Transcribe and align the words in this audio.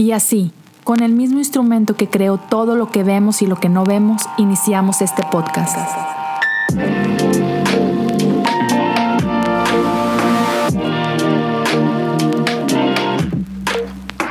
Y 0.00 0.12
así, 0.12 0.52
con 0.84 1.02
el 1.02 1.12
mismo 1.12 1.38
instrumento 1.38 1.96
que 1.96 2.08
creó 2.08 2.38
todo 2.38 2.76
lo 2.76 2.92
que 2.92 3.02
vemos 3.02 3.42
y 3.42 3.48
lo 3.48 3.56
que 3.56 3.68
no 3.68 3.82
vemos, 3.82 4.22
iniciamos 4.38 5.02
este 5.02 5.24
podcast. 5.24 5.76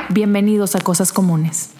Bienvenidos 0.08 0.74
a 0.74 0.80
Cosas 0.80 1.12
Comunes. 1.12 1.72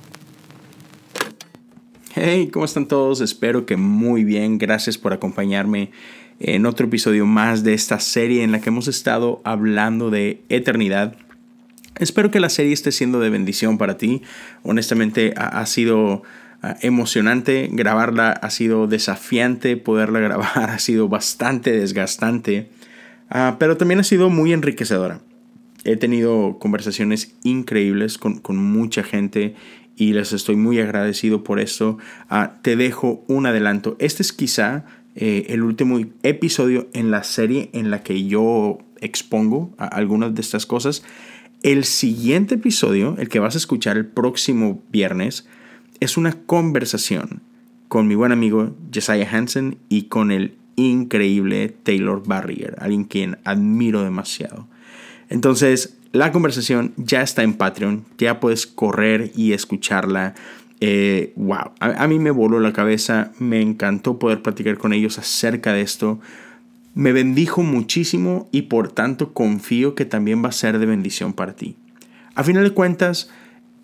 Hey, 2.15 2.51
¿cómo 2.53 2.67
están 2.67 2.89
todos? 2.89 3.23
Espero 3.23 3.65
que 3.65 3.79
muy 3.79 4.23
bien. 4.23 4.59
Gracias 4.59 4.99
por 4.99 5.15
acompañarme 5.15 5.93
en 6.41 6.67
otro 6.67 6.89
episodio 6.89 7.25
más 7.25 7.65
de 7.65 7.73
esta 7.73 8.01
serie 8.01 8.43
en 8.43 8.53
la 8.53 8.61
que 8.61 8.69
hemos 8.69 8.87
estado 8.87 9.41
hablando 9.45 10.11
de 10.11 10.43
eternidad. 10.51 11.17
Espero 11.99 12.31
que 12.31 12.41
la 12.41 12.49
serie 12.49 12.73
esté 12.73 12.93
siendo 12.93 13.21
de 13.21 13.31
bendición 13.31 13.79
para 13.79 13.99
ti. 13.99 14.23
Honestamente 14.63 15.35
ha, 15.37 15.65
sido 15.67 16.23
ah, 16.63 16.77
emocionante 16.81 17.69
grabarla, 17.73 18.31
ha 18.31 18.51
sido 18.51 18.87
desafiante 18.87 19.77
poderla 19.77 20.21
grabar, 20.21 20.71
ha 20.71 20.79
sido 20.79 21.09
bastante 21.09 21.73
desgastante, 21.73 22.71
ah, 23.31 23.57
pero 23.59 23.77
también 23.77 24.01
ha 24.01 24.05
sido 24.05 24.31
muy 24.31 24.53
enriquecedora. 24.53 25.21
He 25.85 25.97
tenido 25.97 26.59
conversaciones 26.59 27.35
increíbles 27.45 28.19
con, 28.19 28.41
mucha 28.57 29.03
gente 29.03 29.55
y 29.97 30.13
les 30.13 30.33
estoy 30.33 30.57
muy 30.57 30.81
agradecido 30.81 31.43
por 31.43 31.61
eso. 31.61 31.99
Ah, 32.29 32.55
te 32.63 32.77
dejo 32.77 33.25
un 33.27 33.47
adelanto. 33.47 33.97
Este 33.99 34.23
es 34.23 34.33
quizá 34.33 34.85
eh, 35.15 35.47
el 35.49 35.63
último 35.63 35.99
episodio 36.23 36.89
en 36.93 37.11
la 37.11 37.25
serie 37.25 37.71
en 37.73 37.91
la 37.91 38.03
que 38.03 38.27
yo 38.27 38.79
expongo 39.01 39.75
algunas 39.79 40.35
de 40.35 40.41
estas 40.41 40.67
cosas. 40.67 41.03
El 41.63 41.85
siguiente 41.85 42.55
episodio, 42.55 43.17
el 43.19 43.29
que 43.29 43.41
vas 43.41 43.57
a 43.57 43.59
escuchar 43.59 43.97
el 43.97 44.07
próximo 44.07 44.81
viernes, 44.91 45.49
es 45.99 46.17
una 46.17 46.33
conversación 46.33 47.43
con 47.89 48.07
mi 48.07 48.15
buen 48.15 48.31
amigo 48.31 48.77
Josiah 48.95 49.29
Hansen 49.29 49.79
y 49.89 50.05
con 50.05 50.31
el 50.31 50.55
increíble 50.77 51.75
Taylor 51.83 52.23
Barrier, 52.25 52.77
alguien 52.79 53.03
quien 53.03 53.39
admiro 53.45 54.05
demasiado. 54.05 54.69
Entonces, 55.31 55.99
la 56.13 56.31
conversación 56.31 56.93
ya 56.97 57.23
está 57.23 57.43
en 57.43 57.55
Patreon, 57.55 58.05
ya 58.19 58.39
puedes 58.39 58.69
correr 58.69 59.33
y 59.35 59.53
escucharla. 59.53 60.35
Eh, 60.81 61.33
wow, 61.35 61.73
a, 61.81 62.05
a, 62.05 62.07
mí 62.07 62.21
me 62.21 62.31
voló 62.31 62.61
la 62.61 62.73
cabeza, 62.73 63.33
me 63.41 63.61
encantó 63.61 64.21
poder 64.21 64.43
platicar 64.43 64.79
con 64.79 64.93
ellos 64.93 65.19
acerca 65.19 65.73
de 65.73 65.81
esto 65.81 66.21
me 66.99 67.13
bendijo 67.13 67.63
muchísimo 67.63 68.49
y 68.51 68.63
por 68.63 68.91
tanto 68.91 69.33
confío 69.33 69.95
que 69.95 70.05
también 70.05 70.43
va 70.45 70.49
a 70.49 70.53
ser 70.53 70.81
de 70.81 70.87
bendición 70.87 71.33
para 71.33 71.55
ti. 71.55 71.77
A 72.35 72.43
final 72.43 72.65
de 72.65 72.73
cuentas, 72.73 73.31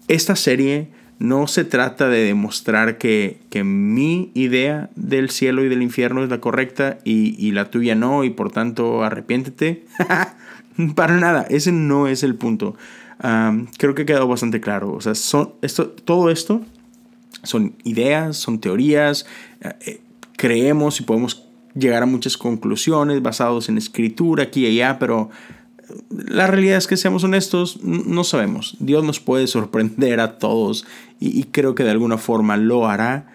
esta 0.08 0.34
serie 0.34 0.88
no 1.20 1.46
se 1.46 1.64
trata 1.64 2.08
de 2.08 2.24
demostrar 2.24 2.98
que, 2.98 3.38
mi 3.62 4.32
idea 4.34 4.90
del 4.96 5.30
cielo 5.30 5.62
y 5.64 5.68
del 5.68 5.80
infierno 5.80 6.24
es 6.24 6.28
la 6.28 6.40
correcta 6.40 6.98
y, 7.04 7.52
la 7.52 7.70
tuya 7.70 7.94
no 7.94 8.24
y 8.24 8.30
por 8.30 8.50
tanto 8.50 9.04
arrepiéntete. 9.04 9.84
para 10.96 11.16
nada, 11.16 11.46
ese 11.48 11.70
no 11.70 12.08
es 12.08 12.24
el 12.24 12.34
punto. 12.34 12.74
creo 13.78 13.94
que 13.94 14.02
ha 14.02 14.06
quedado 14.06 14.26
bastante 14.26 14.60
claro. 14.60 14.92
O 14.92 15.00
sea, 15.00 15.14
son, 15.14 15.52
esto, 15.62 15.88
todo 15.88 16.30
esto 16.30 16.62
son 17.44 17.76
ideas, 17.84 18.36
son 18.38 18.58
teorías, 18.58 19.24
eh, 19.60 20.00
creemos 20.36 20.98
y 21.00 21.04
podemos 21.04 21.43
llegar 21.74 22.02
a 22.02 22.06
muchas 22.06 22.36
conclusiones 22.36 23.22
basados 23.22 23.68
en 23.68 23.78
escritura 23.78 24.44
aquí 24.44 24.66
y 24.66 24.78
allá, 24.78 24.98
pero 24.98 25.30
la 26.10 26.46
realidad 26.46 26.78
es 26.78 26.86
que 26.86 26.96
seamos 26.96 27.24
honestos, 27.24 27.82
no 27.82 28.24
sabemos. 28.24 28.76
Dios 28.80 29.04
nos 29.04 29.20
puede 29.20 29.46
sorprender 29.46 30.20
a 30.20 30.38
todos 30.38 30.86
y, 31.20 31.44
creo 31.44 31.74
que 31.74 31.84
de 31.84 31.90
alguna 31.90 32.18
forma 32.18 32.56
lo 32.56 32.86
hará. 32.86 33.32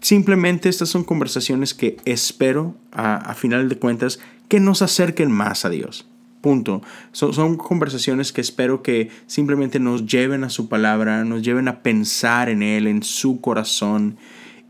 Simplemente 0.00 0.68
estas 0.68 0.88
son 0.88 1.04
conversaciones 1.04 1.74
que 1.74 1.96
espero, 2.04 2.74
a, 2.92 3.34
final 3.34 3.68
de 3.68 3.76
cuentas, 3.76 4.20
que 4.48 4.60
nos 4.60 4.82
acerquen 4.82 5.30
más 5.30 5.64
a 5.64 5.70
Dios. 5.70 6.06
Punto. 6.40 6.82
son, 7.12 7.56
conversaciones 7.56 8.32
que 8.32 8.40
espero 8.40 8.82
que 8.82 9.10
simplemente 9.26 9.78
nos 9.78 10.06
lleven 10.06 10.42
a 10.42 10.50
su 10.50 10.68
palabra, 10.68 11.24
nos 11.24 11.42
lleven 11.42 11.68
a 11.68 11.82
pensar 11.82 12.48
en 12.48 12.62
Él, 12.62 12.86
en 12.86 13.02
su 13.02 13.40
corazón 13.40 14.16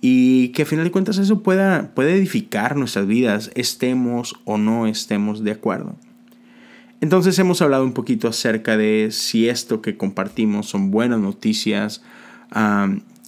y 0.00 0.48
que 0.48 0.62
a 0.62 0.66
final 0.66 0.84
de 0.84 0.90
cuentas 0.90 1.18
eso 1.18 1.42
pueda, 1.42 1.92
edificar 1.96 2.76
nuestras 2.76 3.06
vidas, 3.06 3.50
estemos 3.54 4.34
o 4.44 4.56
no 4.56 4.86
estemos 4.86 5.44
de 5.44 5.50
acuerdo. 5.50 5.96
Entonces 7.00 7.38
hemos 7.38 7.62
hablado 7.62 7.84
un 7.84 7.92
poquito 7.92 8.28
acerca 8.28 8.76
de 8.76 9.08
si 9.10 9.48
esto 9.48 9.82
que 9.82 9.96
compartimos 9.96 10.68
son 10.68 10.90
buenas 10.90 11.20
noticias, 11.20 12.02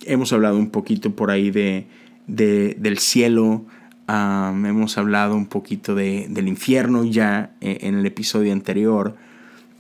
hemos 0.05 0.33
hablado 0.33 0.59
un 0.59 0.71
poquito 0.71 1.15
por 1.15 1.31
ahí 1.31 1.51
de, 1.51 1.87
del 2.27 2.99
cielo, 2.99 3.65
hemos 4.09 4.99
hablado 4.99 5.37
un 5.37 5.47
poquito 5.47 5.95
de, 5.95 6.27
del 6.29 6.49
infierno 6.49 7.05
ya 7.05 7.53
e, 7.61 7.79
en 7.83 7.95
el 7.95 8.07
episodio 8.07 8.53
anterior, 8.53 9.17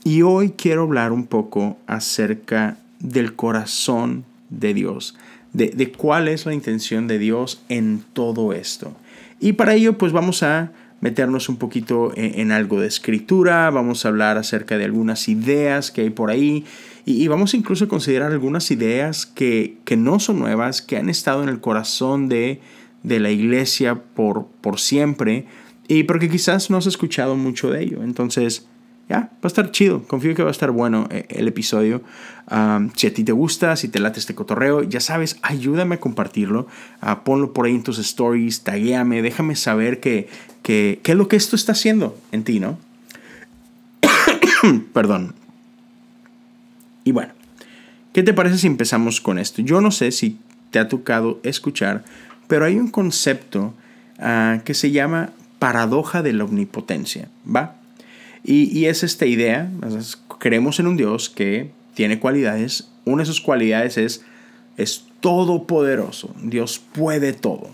y 0.04 0.22
hoy 0.22 0.50
quiero 0.56 0.82
hablar 0.82 1.12
un 1.12 1.26
poco 1.26 1.78
acerca 1.86 2.78
del 2.98 3.34
corazón 3.34 4.24
de 4.50 4.74
Dios, 4.74 5.16
de, 5.52 5.92
cuál 5.92 6.28
es 6.28 6.46
la 6.46 6.54
intención 6.54 7.06
de 7.08 7.18
Dios 7.18 7.62
en 7.68 8.02
todo 8.12 8.52
esto. 8.52 8.94
Y 9.40 9.54
para 9.54 9.74
ello 9.74 9.98
pues 9.98 10.12
vamos 10.12 10.42
a 10.42 10.72
meternos 11.00 11.48
un 11.48 11.56
poquito 11.56 12.12
en, 12.14 12.52
algo 12.52 12.80
de 12.80 12.86
escritura, 12.86 13.68
vamos 13.70 14.04
a 14.04 14.08
hablar 14.08 14.38
acerca 14.38 14.78
de 14.78 14.84
algunas 14.84 15.28
ideas 15.28 15.90
que 15.90 16.02
hay 16.02 16.10
por 16.10 16.30
ahí 16.30 16.64
y, 17.04 17.26
vamos 17.26 17.54
incluso 17.54 17.86
a 17.86 17.88
considerar 17.88 18.30
algunas 18.30 18.70
ideas 18.70 19.26
que, 19.26 19.78
no 19.96 20.20
son 20.20 20.38
nuevas, 20.38 20.80
que 20.80 20.96
han 20.96 21.10
estado 21.10 21.42
en 21.42 21.48
el 21.48 21.60
corazón 21.60 22.28
de, 22.28 22.60
de 23.02 23.18
la 23.18 23.30
iglesia 23.30 23.96
por, 24.14 24.46
por 24.60 24.78
siempre 24.78 25.46
y 25.88 26.04
porque 26.04 26.30
quizás 26.30 26.70
no 26.70 26.76
has 26.76 26.86
escuchado 26.86 27.34
mucho 27.34 27.70
de 27.70 27.82
ello. 27.82 28.04
Entonces, 28.04 28.68
ya, 29.08 29.18
va 29.18 29.44
a 29.44 29.46
estar 29.46 29.70
chido. 29.70 30.04
Confío 30.04 30.34
que 30.34 30.42
va 30.42 30.48
a 30.48 30.52
estar 30.52 30.70
bueno 30.70 31.06
eh, 31.10 31.26
el 31.28 31.48
episodio. 31.48 32.02
si 32.96 33.06
a 33.06 33.14
ti 33.14 33.24
te 33.24 33.32
gusta, 33.32 33.76
si 33.76 33.88
te 33.88 34.00
late 34.00 34.20
este 34.20 34.34
cotorreo, 34.34 34.82
ya 34.82 35.00
sabes, 35.00 35.38
ayúdame 35.42 35.96
a 35.96 36.00
compartirlo. 36.00 36.66
Ah, 37.00 37.24
ponlo 37.24 37.52
por 37.52 37.66
ahí 37.66 37.74
en 37.74 37.82
tus 37.82 37.98
stories, 37.98 38.62
taguéame, 38.62 39.22
déjame 39.22 39.56
saber 39.56 40.00
qué 40.00 40.28
que, 40.62 41.00
es 41.04 41.14
lo 41.14 41.28
que 41.28 41.36
esto 41.36 41.56
está 41.56 41.72
haciendo 41.72 42.16
en 42.30 42.44
ti, 42.44 42.60
¿no? 42.60 42.78
Perdón. 44.92 45.34
Y 47.04 47.12
bueno, 47.12 47.32
¿qué 48.12 48.22
te 48.22 48.32
parece 48.32 48.58
si 48.58 48.66
empezamos 48.68 49.20
con 49.20 49.38
esto? 49.38 49.60
Yo 49.62 49.80
no 49.80 49.90
sé 49.90 50.12
si 50.12 50.38
te 50.70 50.78
ha 50.78 50.88
tocado 50.88 51.40
escuchar, 51.42 52.04
pero 52.46 52.64
hay 52.64 52.78
un 52.78 52.88
concepto 52.88 53.74
ah, 54.18 54.60
que 54.64 54.74
se 54.74 54.90
llama 54.90 55.30
paradoja 55.58 56.22
de 56.22 56.32
la 56.32 56.44
omnipotencia, 56.44 57.28
¿va? 57.44 57.76
Y, 58.44 58.86
es 58.86 59.04
esta 59.04 59.24
idea, 59.26 59.70
creemos 60.38 60.80
en 60.80 60.88
un 60.88 60.96
Dios 60.96 61.30
que 61.30 61.70
tiene 61.94 62.18
cualidades, 62.18 62.88
una 63.04 63.22
de 63.22 63.26
sus 63.26 63.40
cualidades 63.40 63.96
es, 63.98 64.24
es 64.76 65.04
todopoderoso, 65.20 66.34
Dios 66.42 66.80
puede 66.92 67.32
todo. 67.32 67.70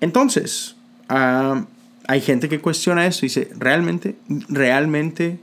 Entonces, 0.00 0.74
hay 1.08 2.20
gente 2.20 2.48
que 2.48 2.60
cuestiona 2.60 3.06
esto 3.06 3.24
y 3.24 3.28
dice, 3.28 3.50
¿realmente, 3.56 4.16
realmente 4.48 5.38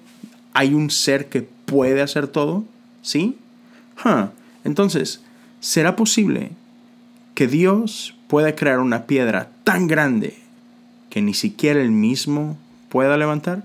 hay 0.51 0.73
un 0.73 0.89
ser 0.89 1.29
que 1.29 1.41
puede 1.41 2.01
hacer 2.01 2.27
todo? 2.27 2.65
¿Sí? 3.01 3.37
Entonces, 4.65 5.21
¿será 5.61 5.95
posible 5.95 6.51
que 7.33 7.47
Dios 7.47 8.15
pueda 8.27 8.55
crear 8.55 8.79
una 8.79 9.05
piedra 9.05 9.49
tan 9.63 9.87
grande 9.87 10.35
que 11.09 11.21
ni 11.21 11.33
siquiera 11.33 11.81
él 11.81 11.91
mismo 11.91 12.57
pueda 12.89 13.15
levantar? 13.15 13.63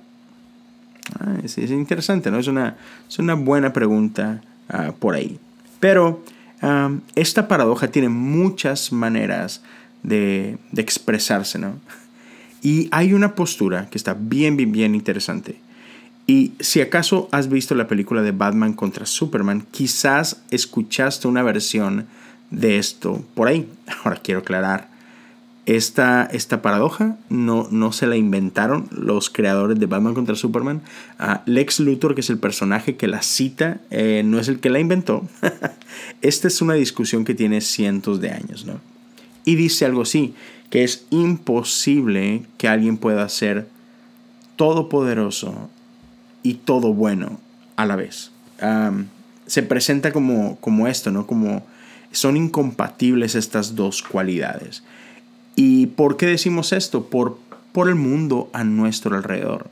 Es, 1.43 1.59
interesante, 1.59 2.31
¿no? 2.31 2.39
Es 2.39 2.49
una, 2.49 2.77
es 3.09 3.19
una 3.19 3.35
buena 3.35 3.73
pregunta 3.73 4.43
ah, 4.69 4.93
por 4.99 5.15
ahí. 5.15 5.39
Pero 5.81 6.23
esta 7.15 7.47
paradoja 7.47 7.89
tiene 7.89 8.09
muchas 8.09 8.93
maneras 8.93 9.63
de, 10.03 10.59
de, 10.73 10.83
expresarse, 10.83 11.59
¿no? 11.59 11.75
Y 12.63 12.89
hay 12.91 13.13
una 13.13 13.37
postura 13.37 13.89
que 13.89 13.97
está 13.97 14.15
bien, 14.15 14.57
bien, 14.57 14.73
bien 14.73 14.95
interesante. 14.97 15.61
Y 16.27 16.53
si 16.61 16.81
acaso 16.81 17.29
has 17.33 17.49
visto 17.49 17.75
la 17.75 17.87
película 17.87 18.23
de 18.23 18.33
Batman 18.33 18.75
contra 18.75 19.07
Superman, 19.07 19.65
quizás 19.71 20.43
escuchaste 20.51 21.29
una 21.29 21.43
versión 21.43 22.07
de 22.51 22.79
esto 22.79 23.25
por 23.35 23.49
ahí. 23.49 23.69
Ahora 24.05 24.21
quiero 24.23 24.41
aclarar, 24.41 24.91
esta, 25.69 26.25
esta 26.33 26.63
paradoja 26.63 27.19
no, 27.29 27.69
no 27.71 27.93
se 27.93 28.07
la 28.07 28.17
inventaron 28.17 28.89
los 28.91 29.29
creadores 29.29 29.79
de 29.79 29.85
Batman 29.85 30.15
contra 30.15 30.35
Superman. 30.35 30.81
Lex 31.45 31.81
Luthor, 31.81 32.15
que 32.15 32.23
es 32.23 32.31
el 32.31 32.39
personaje 32.39 32.97
que 32.97 33.07
la 33.07 33.21
cita, 33.21 33.79
eh, 33.91 34.23
no 34.25 34.41
es 34.41 34.49
el 34.49 34.61
que 34.61 34.71
la 34.71 34.81
inventó. 34.81 35.29
Esta 36.23 36.49
es 36.49 36.63
una 36.63 36.73
discusión 36.73 37.27
que 37.27 37.35
tiene 37.35 37.61
cientos 37.61 38.19
de 38.23 38.31
años, 38.31 38.65
¿no? 38.65 38.81
Y 39.45 39.57
dice 39.57 39.85
algo 39.85 40.01
así, 40.01 40.35
que 40.71 40.85
es 40.85 41.05
imposible 41.11 42.45
que 42.57 42.69
alguien 42.69 42.97
pueda 42.97 43.29
ser 43.29 43.69
todopoderoso 44.57 45.69
y 46.43 46.55
todo 46.55 46.95
bueno 46.95 47.41
a 47.77 47.85
la 47.85 47.97
vez. 47.97 48.31
se 49.47 49.63
presenta 49.63 50.13
como, 50.13 50.57
como 50.63 50.89
esto, 50.89 51.11
¿no? 51.11 51.27
Como 51.27 51.67
son 52.11 52.39
incompatibles 52.39 53.35
estas 53.35 53.75
dos 53.75 54.03
cualidades. 54.03 54.83
¿Y 55.61 55.87
por 55.87 56.17
qué 56.17 56.27
decimos 56.27 56.73
esto? 56.73 57.07
Por, 57.07 57.37
por 57.73 57.89
el 57.89 57.97
mundo 57.97 58.49
a 58.53 58.63
nuestro 58.63 59.17
alrededor. 59.17 59.69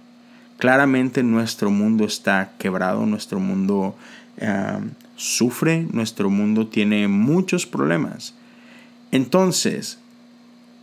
Claramente 0.57 1.23
nuestro 1.23 1.71
mundo 1.71 2.05
está 2.05 2.55
quebrado, 2.59 3.07
nuestro 3.07 3.39
mundo 3.39 3.95
eh, 4.39 4.81
sufre, 5.15 5.87
nuestro 5.93 6.29
mundo 6.29 6.67
tiene 6.67 7.07
muchos 7.07 7.67
problemas. 7.67 8.35
Entonces, 9.13 10.01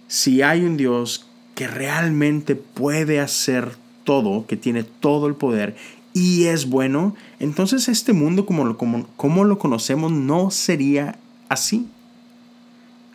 si 0.07 0.41
hay 0.41 0.61
un 0.63 0.77
Dios 0.77 1.27
que 1.53 1.67
realmente 1.67 2.55
puede 2.55 3.19
hacer 3.19 3.75
todo, 4.05 4.47
que 4.47 4.55
tiene 4.55 4.85
todo 4.85 5.27
el 5.27 5.35
poder 5.35 5.75
y 6.13 6.45
es 6.45 6.69
bueno, 6.69 7.13
entonces 7.41 7.89
este 7.89 8.13
mundo 8.13 8.45
como 8.45 8.63
lo, 8.63 8.77
como, 8.77 9.05
como 9.17 9.43
lo 9.43 9.59
conocemos 9.59 10.13
no 10.13 10.49
sería 10.49 11.17
así. 11.49 11.89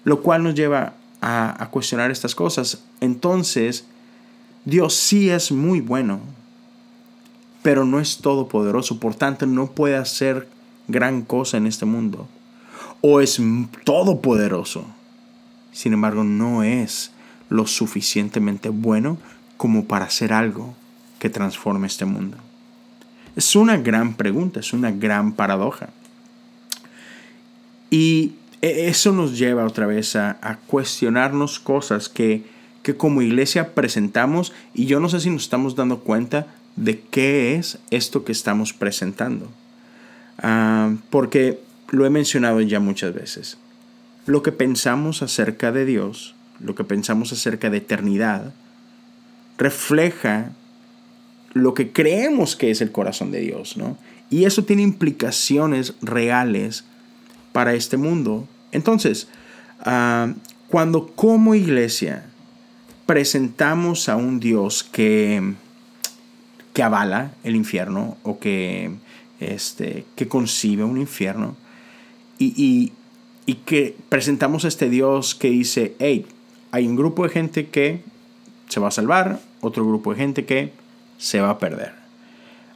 Lo 0.05 0.20
cual 0.20 0.43
nos 0.43 0.55
lleva 0.55 0.98
a, 1.20 1.69
cuestionar 1.70 2.11
estas 2.11 2.35
cosas. 2.35 2.82
Entonces, 3.00 3.85
Dios 4.65 4.94
sí 4.94 5.31
es 5.31 5.53
muy 5.53 5.81
bueno, 5.81 6.20
pero 7.62 7.85
no 7.85 8.00
es 8.00 8.19
todopoderoso, 8.19 9.00
por 9.00 9.15
tanto 9.15 9.47
no 9.47 9.70
puede 9.73 9.97
hacer 9.97 10.49
gran 10.87 11.23
cosa 11.23 11.56
en 11.56 11.67
este 11.67 11.85
mundo. 11.85 12.29
O 13.00 13.20
es 13.20 13.41
todopoderoso, 13.85 14.85
sin 15.73 15.93
embargo 15.93 16.25
no 16.25 16.62
es 16.62 17.12
lo 17.49 17.67
suficientemente 17.67 18.69
bueno 18.69 19.19
como 19.56 19.85
para 19.85 20.06
hacer 20.06 20.32
algo 20.32 20.75
que 21.19 21.31
transforme 21.31 21.87
este 21.87 22.05
mundo. 22.05 22.37
Es 23.37 23.55
una 23.55 23.76
gran 23.76 24.14
pregunta, 24.14 24.61
es 24.61 24.73
una 24.73 24.91
gran 24.91 25.32
paradoja. 25.32 25.91
Y 27.91 28.35
eso 28.62 29.12
nos 29.12 29.38
lleva 29.38 29.64
otra 29.64 29.87
vez 29.87 30.16
a, 30.16 30.58
cuestionarnos 30.66 31.58
cosas 31.58 32.08
que, 32.08 32.44
que 32.82 32.96
como 32.96 33.22
iglesia 33.22 33.75
presentamos 33.75 34.52
y 34.75 34.87
yo 34.87 35.00
no 35.00 35.08
sé 35.08 35.20
si 35.20 35.31
nos 35.31 35.43
estamos 35.43 35.76
dando 35.76 36.00
cuenta 36.00 36.46
de 36.76 37.00
qué 37.00 37.56
es 37.56 37.78
esto 37.90 38.25
que 38.25 38.32
estamos 38.32 38.72
presentando. 38.72 39.49
Ah, 40.38 40.94
porque 41.10 41.60
lo 41.90 42.06
he 42.06 42.10
mencionado 42.10 42.60
ya 42.60 42.81
muchas 42.81 43.14
veces. 43.14 43.58
Lo 44.26 44.43
que 44.43 44.52
pensamos 44.52 45.22
acerca 45.22 45.72
de 45.72 45.84
Dios, 45.84 46.34
lo 46.61 46.75
que 46.75 46.84
pensamos 46.84 47.32
acerca 47.32 47.70
de 47.70 47.78
eternidad, 47.78 48.52
refleja 49.56 50.52
lo 51.54 51.75
que 51.75 51.93
creemos 51.93 52.56
que 52.56 52.70
es 52.70 52.81
el 52.81 52.93
corazón 52.93 53.31
de 53.31 53.40
Dios, 53.40 53.76
¿no? 53.76 53.96
Y 54.31 54.44
eso 54.44 54.64
tiene 54.64 54.82
implicaciones 54.82 55.94
reales 56.02 56.84
para 57.53 57.75
este 57.75 57.97
mundo. 57.97 58.47
Entonces, 58.73 59.29
ah, 59.81 60.33
cuando 60.69 61.09
como 61.09 61.55
iglesia 61.55 62.27
presentamos 63.06 64.09
a 64.09 64.17
un 64.17 64.39
Dios 64.41 64.85
que, 64.85 65.55
que 66.75 66.83
avala 66.83 67.33
el 67.45 67.56
infierno 67.56 68.17
o 68.23 68.39
que, 68.39 68.93
este, 69.41 70.05
que 70.15 70.29
concibe 70.29 70.85
un 70.85 70.99
infierno 70.99 71.56
y, 72.39 72.93
y 73.47 73.55
que 73.55 73.97
presentamos 74.11 74.67
a 74.67 74.69
este 74.69 74.91
Dios 74.91 75.35
que 75.35 75.49
dice, 75.49 75.95
hey, 75.99 76.27
hay 76.71 76.87
un 76.87 76.97
grupo 76.97 77.25
de 77.25 77.31
gente 77.31 77.69
que 77.69 78.03
se 78.69 78.79
va 78.79 78.89
a 78.89 78.91
salvar, 78.91 79.41
otro 79.62 79.87
grupo 79.87 80.12
de 80.12 80.19
gente 80.19 80.45
que 80.45 80.73
se 81.17 81.41
va 81.41 81.50
a 81.50 81.59
perder. 81.59 81.95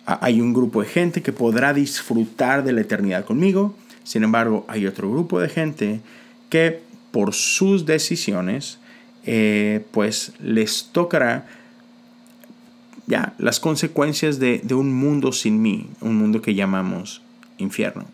Hay 0.07 0.41
un 0.41 0.53
grupo 0.53 0.83
de 0.83 0.89
gente 0.89 1.23
que 1.23 1.33
podrá 1.33 1.73
disfrutar 1.75 2.65
de 2.65 2.73
la 2.73 2.81
eternidad 2.81 3.25
conmigo, 3.25 3.75
sin 4.04 4.25
embargo, 4.25 4.64
hay 4.69 4.87
otro 4.87 5.10
grupo 5.10 5.40
de 5.40 5.49
gente 5.49 6.00
que 6.50 6.82
por 7.10 7.34
sus 7.34 7.87
decisiones, 7.87 8.78
eh, 9.25 9.84
pues 9.90 10.32
les 10.40 10.88
tocará 10.93 11.46
ya 13.06 13.34
las 13.38 13.60
consecuencias 13.60 14.38
de, 14.38 14.60
de, 14.62 14.75
un 14.75 14.93
mundo 14.93 15.32
sin 15.32 15.60
mí, 15.60 15.88
un 16.00 16.16
mundo 16.16 16.40
que 16.40 16.54
llamamos 16.54 17.22
infierno. 17.58 18.04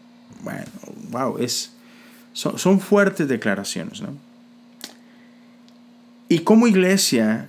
Bueno, 0.42 0.66
wow, 1.10 1.38
es, 1.38 1.72
son, 2.32 2.58
son 2.58 2.80
fuertes 2.80 3.28
declaraciones, 3.28 4.00
¿no? 4.00 4.14
Y 6.28 6.40
como 6.40 6.66
iglesia 6.66 7.48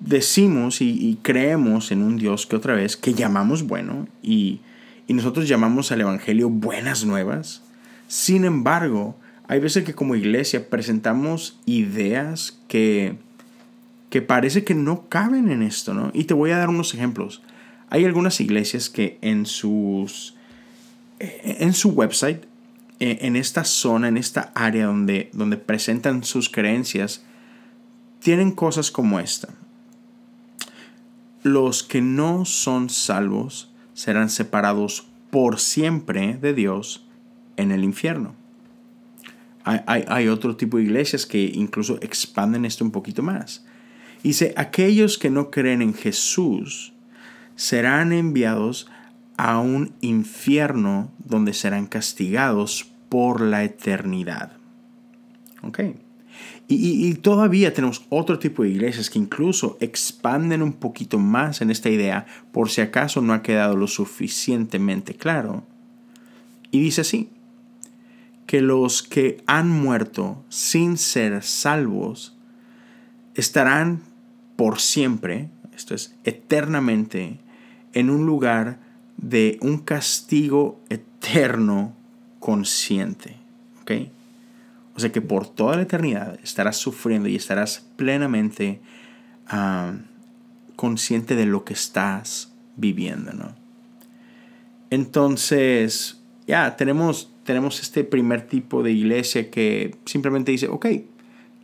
decimos 0.00 0.80
y, 0.80 1.18
creemos 1.22 1.90
en 1.90 2.02
un 2.02 2.18
Dios 2.18 2.46
que 2.46 2.56
otra 2.56 2.74
vez, 2.74 2.96
que 2.96 3.14
llamamos 3.14 3.62
bueno 3.62 4.06
y, 4.22 4.60
y 5.06 5.14
nosotros 5.14 5.48
llamamos 5.48 5.90
al 5.92 6.02
Evangelio 6.02 6.50
buenas 6.50 7.04
nuevas. 7.04 7.62
Sin 8.08 8.44
embargo, 8.44 9.16
hay 9.46 9.60
veces 9.60 9.84
que 9.84 9.94
como 9.94 10.16
iglesia 10.16 10.68
presentamos 10.68 11.60
ideas 11.64 12.58
que, 12.66 13.16
que 14.10 14.22
parece 14.22 14.64
que 14.64 14.74
no 14.74 15.08
caben 15.08 15.50
en 15.50 15.62
esto, 15.62 15.94
¿no? 15.94 16.10
Y 16.12 16.24
te 16.24 16.34
voy 16.34 16.50
a 16.50 16.58
dar 16.58 16.68
unos 16.68 16.94
ejemplos. 16.94 17.42
Hay 17.90 18.04
algunas 18.04 18.40
iglesias 18.40 18.90
que 18.90 19.18
en 19.22 19.46
sus 19.46 20.34
en 21.20 21.72
su 21.72 21.90
website, 21.90 22.44
en 23.00 23.36
esta 23.36 23.64
zona, 23.64 24.08
en 24.08 24.16
esta 24.16 24.52
área 24.54 24.86
donde, 24.86 25.30
donde 25.32 25.56
presentan 25.56 26.24
sus 26.24 26.48
creencias, 26.48 27.24
tienen 28.20 28.52
cosas 28.52 28.90
como 28.90 29.20
esta. 29.20 29.48
Los 31.42 31.82
que 31.82 32.00
no 32.00 32.44
son 32.44 32.90
salvos 32.90 33.70
serán 33.94 34.30
separados 34.30 35.06
por 35.30 35.60
siempre 35.60 36.36
de 36.36 36.54
Dios 36.54 37.07
en 37.58 37.72
el 37.72 37.84
infierno. 37.84 38.34
Hay, 39.64 40.28
otro 40.28 40.56
tipo 40.56 40.78
de 40.78 40.84
iglesias 40.84 41.26
que 41.26 41.44
incluso 41.44 41.98
expanden 42.00 42.64
esto 42.64 42.84
un 42.84 42.90
poquito 42.90 43.22
más. 43.22 43.66
Dice, 44.22 44.54
aquellos 44.56 45.18
que 45.18 45.28
no 45.28 45.50
creen 45.50 45.82
en 45.82 45.92
Jesús 45.92 46.94
serán 47.54 48.12
enviados 48.12 48.88
a 49.36 49.58
un 49.58 49.92
infierno 50.00 51.12
donde 51.18 51.52
serán 51.52 51.86
castigados 51.86 52.90
por 53.10 53.42
la 53.42 53.62
eternidad. 53.62 54.52
¿Ok? 55.62 55.80
Y, 56.70 57.14
todavía 57.14 57.72
tenemos 57.72 58.04
otro 58.10 58.38
tipo 58.38 58.62
de 58.62 58.68
iglesias 58.68 59.08
que 59.08 59.18
incluso 59.18 59.78
expanden 59.80 60.62
un 60.62 60.74
poquito 60.74 61.18
más 61.18 61.62
en 61.62 61.70
esta 61.70 61.88
idea 61.88 62.26
por 62.52 62.68
si 62.68 62.82
acaso 62.82 63.22
no 63.22 63.32
ha 63.32 63.42
quedado 63.42 63.76
lo 63.76 63.86
suficientemente 63.86 65.14
claro. 65.14 65.64
Y 66.70 66.80
dice 66.80 67.00
así, 67.00 67.30
que 68.48 68.62
los 68.62 69.02
que 69.02 69.42
han 69.46 69.68
muerto 69.68 70.42
sin 70.48 70.96
ser 70.96 71.42
salvos 71.42 72.34
estarán 73.34 74.00
por 74.56 74.80
siempre, 74.80 75.50
esto 75.76 75.94
es, 75.94 76.16
eternamente, 76.24 77.40
en 77.92 78.08
un 78.08 78.24
lugar 78.24 78.78
de 79.18 79.58
un 79.60 79.76
castigo 79.76 80.80
eterno 80.88 81.94
consciente. 82.40 83.36
¿Ok? 83.82 83.92
O 84.96 85.00
sea 85.00 85.12
que 85.12 85.20
por 85.20 85.46
toda 85.46 85.76
la 85.76 85.82
eternidad 85.82 86.40
estarás 86.42 86.78
sufriendo 86.78 87.28
y 87.28 87.36
estarás 87.36 87.86
plenamente 87.96 88.80
ah, 89.46 89.92
consciente 90.74 91.36
de 91.36 91.44
lo 91.44 91.66
que 91.66 91.74
estás 91.74 92.50
viviendo, 92.76 93.34
¿no? 93.34 93.54
Entonces, 94.88 96.22
ya 96.46 96.76
tenemos, 96.76 97.30
tenemos 97.48 97.80
este 97.80 98.04
primer 98.04 98.46
tipo 98.46 98.82
de 98.82 98.92
iglesia 98.92 99.50
que 99.50 99.96
simplemente 100.04 100.52
dice, 100.52 100.68
ok, 100.68 100.84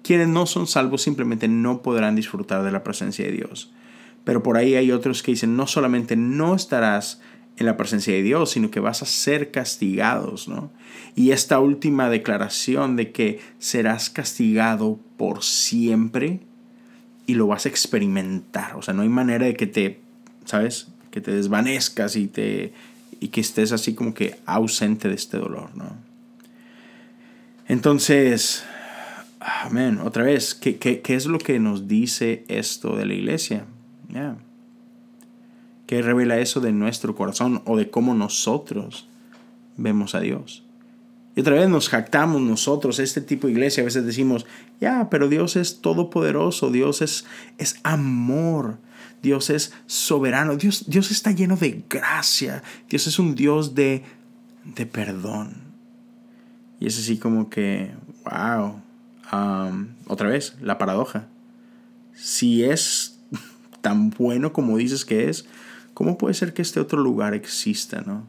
quienes 0.02 0.28
no 0.28 0.46
son 0.46 0.66
salvos 0.66 1.02
simplemente 1.02 1.46
no 1.46 1.82
podrán 1.82 2.16
disfrutar 2.16 2.62
de 2.62 2.72
la 2.72 2.82
presencia 2.82 3.26
de 3.26 3.32
Dios. 3.32 3.70
Pero 4.24 4.42
por 4.42 4.56
ahí 4.56 4.76
hay 4.76 4.92
otros 4.92 5.22
que 5.22 5.32
dicen, 5.32 5.58
no 5.58 5.66
solamente 5.66 6.16
no 6.16 6.54
estarás 6.54 7.20
en 7.58 7.66
la 7.66 7.76
presencia 7.76 8.14
de 8.14 8.22
Dios, 8.22 8.52
sino 8.52 8.70
que 8.70 8.80
vas 8.80 9.02
a 9.02 9.04
ser 9.04 9.50
castigados, 9.50 10.48
¿no? 10.48 10.72
Y 11.16 11.32
esta 11.32 11.58
última 11.58 12.08
declaración 12.08 12.96
de 12.96 13.12
que 13.12 13.40
serás 13.58 14.08
castigado 14.08 14.98
por 15.18 15.42
siempre 15.42 16.40
y 17.26 17.34
lo 17.34 17.46
vas 17.46 17.66
a 17.66 17.68
experimentar, 17.68 18.74
o 18.76 18.80
sea, 18.80 18.94
no 18.94 19.02
hay 19.02 19.10
manera 19.10 19.44
de 19.44 19.54
que 19.54 19.66
te, 19.66 20.00
¿sabes? 20.46 20.88
Que 21.10 21.20
te 21.20 21.30
desvanezcas 21.30 22.16
y 22.16 22.26
te 22.26 22.72
y 23.24 23.28
que 23.28 23.40
estés 23.40 23.72
así 23.72 23.94
como 23.94 24.12
que 24.12 24.36
ausente 24.44 25.08
de 25.08 25.14
este 25.14 25.38
dolor, 25.38 25.74
¿no? 25.74 25.96
Entonces, 27.66 28.64
amén, 29.40 29.98
otra 30.04 30.24
vez, 30.24 30.54
¿qué, 30.54 30.76
qué, 30.76 31.00
qué 31.00 31.14
es 31.14 31.24
lo 31.24 31.38
que 31.38 31.58
nos 31.58 31.88
dice 31.88 32.44
esto 32.48 32.96
de 32.96 33.06
la 33.06 33.14
iglesia? 33.14 33.64
Ya. 34.10 34.36
¿Qué 35.86 36.02
revela 36.02 36.36
eso 36.36 36.60
de 36.60 36.72
nuestro 36.72 37.14
corazón 37.14 37.62
o 37.64 37.78
de 37.78 37.88
cómo 37.88 38.12
nosotros 38.12 39.08
vemos 39.78 40.14
a 40.14 40.20
Dios? 40.20 40.62
Y 41.34 41.40
otra 41.40 41.54
vez 41.54 41.70
nos 41.70 41.88
jactamos 41.88 42.42
nosotros, 42.42 42.98
este 42.98 43.22
tipo 43.22 43.46
de 43.46 43.54
iglesia, 43.54 43.80
a 43.80 43.86
veces 43.86 44.04
decimos, 44.04 44.44
ya, 44.82 45.08
pero 45.08 45.30
Dios 45.30 45.56
es 45.56 45.80
todopoderoso, 45.80 46.70
Dios 46.70 47.00
es, 47.00 47.24
es 47.56 47.80
amor, 47.84 48.76
Dios 49.24 49.48
es 49.48 49.72
soberano, 49.86 50.54
Dios, 50.56 50.84
Dios 50.86 51.10
está 51.10 51.32
lleno 51.32 51.56
de 51.56 51.82
gracia, 51.88 52.62
Dios 52.90 53.06
es 53.06 53.18
un 53.18 53.34
Dios 53.34 53.74
de, 53.74 54.04
de 54.76 54.84
perdón. 54.84 55.54
Y 56.78 56.86
es 56.86 56.98
así 56.98 57.16
como 57.16 57.48
que, 57.48 57.94
wow, 58.26 58.82
otra 60.06 60.28
vez, 60.28 60.56
la 60.60 60.76
paradoja. 60.76 61.26
Si 62.14 62.64
es 62.64 63.18
tan 63.80 64.10
bueno 64.10 64.52
como 64.52 64.76
dices 64.76 65.06
que 65.06 65.30
es, 65.30 65.46
¿cómo 65.94 66.18
puede 66.18 66.34
ser 66.34 66.52
que 66.52 66.60
este 66.60 66.78
otro 66.78 67.00
lugar 67.00 67.32
exista, 67.32 68.02
no? 68.02 68.26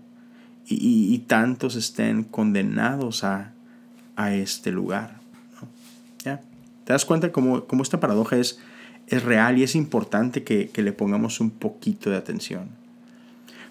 Y, 0.67 1.19
tantos 1.27 1.75
estén 1.75 2.23
condenados 2.23 3.25
a, 3.25 3.51
a 4.15 4.33
este 4.33 4.71
lugar. 4.71 5.19
¿Ya? 6.23 6.41
¿Te 6.85 6.93
das 6.93 7.03
cuenta 7.03 7.33
cómo, 7.33 7.65
cómo 7.65 7.83
esta 7.83 7.99
paradoja 7.99 8.37
es, 8.37 8.59
es 9.07 9.23
real 9.23 9.57
y 9.57 9.63
es 9.63 9.75
importante 9.75 10.43
que, 10.43 10.69
que, 10.69 10.81
le 10.81 10.93
pongamos 10.93 11.39
un 11.39 11.51
poquito 11.51 12.09
de 12.09 12.17
atención? 12.17 12.69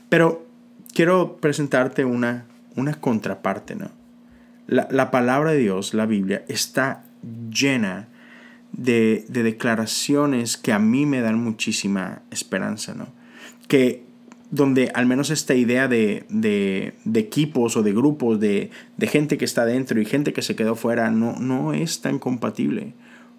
Pero 0.09 0.47
quiero 0.95 1.37
presentarte 1.39 2.05
una, 2.05 2.47
una 2.77 2.95
contraparte, 2.95 3.75
¿no? 3.75 3.91
La, 4.67 4.89
la, 4.91 5.11
palabra 5.11 5.53
de 5.53 5.59
Dios, 5.59 5.93
la 5.93 6.07
Biblia, 6.07 6.45
está 6.49 7.05
llena 7.51 8.09
de, 8.73 9.25
de, 9.29 9.43
declaraciones 9.43 10.57
que 10.57 10.73
a 10.73 10.79
mí 10.79 11.05
me 11.05 11.21
dan 11.21 11.39
muchísima 11.39 12.23
esperanza, 12.31 12.95
¿no? 12.95 13.09
Que 13.69 14.05
donde 14.55 14.91
al 14.95 15.07
menos 15.07 15.31
esta 15.31 15.55
idea 15.55 15.89
de, 15.89 16.25
de, 16.29 16.95
equipos 17.15 17.77
o 17.77 17.83
de 17.83 17.93
grupos, 17.93 18.39
de, 18.39 18.71
de, 18.97 19.07
gente 19.09 19.37
que 19.37 19.45
está 19.45 19.67
dentro 19.67 20.01
y 20.01 20.05
gente 20.05 20.33
que 20.33 20.43
se 20.43 20.55
quedó 20.55 20.77
fuera, 20.77 21.11
no, 21.11 21.35
no 21.41 21.73
es 21.73 22.01
tan 22.03 22.19
compatible. 22.21 22.95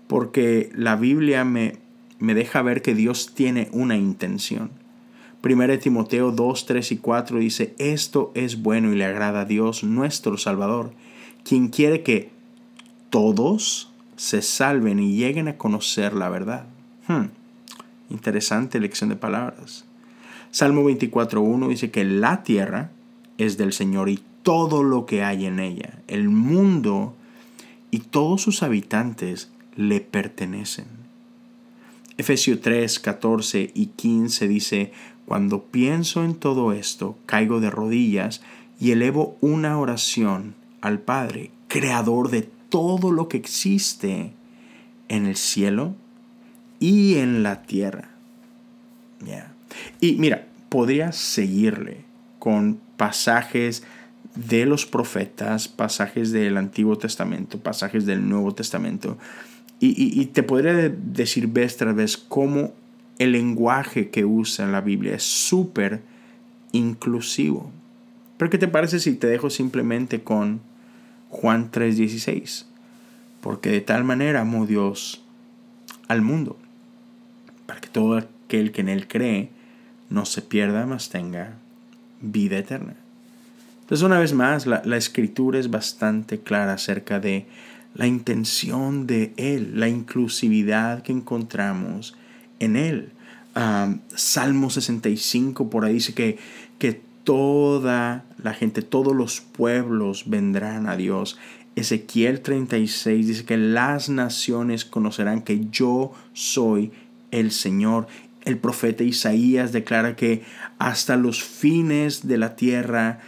Porque 0.07 0.69
la 0.75 0.97
Biblia 0.97 1.45
me, 1.45 1.77
me 2.19 2.33
deja 2.33 2.61
ver 2.61 2.81
que 2.81 2.95
Dios 2.95 3.33
tiene 3.33 3.69
una 3.71 3.97
intención. 3.97 4.71
1 5.43 5.79
Timoteo 5.79 6.31
2, 6.31 6.65
3 6.65 6.91
y 6.91 6.97
4 6.97 7.39
dice, 7.39 7.75
esto 7.77 8.31
es 8.33 8.63
bueno 8.63 8.91
y 8.91 8.95
le 8.95 9.05
agrada 9.05 9.41
a 9.41 9.45
Dios 9.45 9.83
nuestro 9.83 10.37
Salvador, 10.37 10.91
quien 11.43 11.67
quiere 11.67 12.01
que 12.01 12.31
todos 13.11 13.91
se 14.15 14.41
salven 14.41 14.99
y 14.99 15.15
lleguen 15.15 15.47
a 15.47 15.57
conocer 15.57 16.13
la 16.13 16.29
verdad. 16.29 16.65
Hmm, 17.07 17.25
interesante 18.09 18.79
lección 18.79 19.09
de 19.09 19.17
palabras. 19.17 19.85
Salmo 20.49 20.89
24.1 20.89 21.67
dice 21.67 21.91
que 21.91 22.05
la 22.05 22.41
tierra 22.41 22.89
es 23.37 23.57
del 23.57 23.73
Señor 23.73 24.09
y 24.09 24.23
todo 24.41 24.83
lo 24.83 25.05
que 25.05 25.23
hay 25.23 25.45
en 25.45 25.59
ella, 25.59 25.99
el 26.07 26.29
mundo 26.29 27.15
y 27.91 27.99
todos 27.99 28.41
sus 28.41 28.63
habitantes 28.63 29.51
le 29.75 30.01
pertenecen. 30.01 31.04
Efesios 32.17 32.61
3, 32.61 32.99
14 32.99 33.71
y 33.73 33.87
15 33.87 34.47
dice, 34.47 34.91
cuando 35.25 35.63
pienso 35.63 36.23
en 36.23 36.35
todo 36.35 36.71
esto, 36.71 37.17
caigo 37.25 37.59
de 37.59 37.69
rodillas 37.69 38.41
y 38.79 38.91
elevo 38.91 39.37
una 39.41 39.77
oración 39.79 40.55
al 40.81 40.99
Padre, 40.99 41.51
creador 41.67 42.29
de 42.29 42.47
todo 42.69 43.11
lo 43.11 43.27
que 43.27 43.37
existe 43.37 44.31
en 45.07 45.25
el 45.25 45.35
cielo 45.35 45.95
y 46.79 47.15
en 47.15 47.43
la 47.43 47.63
tierra. 47.63 48.09
Y 49.99 50.13
mira, 50.15 50.47
podría 50.69 51.11
seguirle 51.11 52.05
con 52.39 52.79
pasajes 52.97 53.83
de 54.35 54.65
los 54.65 54.85
profetas, 54.85 55.67
pasajes 55.67 56.31
del 56.31 56.57
Antiguo 56.57 56.97
Testamento, 56.97 57.59
pasajes 57.59 58.05
del 58.05 58.27
Nuevo 58.27 58.53
Testamento. 58.53 59.17
Y, 59.87 60.25
te 60.27 60.41
podría 60.41 60.73
decir 60.89 61.47
vez 61.47 61.77
tras 61.77 61.95
vez 61.95 62.17
cómo 62.17 62.73
el 63.19 63.33
lenguaje 63.33 64.09
que 64.09 64.25
usa 64.25 64.65
en 64.65 64.71
la 64.71 64.81
Biblia 64.81 65.15
es 65.15 65.23
súper 65.23 66.01
inclusivo. 66.71 67.71
Pero 68.37 68.49
¿qué 68.49 68.57
te 68.57 68.67
parece 68.67 68.99
si 68.99 69.13
te 69.13 69.27
dejo 69.27 69.49
simplemente 69.49 70.23
con 70.23 70.61
Juan 71.29 71.71
3:16? 71.71 72.65
Porque 73.41 73.69
de 73.69 73.81
tal 73.81 74.03
manera 74.03 74.41
amó 74.41 74.65
Dios 74.65 75.23
al 76.07 76.21
mundo, 76.21 76.57
para 77.65 77.79
que 77.79 77.87
todo 77.87 78.17
aquel 78.17 78.71
que 78.71 78.81
en 78.81 78.89
él 78.89 79.07
cree 79.07 79.49
no 80.09 80.25
se 80.25 80.41
pierda, 80.41 80.85
mas 80.85 81.09
tenga 81.09 81.57
vida 82.21 82.57
eterna. 82.57 82.95
Entonces, 83.81 84.03
una 84.03 84.19
vez 84.19 84.33
más, 84.33 84.65
la 84.65 84.97
escritura 84.97 85.59
es 85.59 85.69
bastante 85.69 86.39
clara 86.39 86.73
acerca 86.73 87.19
de 87.19 87.45
la 87.95 88.07
intención 88.07 89.07
de 89.07 89.33
Él, 89.37 89.79
la 89.79 89.87
inclusividad 89.87 91.01
que 91.01 91.13
encontramos 91.13 92.15
en 92.59 92.75
Él. 92.75 93.09
Salmo 94.13 94.69
65 94.69 95.69
por 95.69 95.85
ahí 95.85 95.93
dice 95.95 96.13
que, 96.13 96.37
que 96.77 97.01
toda 97.23 98.25
la 98.43 98.53
gente, 98.53 98.81
todos 98.81 99.15
los 99.15 99.39
pueblos 99.39 100.29
vendrán 100.29 100.87
a 100.87 100.97
Dios. 100.97 101.39
Ezequiel 101.75 102.41
36 102.41 103.27
dice 103.27 103.45
que 103.45 103.57
las 103.57 104.09
naciones 104.09 104.85
conocerán 104.85 105.41
que 105.41 105.67
yo 105.71 106.13
soy 106.33 106.91
el 107.31 107.51
Señor. 107.51 108.07
El 108.43 108.57
profeta 108.57 109.03
Isaías 109.03 109.71
declara 109.71 110.15
que 110.15 110.43
hasta 110.77 111.15
los 111.15 111.43
fines 111.43 112.27
de 112.27 112.37
la 112.37 112.55
tierra 112.55 113.19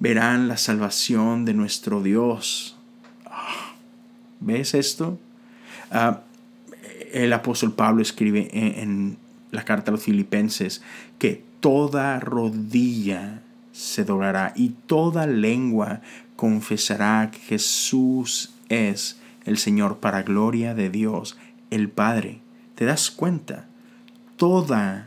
verán 0.00 0.48
la 0.48 0.56
salvación 0.56 1.44
de 1.44 1.54
nuestro 1.54 2.02
Dios. 2.02 2.75
¿Ves 4.40 4.74
esto? 4.74 5.18
Ah, 5.90 6.20
el 7.12 7.32
apóstol 7.32 7.72
Pablo 7.72 8.02
escribe 8.02 8.48
en, 8.52 9.16
la 9.50 9.64
carta 9.64 9.90
a 9.90 9.92
los 9.92 10.02
filipenses 10.02 10.82
que 11.18 11.42
toda 11.60 12.20
rodilla 12.20 13.42
se 13.72 14.04
doblará 14.04 14.52
y 14.56 14.70
toda 14.70 15.26
lengua 15.26 16.00
confesará 16.34 17.30
que 17.30 17.38
Jesús 17.38 18.52
es 18.68 19.18
el 19.44 19.56
Señor 19.56 19.98
para 19.98 20.22
gloria 20.22 20.74
de 20.74 20.90
Dios, 20.90 21.38
el 21.70 21.88
Padre. 21.88 22.40
¿Te 22.74 22.84
das 22.84 23.10
cuenta? 23.10 23.66
Toda 24.36 25.06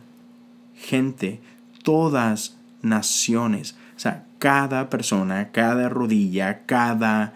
gente, 0.75 1.41
todas 1.83 2.55
naciones, 2.81 3.75
o 3.95 4.00
sea, 4.00 4.25
cada 4.39 4.89
persona, 4.89 5.51
cada 5.51 5.89
rodilla, 5.89 6.65
cada 6.65 7.33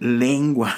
lengua 0.00 0.74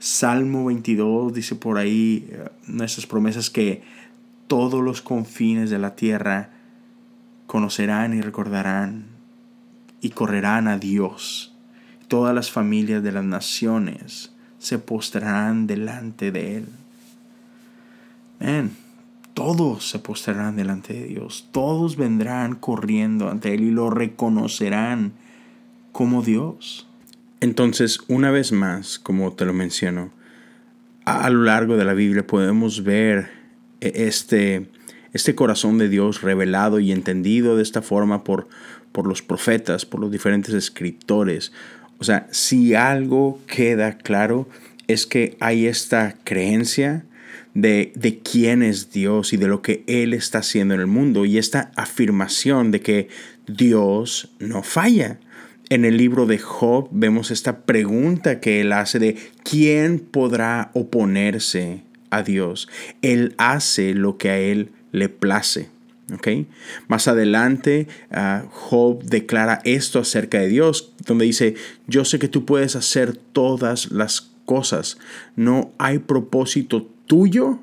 Salmo 0.00 0.64
22 0.64 1.34
dice 1.34 1.54
por 1.56 1.76
ahí 1.76 2.26
eh, 2.30 2.48
nuestras 2.66 3.06
promesas 3.06 3.50
que 3.50 3.82
todos 4.46 4.82
los 4.82 5.02
confines 5.02 5.68
de 5.68 5.78
la 5.78 5.94
tierra 5.94 6.48
conocerán 7.46 8.14
y 8.14 8.22
recordarán 8.22 9.04
y 10.00 10.08
correrán 10.10 10.68
a 10.68 10.78
Dios. 10.78 11.54
Todas 12.08 12.34
las 12.34 12.50
familias 12.50 13.02
de 13.02 13.12
las 13.12 13.24
naciones 13.24 14.32
se 14.58 14.78
postrarán 14.78 15.66
delante 15.66 16.32
de 16.32 16.56
Él. 16.56 16.66
todos 19.34 19.90
se 19.90 19.98
postrarán 19.98 20.56
delante 20.56 20.94
de 20.94 21.04
Dios. 21.08 21.48
Todos 21.52 21.96
vendrán 21.96 22.54
corriendo 22.54 23.28
ante 23.28 23.52
Él 23.52 23.64
y 23.64 23.70
lo 23.70 23.90
reconocerán 23.90 25.12
como 25.92 26.22
Dios. 26.22 26.89
Entonces, 27.40 28.00
una 28.08 28.30
vez 28.30 28.52
más, 28.52 28.98
como 28.98 29.32
te 29.32 29.46
lo 29.46 29.54
menciono, 29.54 30.12
a, 31.06 31.30
lo 31.30 31.42
largo 31.44 31.78
de 31.78 31.86
la 31.86 31.94
Biblia 31.94 32.26
podemos 32.26 32.84
ver 32.84 33.30
e, 33.80 34.06
este, 34.06 34.68
este 35.14 35.34
corazón 35.34 35.78
de 35.78 35.88
Dios 35.88 36.20
revelado 36.20 36.80
y 36.80 36.92
entendido 36.92 37.56
de 37.56 37.62
esta 37.62 37.80
forma 37.80 38.24
por, 38.24 38.48
por 38.92 39.06
los 39.06 39.22
profetas, 39.22 39.86
por 39.86 40.00
los 40.00 40.10
diferentes 40.10 40.54
escritores. 40.54 41.52
O 41.98 42.04
sea, 42.04 42.26
si 42.30 42.74
algo 42.74 43.40
queda 43.46 43.96
claro 43.96 44.46
es 44.86 45.06
que 45.06 45.38
hay 45.40 45.66
esta 45.66 46.16
creencia 46.24 47.06
de, 47.54 47.92
de, 47.96 48.18
quién 48.18 48.62
es 48.62 48.92
Dios 48.92 49.32
y 49.32 49.38
de 49.38 49.48
lo 49.48 49.62
que 49.62 49.82
Él 49.86 50.12
está 50.12 50.38
haciendo 50.38 50.74
en 50.74 50.80
el 50.80 50.86
mundo 50.86 51.24
y 51.24 51.38
esta 51.38 51.72
afirmación 51.74 52.70
de 52.70 52.80
que 52.80 53.08
Dios 53.46 54.30
no 54.38 54.62
falla 54.62 55.18
en 55.70 55.84
el 55.84 55.96
libro 55.96 56.26
de 56.26 56.38
Job 56.38 56.88
vemos 56.90 57.30
esta 57.30 57.60
pregunta 57.60 58.40
que 58.40 58.60
él 58.60 58.72
hace 58.72 58.98
de 58.98 59.16
¿quién 59.44 60.00
podrá 60.00 60.70
oponerse 60.74 61.84
a 62.10 62.22
Dios? 62.22 62.68
Él 63.02 63.34
hace 63.38 63.94
lo 63.94 64.18
que 64.18 64.30
a 64.30 64.38
él 64.38 64.72
le 64.92 65.08
place. 65.08 65.68
Más 66.88 67.06
adelante, 67.06 67.86
ah, 68.10 68.42
Job 68.50 69.04
declara 69.04 69.60
esto 69.64 70.00
acerca 70.00 70.40
de 70.40 70.48
Dios, 70.48 70.92
donde 71.06 71.24
dice, 71.24 71.54
yo 71.86 72.04
sé 72.04 72.18
que 72.18 72.26
tú 72.26 72.44
puedes 72.44 72.74
hacer 72.74 73.16
todas 73.16 73.92
las 73.92 74.32
cosas, 74.44 74.98
no 75.36 75.70
hay 75.78 76.00
propósito 76.00 76.88
tuyo 77.06 77.60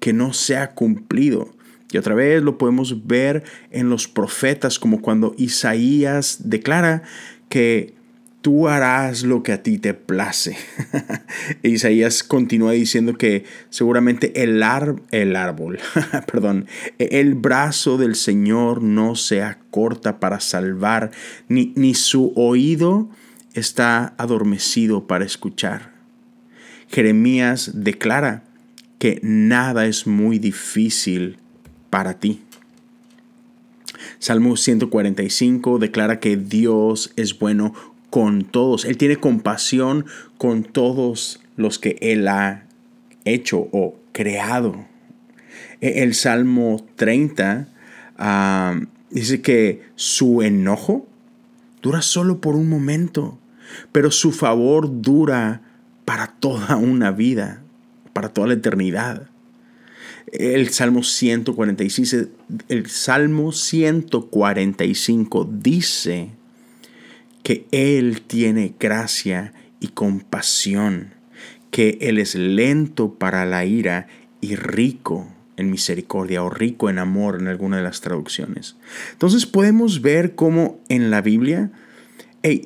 que 0.00 0.14
no 0.14 0.32
sea 0.32 0.70
cumplido. 0.70 1.54
Y 1.92 1.98
otra 1.98 2.14
vez 2.14 2.42
lo 2.42 2.58
podemos 2.58 3.06
ver 3.06 3.44
en 3.70 3.88
los 3.88 4.08
profetas, 4.08 4.80
como 4.80 5.00
cuando 5.00 5.34
Isaías 5.38 6.38
declara 6.44 7.02
que 7.54 7.94
tú 8.40 8.66
harás 8.66 9.22
lo 9.22 9.44
que 9.44 9.52
a 9.52 9.62
ti 9.62 9.78
te 9.78 9.94
place. 9.94 10.56
Isaías 11.62 12.24
continúa 12.24 12.72
diciendo 12.72 13.16
que 13.16 13.44
seguramente 13.70 14.42
el, 14.42 14.60
el 15.12 15.36
árbol, 15.36 15.78
perdón, 16.32 16.66
el 16.98 17.36
brazo 17.36 17.96
del 17.96 18.16
Señor 18.16 18.82
no 18.82 19.14
se 19.14 19.44
acorta 19.44 20.18
para 20.18 20.40
salvar, 20.40 21.12
ni, 21.46 21.72
ni 21.76 21.94
su 21.94 22.32
oído 22.34 23.08
está 23.52 24.14
adormecido 24.18 25.06
para 25.06 25.24
escuchar. 25.24 25.92
Jeremías 26.88 27.70
declara 27.72 28.42
que 28.98 29.20
nada 29.22 29.86
es 29.86 30.08
muy 30.08 30.40
difícil 30.40 31.38
para 31.88 32.18
ti. 32.18 32.42
Salmo 34.18 34.56
145 34.56 35.78
declara 35.78 36.20
que 36.20 36.36
Dios 36.36 37.12
es 37.16 37.38
bueno 37.38 37.74
con 38.10 38.44
todos. 38.44 38.84
Él 38.84 38.96
tiene 38.96 39.16
compasión 39.16 40.06
con 40.38 40.62
todos 40.62 41.40
los 41.56 41.78
que 41.78 41.96
Él 42.00 42.28
ha 42.28 42.64
hecho 43.24 43.68
o 43.72 43.96
creado. 44.12 44.86
E, 45.80 46.02
el 46.02 46.14
Salmo 46.14 46.84
30 46.96 47.68
ah, 48.18 48.80
dice 49.10 49.40
que 49.42 49.82
su 49.96 50.42
enojo 50.42 51.06
dura 51.82 52.02
solo 52.02 52.40
por 52.40 52.56
un 52.56 52.68
momento, 52.68 53.38
pero 53.92 54.10
su 54.10 54.32
favor 54.32 55.02
dura 55.02 55.62
para 56.04 56.28
toda 56.28 56.76
una 56.76 57.10
vida, 57.10 57.62
para 58.12 58.28
toda 58.28 58.48
la 58.48 58.54
eternidad. 58.54 59.28
El 60.34 60.68
Salmo 60.70 61.02
146, 61.04 62.26
el 62.68 62.86
Salmo 62.88 63.52
145 63.52 65.48
dice 65.50 66.30
que 67.44 67.66
Él 67.70 68.22
tiene 68.22 68.74
gracia 68.78 69.54
y 69.78 69.88
compasión, 69.88 71.14
que 71.70 71.98
Él 72.00 72.18
es 72.18 72.34
lento 72.34 73.14
para 73.14 73.46
la 73.46 73.64
ira 73.64 74.08
y 74.40 74.56
rico 74.56 75.28
en 75.56 75.70
misericordia 75.70 76.42
o 76.42 76.50
rico 76.50 76.90
en 76.90 76.98
amor 76.98 77.38
en 77.40 77.46
alguna 77.46 77.76
de 77.76 77.84
las 77.84 78.00
traducciones. 78.00 78.76
Entonces 79.12 79.46
podemos 79.46 80.02
ver 80.02 80.34
cómo 80.34 80.80
en 80.88 81.12
la 81.12 81.20
Biblia 81.20 81.70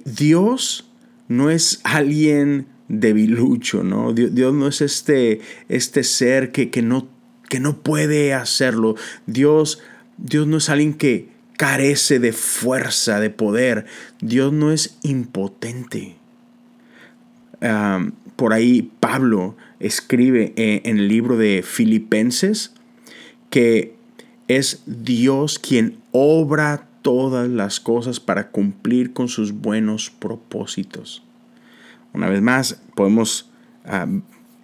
Dios 0.06 0.90
no 1.28 1.50
es 1.50 1.80
alguien 1.84 2.66
debilucho, 2.88 3.84
¿no? 3.84 4.14
Dios, 4.14 4.54
no 4.54 4.68
es 4.68 4.80
este, 4.80 5.40
este 5.68 6.02
ser 6.02 6.52
que, 6.52 6.70
que, 6.70 6.80
no, 6.80 7.08
que 7.48 7.60
no 7.60 7.78
puede 7.78 8.34
hacerlo. 8.34 8.96
Dios, 9.26 9.80
Dios 10.16 10.46
no 10.46 10.58
es 10.58 10.68
alguien 10.68 10.94
que 10.94 11.28
carece 11.56 12.18
de 12.18 12.32
fuerza, 12.32 13.20
de 13.20 13.30
poder. 13.30 13.86
Dios 14.20 14.52
no 14.52 14.72
es 14.72 14.96
impotente. 15.02 16.16
por 18.36 18.52
ahí 18.52 18.92
Pablo 19.00 19.56
escribe 19.80 20.52
eh, 20.56 20.82
en 20.84 20.98
el 20.98 21.08
libro 21.08 21.36
de 21.36 21.64
Filipenses 21.66 22.72
que 23.50 23.94
es 24.46 24.82
Dios 24.86 25.58
quien 25.58 25.98
obra 26.12 26.86
todas 27.02 27.48
las 27.48 27.80
cosas 27.80 28.20
para 28.20 28.50
cumplir 28.50 29.12
con 29.12 29.28
sus 29.28 29.52
buenos 29.52 30.10
propósitos. 30.10 31.22
Una 32.12 32.28
vez 32.28 32.42
más, 32.42 32.80
podemos 32.94 33.50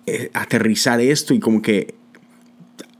eh, 0.06 0.30
aterrizar 0.34 1.00
esto 1.00 1.34
y 1.34 1.40
como 1.40 1.62
que 1.62 1.94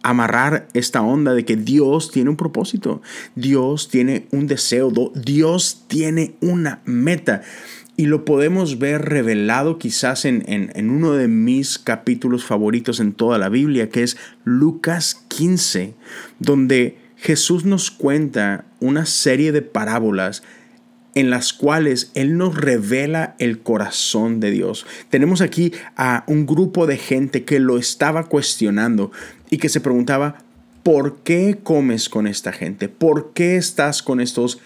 amarrar 0.05 0.69
esta 0.75 1.03
onda 1.03 1.33
de 1.33 1.45
que 1.45 1.57
Dios 1.57 2.11
tiene 2.11 2.31
un 2.31 2.37
propósito, 2.37 3.03
Dios 3.35 3.89
tiene 3.89 4.29
un 4.31 4.47
deseo, 4.47 4.93
Dios 5.15 5.85
tiene 5.89 6.35
una 6.41 6.83
meta. 6.85 7.43
Y 7.97 8.07
lo 8.07 8.25
podemos 8.25 8.79
ver 8.79 9.03
revelado 9.03 9.79
quizás 9.79 10.25
en, 10.25 10.45
en, 10.47 10.91
uno 10.91 11.13
de 11.13 11.29
mis 11.29 11.79
capítulos 11.79 12.45
favoritos 12.45 13.01
en 13.01 13.13
toda 13.13 13.39
la 13.39 13.49
Biblia, 13.49 13.89
que 13.89 14.03
es 14.03 14.17
Lucas 14.45 15.25
15, 15.29 15.95
donde 16.39 16.99
Jesús 17.17 17.65
nos 17.65 17.91
cuenta 17.91 18.67
una 18.81 19.07
serie 19.07 19.53
de 19.53 19.63
parábolas 19.63 20.43
en 21.15 21.31
las 21.31 21.53
cuales 21.53 22.11
Él 22.15 22.37
nos 22.37 22.57
revela 22.57 23.35
el 23.39 23.61
corazón 23.61 24.41
de 24.41 24.51
Dios. 24.51 24.87
Tenemos 25.11 25.41
aquí 25.41 25.73
a 25.97 26.25
un 26.27 26.47
grupo 26.47 26.87
de 26.87 26.97
gente 26.97 27.45
que 27.45 27.61
lo 27.61 27.79
estaba 27.79 28.25
cuestionando 28.25 29.13
y 29.51 29.59
que 29.59 29.69
se 29.69 29.81
preguntaba, 29.81 30.43
¿por 30.83 31.19
qué 31.19 31.59
comes 31.63 32.09
con 32.09 32.27
esta 32.27 32.53
gente? 32.53 32.89
¿Por 32.89 33.33
qué 33.33 33.57
estás 33.57 34.03
con 34.03 34.21
estos 34.21 34.59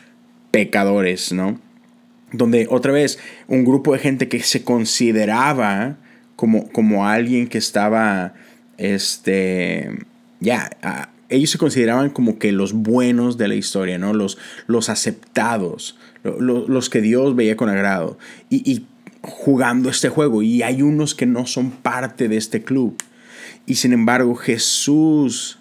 pecadores? 0.50 1.32
¿No? 1.32 1.60
Donde 2.32 2.66
otra 2.70 2.92
vez 2.92 3.18
un 3.46 3.64
grupo 3.64 3.92
de 3.92 3.98
gente 3.98 4.28
que 4.28 4.40
se 4.40 4.64
consideraba 4.64 5.96
como, 6.36 6.68
como 6.70 7.06
alguien 7.06 7.48
que 7.48 7.58
estaba, 7.58 8.34
este, 8.76 9.90
ya, 10.40 10.70
ellos 11.28 11.50
se 11.50 11.58
consideraban 11.58 12.10
como 12.10 12.38
que 12.38 12.52
los 12.52 12.72
buenos 12.72 13.38
de 13.38 13.48
la 13.48 13.54
historia, 13.54 13.98
¿no? 13.98 14.12
Los, 14.12 14.38
los 14.66 14.88
aceptados, 14.88 15.98
los 16.22 16.90
que 16.90 17.00
Dios 17.00 17.36
veía 17.36 17.56
con 17.56 17.68
agrado. 17.68 18.18
Y, 18.50 18.84
jugando 19.20 19.90
este 19.90 20.08
juego. 20.08 20.42
Y 20.42 20.62
hay 20.62 20.82
unos 20.82 21.14
que 21.14 21.26
no 21.26 21.46
son 21.46 21.70
parte 21.70 22.28
de 22.28 22.36
este 22.36 22.62
club. 22.62 22.96
Y 23.66 23.76
sin 23.76 23.92
embargo 23.92 24.34
Jesús 24.34 25.58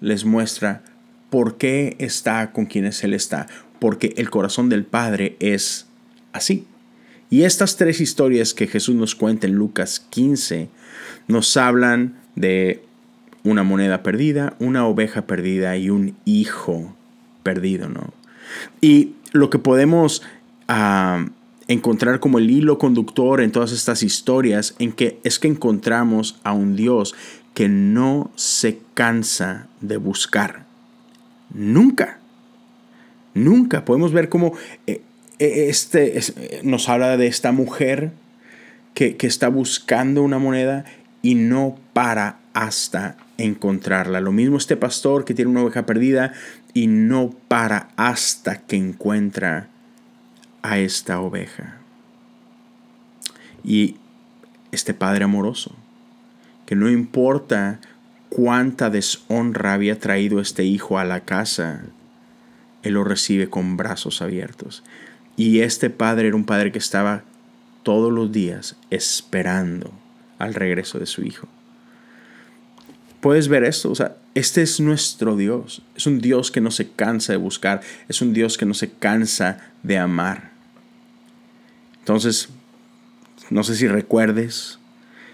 les 0.00 0.24
muestra 0.24 0.82
por 1.30 1.56
qué 1.56 1.96
está 1.98 2.52
con 2.52 2.66
quienes 2.66 3.02
Él 3.04 3.14
está. 3.14 3.46
Porque 3.78 4.14
el 4.16 4.30
corazón 4.30 4.68
del 4.68 4.84
Padre 4.84 5.36
es 5.40 5.86
así. 6.32 6.66
Y 7.30 7.42
estas 7.42 7.76
tres 7.76 8.00
historias 8.00 8.54
que 8.54 8.66
Jesús 8.66 8.94
nos 8.94 9.14
cuenta 9.14 9.46
en 9.46 9.54
Lucas 9.54 10.00
15 10.10 10.68
nos 11.26 11.56
hablan 11.56 12.18
de 12.36 12.82
una 13.44 13.62
moneda 13.62 14.02
perdida, 14.02 14.54
una 14.58 14.86
oveja 14.86 15.26
perdida 15.26 15.76
y 15.76 15.90
un 15.90 16.16
hijo 16.24 16.96
perdido, 17.42 17.88
¿no? 17.88 18.12
Y 18.80 19.14
lo 19.32 19.50
que 19.50 19.58
podemos 19.58 20.22
ah, 20.68 21.26
encontrar 21.68 22.20
como 22.20 22.38
el 22.38 22.50
hilo 22.50 22.78
conductor 22.78 23.40
en 23.40 23.52
todas 23.52 23.72
estas 23.72 24.02
historias 24.02 24.74
en 24.78 24.92
que 24.92 25.20
es 25.22 25.38
que 25.38 25.48
encontramos 25.48 26.40
a 26.42 26.52
un 26.52 26.76
Dios 26.76 27.14
que 27.54 27.68
no 27.68 28.30
se 28.36 28.78
cansa 28.94 29.66
de 29.80 29.96
buscar. 29.96 30.66
Nunca. 31.52 32.18
Nunca. 33.34 33.84
Podemos 33.84 34.12
ver 34.12 34.28
cómo 34.28 34.54
eh, 34.86 35.02
eh, 35.38 35.66
este, 35.68 36.20
nos 36.62 36.88
habla 36.88 37.16
de 37.16 37.26
esta 37.26 37.52
mujer 37.52 38.12
que, 38.94 39.16
que 39.16 39.26
está 39.26 39.48
buscando 39.48 40.22
una 40.22 40.38
moneda 40.38 40.84
y 41.22 41.34
no 41.34 41.78
para 41.92 42.38
hasta 42.54 43.16
encontrarla. 43.38 44.20
Lo 44.20 44.32
mismo 44.32 44.56
este 44.56 44.76
pastor 44.76 45.24
que 45.24 45.34
tiene 45.34 45.50
una 45.50 45.62
oveja 45.62 45.86
perdida 45.86 46.32
y 46.74 46.86
no 46.86 47.30
para 47.48 47.88
hasta 47.96 48.58
que 48.58 48.76
encuentra 48.76 49.68
a 50.62 50.78
esta 50.78 51.20
oveja. 51.20 51.78
Y 53.64 53.96
este 54.72 54.94
Padre 54.94 55.24
amoroso, 55.24 55.74
que 56.66 56.76
no 56.76 56.90
importa 56.90 57.80
cuánta 58.28 58.90
deshonra 58.90 59.72
había 59.72 59.98
traído 59.98 60.40
este 60.40 60.64
hijo 60.64 60.98
a 60.98 61.04
la 61.04 61.20
casa, 61.20 61.82
Él 62.82 62.94
lo 62.94 63.04
recibe 63.04 63.48
con 63.48 63.76
brazos 63.76 64.22
abiertos. 64.22 64.84
Y 65.36 65.60
este 65.60 65.90
Padre 65.90 66.28
era 66.28 66.36
un 66.36 66.44
Padre 66.44 66.72
que 66.72 66.78
estaba 66.78 67.22
todos 67.82 68.12
los 68.12 68.32
días 68.32 68.76
esperando 68.90 69.92
al 70.38 70.54
regreso 70.54 70.98
de 70.98 71.06
su 71.06 71.22
hijo 71.22 71.48
puedes 73.20 73.48
ver 73.48 73.64
esto. 73.64 73.90
O 73.90 73.94
sea, 73.94 74.16
este 74.38 74.62
es 74.62 74.78
nuestro 74.78 75.36
Dios. 75.36 75.82
Es 75.96 76.06
un 76.06 76.20
Dios 76.20 76.52
que 76.52 76.60
no 76.60 76.70
se 76.70 76.88
cansa 76.88 77.32
de 77.32 77.38
buscar. 77.38 77.80
Es 78.08 78.22
un 78.22 78.32
Dios 78.32 78.56
que 78.56 78.66
no 78.66 78.74
se 78.74 78.88
cansa 78.88 79.58
de 79.82 79.98
amar. 79.98 80.52
Entonces, 81.98 82.48
no 83.50 83.64
sé 83.64 83.74
si 83.74 83.88
recuerdes 83.88 84.78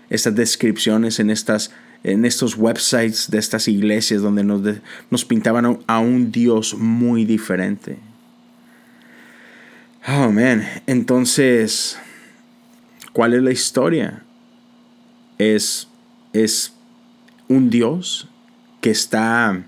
estas 0.09 0.35
descripciones 0.35 1.21
en, 1.21 1.29
estas, 1.29 1.71
en 2.03 2.25
estos 2.25 2.57
websites 2.57 3.31
de 3.31 3.38
estas 3.38 3.69
iglesias 3.69 4.23
donde 4.23 4.43
nos, 4.43 4.62
nos 5.11 5.25
pintaban 5.27 5.81
a 5.87 5.99
un 5.99 6.33
Dios 6.33 6.75
muy 6.75 7.27
diferente. 7.27 7.99
Oh, 10.09 10.31
man. 10.31 10.67
Entonces, 10.87 11.99
¿cuál 13.12 13.35
es 13.35 13.43
la 13.43 13.53
historia? 13.53 14.25
Es, 15.37 15.88
es 16.33 16.73
un 17.49 17.69
Dios 17.69 18.29
que 18.85 18.90
está, 18.90 19.62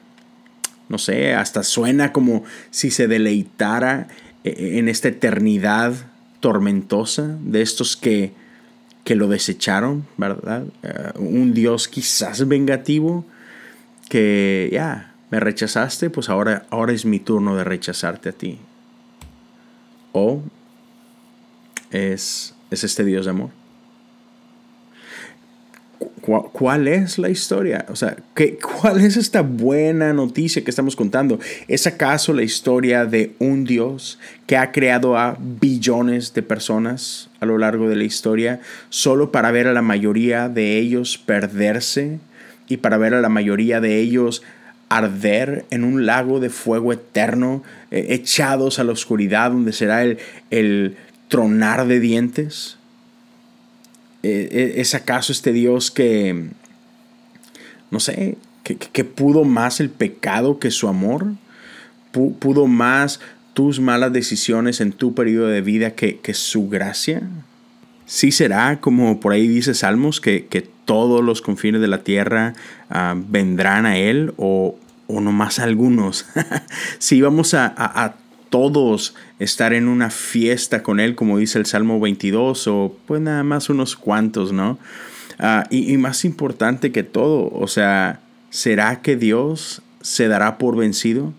no 0.90 0.98
sé, 0.98 1.32
hasta 1.32 1.62
suena 1.62 2.12
como 2.12 2.44
si 2.70 2.90
se 2.90 3.08
deleitara 3.08 4.08
eh, 4.44 4.54
eh, 4.58 4.78
en 4.78 4.90
esta 4.90 5.08
eternidad 5.08 5.94
tormentosa 6.40 7.38
de 7.40 7.62
estos 7.62 7.96
que, 7.96 8.34
que 9.04 9.14
lo 9.14 9.28
desecharon, 9.28 10.06
¿verdad? 10.18 10.64
Eh, 10.82 11.12
un 11.18 11.54
Dios 11.54 11.88
quizás 11.88 12.46
vengativo 12.46 13.24
que 14.10 14.68
ya, 14.70 15.14
me 15.30 15.40
rechazaste, 15.40 16.10
pues 16.10 16.28
ahora, 16.28 16.66
ahora 16.68 16.92
es 16.92 17.06
mi 17.06 17.18
turno 17.18 17.56
de 17.56 17.64
rechazarte 17.64 18.28
a 18.28 18.32
ti. 18.32 18.58
O 20.12 20.42
es, 21.90 22.54
es 22.70 22.84
este 22.84 23.02
Dios 23.02 23.24
de 23.24 23.30
amor. 23.30 23.65
¿Cuál 26.26 26.88
es 26.88 27.18
la 27.18 27.30
historia? 27.30 27.86
O 27.88 27.94
sea, 27.94 28.16
¿qué, 28.34 28.58
¿cuál 28.58 29.00
es 29.00 29.16
esta 29.16 29.42
buena 29.42 30.12
noticia 30.12 30.64
que 30.64 30.70
estamos 30.70 30.96
contando? 30.96 31.38
¿Es 31.68 31.86
acaso 31.86 32.32
la 32.32 32.42
historia 32.42 33.06
de 33.06 33.34
un 33.38 33.64
Dios 33.64 34.18
que 34.46 34.56
ha 34.56 34.72
creado 34.72 35.16
a 35.16 35.36
billones 35.38 36.34
de 36.34 36.42
personas 36.42 37.30
a 37.38 37.46
lo 37.46 37.58
largo 37.58 37.88
de 37.88 37.94
la 37.94 38.02
historia 38.02 38.60
solo 38.88 39.30
para 39.30 39.52
ver 39.52 39.68
a 39.68 39.72
la 39.72 39.82
mayoría 39.82 40.48
de 40.48 40.78
ellos 40.78 41.16
perderse 41.16 42.18
y 42.68 42.78
para 42.78 42.98
ver 42.98 43.14
a 43.14 43.20
la 43.20 43.28
mayoría 43.28 43.80
de 43.80 44.00
ellos 44.00 44.42
arder 44.88 45.64
en 45.70 45.84
un 45.84 46.06
lago 46.06 46.40
de 46.40 46.50
fuego 46.50 46.92
eterno, 46.92 47.62
eh, 47.92 48.06
echados 48.10 48.80
a 48.80 48.84
la 48.84 48.92
oscuridad 48.92 49.52
donde 49.52 49.72
será 49.72 50.02
el, 50.02 50.18
el 50.50 50.96
tronar 51.28 51.86
de 51.86 52.00
dientes? 52.00 52.75
Eh, 54.26 54.48
eh, 54.50 54.74
¿Es 54.78 54.96
acaso 54.96 55.30
este 55.30 55.52
Dios 55.52 55.92
que, 55.92 56.48
no 57.92 58.00
sé, 58.00 58.36
que, 58.64 59.04
pudo 59.04 59.44
más 59.44 59.78
el 59.78 59.88
pecado 59.88 60.58
que 60.58 60.72
su 60.72 60.88
amor? 60.88 61.34
¿Pudo 62.10 62.66
más 62.66 63.20
tus 63.54 63.78
malas 63.78 64.12
decisiones 64.12 64.80
en 64.80 64.90
tu 64.90 65.14
periodo 65.14 65.46
de 65.46 65.60
vida 65.60 65.92
que, 65.92 66.34
su 66.34 66.68
gracia? 66.68 67.22
Sí 68.04 68.32
será, 68.32 68.80
como 68.80 69.20
por 69.20 69.32
ahí 69.32 69.46
dice 69.46 69.74
Salmos, 69.74 70.20
que, 70.20 70.68
todos 70.84 71.22
los 71.22 71.40
confines 71.40 71.80
de 71.80 71.88
la 71.88 72.02
tierra 72.04 72.54
ah, 72.90 73.16
vendrán 73.16 73.86
a 73.86 73.98
Él 73.98 74.34
o, 74.36 74.76
o 75.06 75.20
más 75.20 75.60
algunos. 75.60 76.26
si 76.98 77.20
vamos 77.20 77.54
a, 77.54 77.72
a 77.76 78.14
todos 78.50 79.14
estar 79.38 79.72
en 79.72 79.88
una 79.88 80.10
fiesta 80.10 80.82
con 80.82 81.00
Él, 81.00 81.14
como 81.14 81.38
dice 81.38 81.58
el 81.58 81.66
Salmo 81.66 82.00
22, 82.00 82.66
o 82.68 82.96
pues 83.06 83.20
nada 83.20 83.42
más 83.42 83.68
unos 83.68 83.96
cuantos, 83.96 84.52
¿no? 84.52 84.78
Ah, 85.38 85.66
y, 85.70 85.92
y, 85.92 85.96
más 85.98 86.24
importante 86.24 86.92
que 86.92 87.02
todo, 87.02 87.50
o 87.52 87.68
sea, 87.68 88.20
¿será 88.50 89.02
que 89.02 89.16
Dios 89.16 89.82
se 90.00 90.28
dará 90.28 90.56
por 90.56 90.76
vencido? 90.76 91.34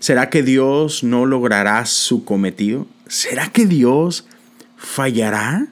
¿Será 0.00 0.30
que 0.30 0.42
Dios 0.42 1.04
no 1.04 1.26
logrará 1.26 1.86
su 1.86 2.24
cometido? 2.24 2.86
¿Será 3.06 3.48
que 3.48 3.66
Dios 3.66 4.26
fallará? 4.76 5.68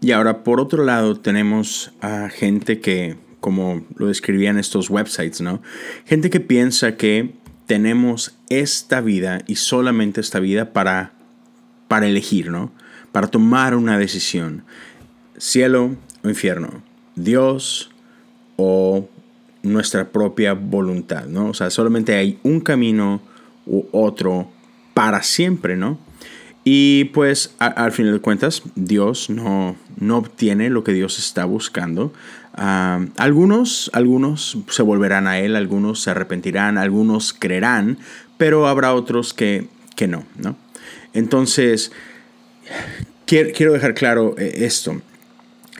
Y 0.00 0.12
ahora, 0.12 0.44
por 0.44 0.60
otro 0.60 0.84
lado, 0.84 1.18
tenemos 1.18 1.92
a 2.02 2.28
gente 2.28 2.80
que, 2.80 3.16
como 3.40 3.86
lo 3.96 4.08
describían 4.08 4.58
estos 4.58 4.90
websites, 4.90 5.40
¿no? 5.40 5.62
Gente 6.04 6.28
que 6.28 6.40
piensa 6.40 6.96
que 6.96 7.32
tenemos 7.66 8.36
esta 8.48 9.00
vida 9.00 9.42
y 9.46 9.56
solamente 9.56 10.20
esta 10.20 10.40
vida 10.40 10.72
para, 10.72 11.12
para 11.88 12.06
elegir, 12.06 12.50
¿no? 12.50 12.72
Para 13.12 13.28
tomar 13.28 13.74
una 13.74 13.98
decisión. 13.98 14.64
Cielo 15.38 15.96
o 16.22 16.28
infierno. 16.28 16.82
Dios 17.16 17.90
o 18.56 19.08
nuestra 19.62 20.10
propia 20.10 20.52
voluntad, 20.52 21.26
¿no? 21.26 21.48
O 21.48 21.54
sea, 21.54 21.70
solamente 21.70 22.14
hay 22.14 22.38
un 22.42 22.60
camino 22.60 23.20
u 23.66 23.84
otro 23.92 24.50
para 24.92 25.22
siempre, 25.22 25.76
¿no? 25.76 25.98
Y 26.64 27.04
pues 27.06 27.54
al 27.58 27.92
final 27.92 28.14
de 28.14 28.20
cuentas, 28.20 28.62
Dios 28.74 29.28
no, 29.28 29.76
no 29.98 30.16
obtiene 30.16 30.70
lo 30.70 30.82
que 30.82 30.92
Dios 30.92 31.18
está 31.18 31.44
buscando. 31.44 32.12
Ah, 32.56 33.04
algunos, 33.16 33.90
algunos 33.92 34.58
se 34.68 34.82
volverán 34.82 35.26
a 35.26 35.38
Él, 35.40 35.56
algunos 35.56 36.00
se 36.02 36.10
arrepentirán, 36.10 36.78
algunos 36.78 37.32
creerán, 37.32 37.98
pero 38.38 38.68
habrá 38.68 38.94
otros 38.94 39.34
que, 39.34 39.68
que 39.96 40.06
no, 40.06 40.24
¿no? 40.36 40.56
Entonces, 41.12 41.92
quiero, 43.26 43.72
dejar 43.72 43.94
claro 43.94 44.34
eh, 44.38 44.52
esto. 44.58 45.00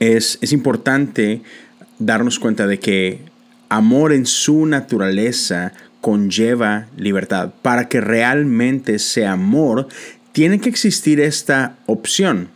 Es, 0.00 0.38
es 0.40 0.52
importante 0.52 1.42
darnos 1.98 2.38
cuenta 2.38 2.66
de 2.66 2.78
que 2.78 3.20
amor 3.68 4.12
en 4.12 4.26
su 4.26 4.66
naturaleza 4.66 5.72
conlleva 6.00 6.88
libertad. 6.96 7.52
Para 7.62 7.88
que 7.88 8.00
realmente 8.00 8.98
sea 8.98 9.32
amor, 9.32 9.88
tiene 10.32 10.60
que 10.60 10.68
existir 10.68 11.20
esta 11.20 11.76
opción. 11.86 12.48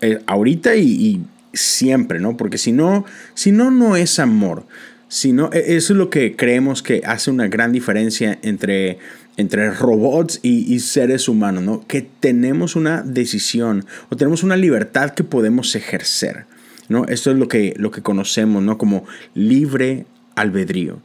Eh, 0.00 0.20
ahorita 0.26 0.74
y, 0.74 1.22
siempre, 1.52 2.20
¿no? 2.20 2.36
Porque 2.36 2.58
si 2.58 2.72
no, 2.72 3.04
si 3.34 3.52
no, 3.52 3.70
no 3.70 3.96
es 3.96 4.18
amor. 4.18 4.66
Si 5.08 5.32
no, 5.32 5.50
e, 5.52 5.76
eso 5.76 5.92
es 5.92 5.98
lo 5.98 6.10
que 6.10 6.36
creemos 6.36 6.82
que 6.82 7.02
hace 7.04 7.30
una 7.30 7.48
gran 7.48 7.72
diferencia 7.72 8.38
entre, 8.42 8.98
entre 9.36 9.70
robots 9.70 10.40
y, 10.42 10.78
seres 10.80 11.28
humanos, 11.28 11.62
¿no? 11.62 11.86
Que 11.86 12.02
tenemos 12.02 12.76
una 12.76 13.02
decisión 13.02 13.84
o 14.10 14.16
tenemos 14.16 14.42
una 14.42 14.56
libertad 14.56 15.10
que 15.10 15.24
podemos 15.24 15.74
ejercer, 15.74 16.46
¿no? 16.88 17.04
Esto 17.06 17.30
es 17.30 17.36
lo 17.36 17.48
que, 17.48 17.74
lo 17.76 17.90
que 17.90 18.02
conocemos, 18.02 18.62
¿no? 18.62 18.78
Como 18.78 19.04
libre 19.34 20.06
albedrío. 20.34 21.00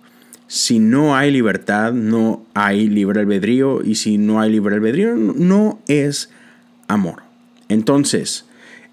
Si 0.48 0.80
no 0.80 1.18
hay 1.18 1.30
libertad, 1.30 1.92
no 1.92 2.46
hay 2.54 2.88
libre 2.88 3.20
albedrío. 3.20 3.84
Y 3.84 3.96
si 3.96 4.18
no 4.18 4.40
hay 4.40 4.52
libre 4.52 4.76
albedrío, 4.76 5.16
no 5.16 5.82
es 5.88 6.30
amor. 6.88 7.24
Entonces, 7.68 8.46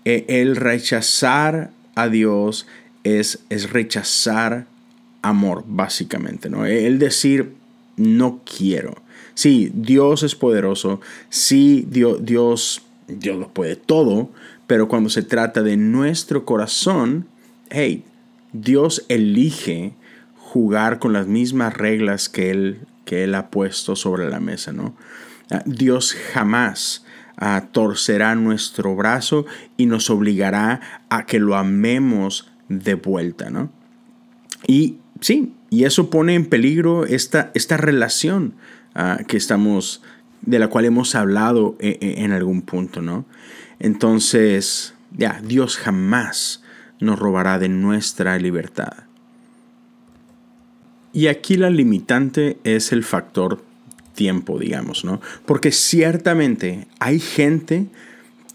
el 0.05 0.57
rechazar 0.57 1.71
a 1.95 2.09
Dios 2.09 2.67
es, 3.05 3.41
es 3.51 3.71
rechazar 3.71 4.67
amor, 5.23 5.65
básicamente, 5.67 6.51
¿no? 6.51 6.67
El 6.67 6.99
decir, 6.99 7.55
no 7.97 8.41
quiero. 8.45 8.97
Sí, 9.35 9.71
Dios 9.75 10.23
es 10.23 10.35
poderoso, 10.35 11.01
sí, 11.29 11.87
Dios, 11.89 12.25
Dios, 12.25 12.83
Dios 13.09 13.39
lo 13.39 13.49
puede 13.49 13.77
todo, 13.77 14.31
pero 14.67 14.89
cuando 14.89 15.11
se 15.11 15.23
trata 15.23 15.63
de 15.63 15.77
nuestro 15.77 16.45
corazón, 16.45 17.27
hey, 17.71 18.05
Dios 18.53 19.05
elige 19.09 19.95
jugar 20.37 21.01
con 21.01 21.13
las 21.13 21.27
mismas 21.27 21.75
reglas 21.75 22.29
que 22.29 22.51
Él, 22.51 22.79
que 23.05 23.25
él 23.25 23.35
ha 23.35 23.51
puesto 23.51 23.97
sobre 23.97 24.31
la 24.31 24.41
mesa, 24.41 24.73
¿no? 24.73 24.95
Ah, 25.51 25.63
Dios 25.67 26.15
jamás 26.33 27.04
torcerá 27.73 28.35
nuestro 28.35 28.95
brazo 28.95 29.47
y 29.77 29.87
nos 29.87 30.11
obligará 30.11 30.81
a 31.09 31.27
que 31.27 31.41
lo 31.41 31.57
amemos 31.57 32.51
de 32.69 32.95
vuelta, 32.95 33.51
¿no? 33.51 33.71
Y 34.67 34.97
sí, 35.21 35.53
y 35.71 35.85
eso 35.85 36.11
pone 36.11 36.35
en 36.35 36.47
peligro 36.47 37.05
esta, 37.05 37.51
esta 37.55 37.77
relación 37.77 38.55
ah, 38.95 39.19
que 39.27 39.37
estamos, 39.37 40.03
de 40.43 40.59
la 40.59 40.69
cual 40.69 40.85
hemos 40.85 41.15
hablado 41.15 41.77
en, 41.81 42.25
en 42.25 42.33
algún 42.33 42.63
punto, 42.63 43.03
¿no? 43.03 43.27
Entonces, 43.79 44.95
ya, 45.17 45.41
Dios 45.45 45.77
jamás 45.77 46.63
nos 47.01 47.19
robará 47.19 47.59
de 47.59 47.69
nuestra 47.69 48.39
libertad. 48.39 49.05
Y 51.13 51.27
aquí 51.29 51.57
la 51.57 51.71
limitante 51.71 52.59
es 52.65 52.93
el 52.93 53.05
factor 53.05 53.63
tiempo, 54.15 54.59
digamos, 54.59 55.05
¿no? 55.05 55.21
Porque 55.45 55.73
ciertamente 55.73 56.87
hay 57.01 57.21
gente 57.21 57.87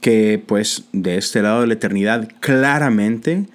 que 0.02 0.42
pues 0.46 0.86
de 0.94 1.18
este 1.18 1.42
lado 1.42 1.62
de 1.62 1.68
la 1.68 1.74
eternidad 1.74 2.30
claramente 2.40 3.48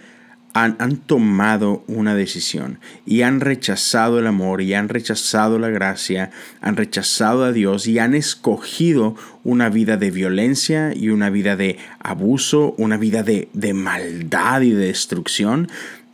han, 0.52 0.76
han, 0.78 0.98
tomado 0.98 1.82
una 1.88 2.14
decisión 2.14 2.78
y 3.04 3.22
han 3.22 3.40
rechazado 3.40 4.20
el 4.20 4.26
amor 4.28 4.62
y 4.62 4.74
han 4.74 4.88
rechazado 4.88 5.58
la 5.58 5.68
gracia, 5.68 6.30
han 6.60 6.76
rechazado 6.76 7.42
a 7.42 7.50
Dios 7.50 7.88
y 7.88 7.98
han 7.98 8.14
escogido 8.14 9.16
una 9.42 9.68
vida 9.68 9.96
de 9.96 10.12
violencia 10.12 10.92
y 10.94 11.08
una 11.08 11.28
vida 11.28 11.56
de 11.56 11.78
abuso, 11.98 12.74
una 12.78 12.98
vida 12.98 13.24
de, 13.24 13.48
de 13.52 13.74
maldad 13.74 14.60
y 14.60 14.70
de 14.70 14.86
destrucción. 14.86 15.68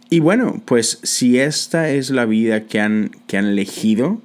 Y 0.08 0.20
bueno, 0.20 0.62
pues 0.64 1.00
si 1.02 1.38
esta 1.38 1.90
es 1.90 2.08
la 2.08 2.24
vida 2.24 2.64
que 2.64 2.80
han, 2.80 3.10
que 3.26 3.36
han 3.36 3.46
elegido, 3.46 4.22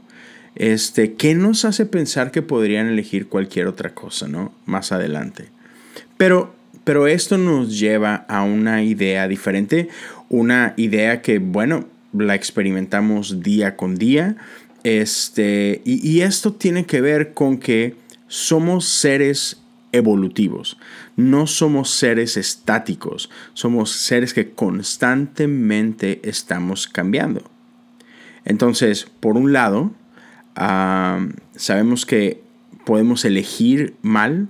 este, 0.56 1.14
¿qué 1.14 1.36
nos 1.36 1.66
hace 1.66 1.86
pensar 1.86 2.32
que 2.32 2.42
podrían 2.42 2.88
elegir 2.88 3.28
cualquier 3.28 3.68
otra 3.68 3.94
cosa, 3.94 4.28
¿no? 4.28 4.54
Más 4.66 4.92
adelante. 4.92 5.50
Pero, 6.18 6.56
pero 6.84 7.08
esto 7.08 7.38
nos 7.38 7.78
lleva 7.78 8.26
a 8.28 8.44
una 8.44 8.84
idea 8.84 9.28
diferente, 9.28 9.90
una 10.30 10.74
idea 10.78 11.22
que, 11.22 11.40
bueno, 11.40 11.86
la 12.14 12.36
experimentamos 12.36 13.42
día 13.44 13.76
con 13.76 13.96
día. 13.96 14.38
Este, 14.84 15.82
y, 15.84 16.08
y 16.08 16.22
esto 16.22 16.54
tiene 16.54 16.86
que 16.86 17.02
ver 17.02 17.34
con 17.34 17.58
que 17.58 17.96
somos 18.28 18.86
seres 18.86 19.62
evolutivos. 19.92 20.78
No 21.16 21.48
somos 21.48 21.90
seres 21.90 22.38
estáticos, 22.38 23.30
somos 23.54 23.92
seres 23.92 24.34
que 24.34 24.52
constantemente 24.52 26.22
estamos 26.24 26.88
cambiando. 26.88 27.44
Entonces, 28.44 29.08
por 29.20 29.38
un 29.38 29.54
lado, 29.54 29.92
sabemos 30.56 32.06
que 32.06 32.42
podemos 32.86 33.26
elegir 33.26 33.96
mal 34.02 34.50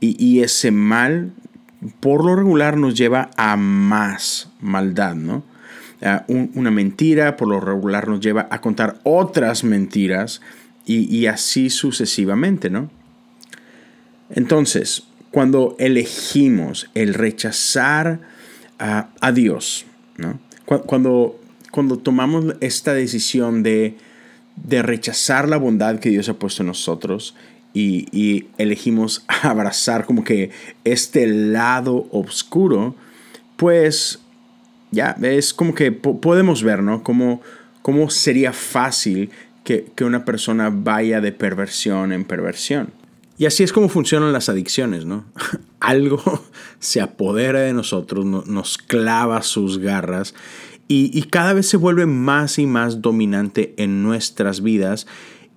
y, 0.00 0.40
ese 0.40 0.70
mal 0.70 1.32
por 2.00 2.24
lo 2.24 2.36
regular 2.36 2.76
nos 2.76 2.94
lleva 2.94 3.30
a 3.36 3.56
más 3.56 4.50
maldad, 4.60 5.14
¿no? 5.14 5.42
una 6.28 6.70
mentira 6.70 7.36
por 7.36 7.48
lo 7.48 7.58
regular 7.58 8.06
nos 8.06 8.20
lleva 8.20 8.46
a 8.50 8.60
contar 8.60 9.00
otras 9.02 9.64
mentiras 9.64 10.42
y, 10.84 11.12
y 11.14 11.26
así 11.26 11.70
sucesivamente, 11.70 12.70
¿no? 12.70 12.90
Entonces, 14.30 15.04
cuando 15.30 15.76
elegimos 15.78 16.88
el 16.94 17.14
rechazar 17.14 18.20
a, 18.78 19.32
Dios, 19.32 19.86
¿no? 20.16 20.38
Cuando, 20.64 21.38
cuando 21.70 21.98
tomamos 21.98 22.56
esta 22.60 22.94
decisión 22.94 23.62
de, 23.62 23.96
de 24.56 24.82
rechazar 24.82 25.48
la 25.48 25.58
bondad 25.58 25.98
que 25.98 26.10
Dios 26.10 26.28
ha 26.28 26.34
puesto 26.34 26.62
en 26.62 26.68
nosotros 26.68 27.34
y, 27.72 28.46
elegimos 28.58 29.24
abrazar 29.42 30.06
como 30.06 30.24
que 30.24 30.50
este 30.84 31.26
lado 31.26 32.08
oscuro, 32.10 32.94
pues 33.56 34.20
ya 34.90 35.16
es 35.22 35.52
como 35.52 35.74
que 35.74 35.92
podemos 35.92 36.62
ver, 36.62 36.82
¿no? 36.82 37.02
Cómo, 37.02 37.42
cómo 37.82 38.08
sería 38.08 38.52
fácil 38.52 39.30
que, 39.64 39.86
que, 39.94 40.04
una 40.04 40.24
persona 40.24 40.70
vaya 40.72 41.20
de 41.20 41.32
perversión 41.32 42.12
en 42.12 42.24
perversión. 42.24 42.92
Y 43.38 43.44
así 43.44 43.62
es 43.62 43.72
como 43.72 43.90
funcionan 43.90 44.32
las 44.32 44.48
adicciones, 44.48 45.04
¿no? 45.04 45.26
Algo 45.80 46.22
se 46.78 47.02
apodera 47.02 47.60
de 47.60 47.74
nosotros, 47.74 48.24
nos 48.24 48.78
clava 48.78 49.42
sus 49.42 49.78
garras 49.78 50.34
y, 50.88 51.22
cada 51.24 51.52
vez 51.52 51.68
se 51.68 51.76
vuelve 51.76 52.06
más 52.06 52.58
y 52.58 52.66
más 52.66 53.02
dominante 53.02 53.74
en 53.76 54.02
nuestras 54.02 54.62
vidas 54.62 55.06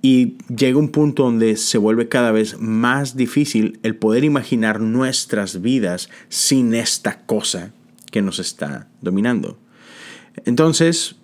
y 0.02 0.38
llega 0.48 0.80
un 0.80 0.90
punto 0.90 1.24
donde 1.24 1.56
se 1.58 1.78
vuelve 1.78 2.08
cada 2.08 2.32
vez 2.32 2.60
más 2.60 3.16
difícil 3.16 3.80
el 3.84 3.96
poder 3.96 4.24
imaginar 4.24 4.80
nuestras 4.80 5.62
vidas 5.62 6.10
sin 6.30 6.74
esta 6.74 7.26
cosa 7.26 7.74
que 8.12 8.22
nos 8.22 8.40
está 8.40 8.88
dominando. 9.02 9.60
Entonces, 10.46 11.18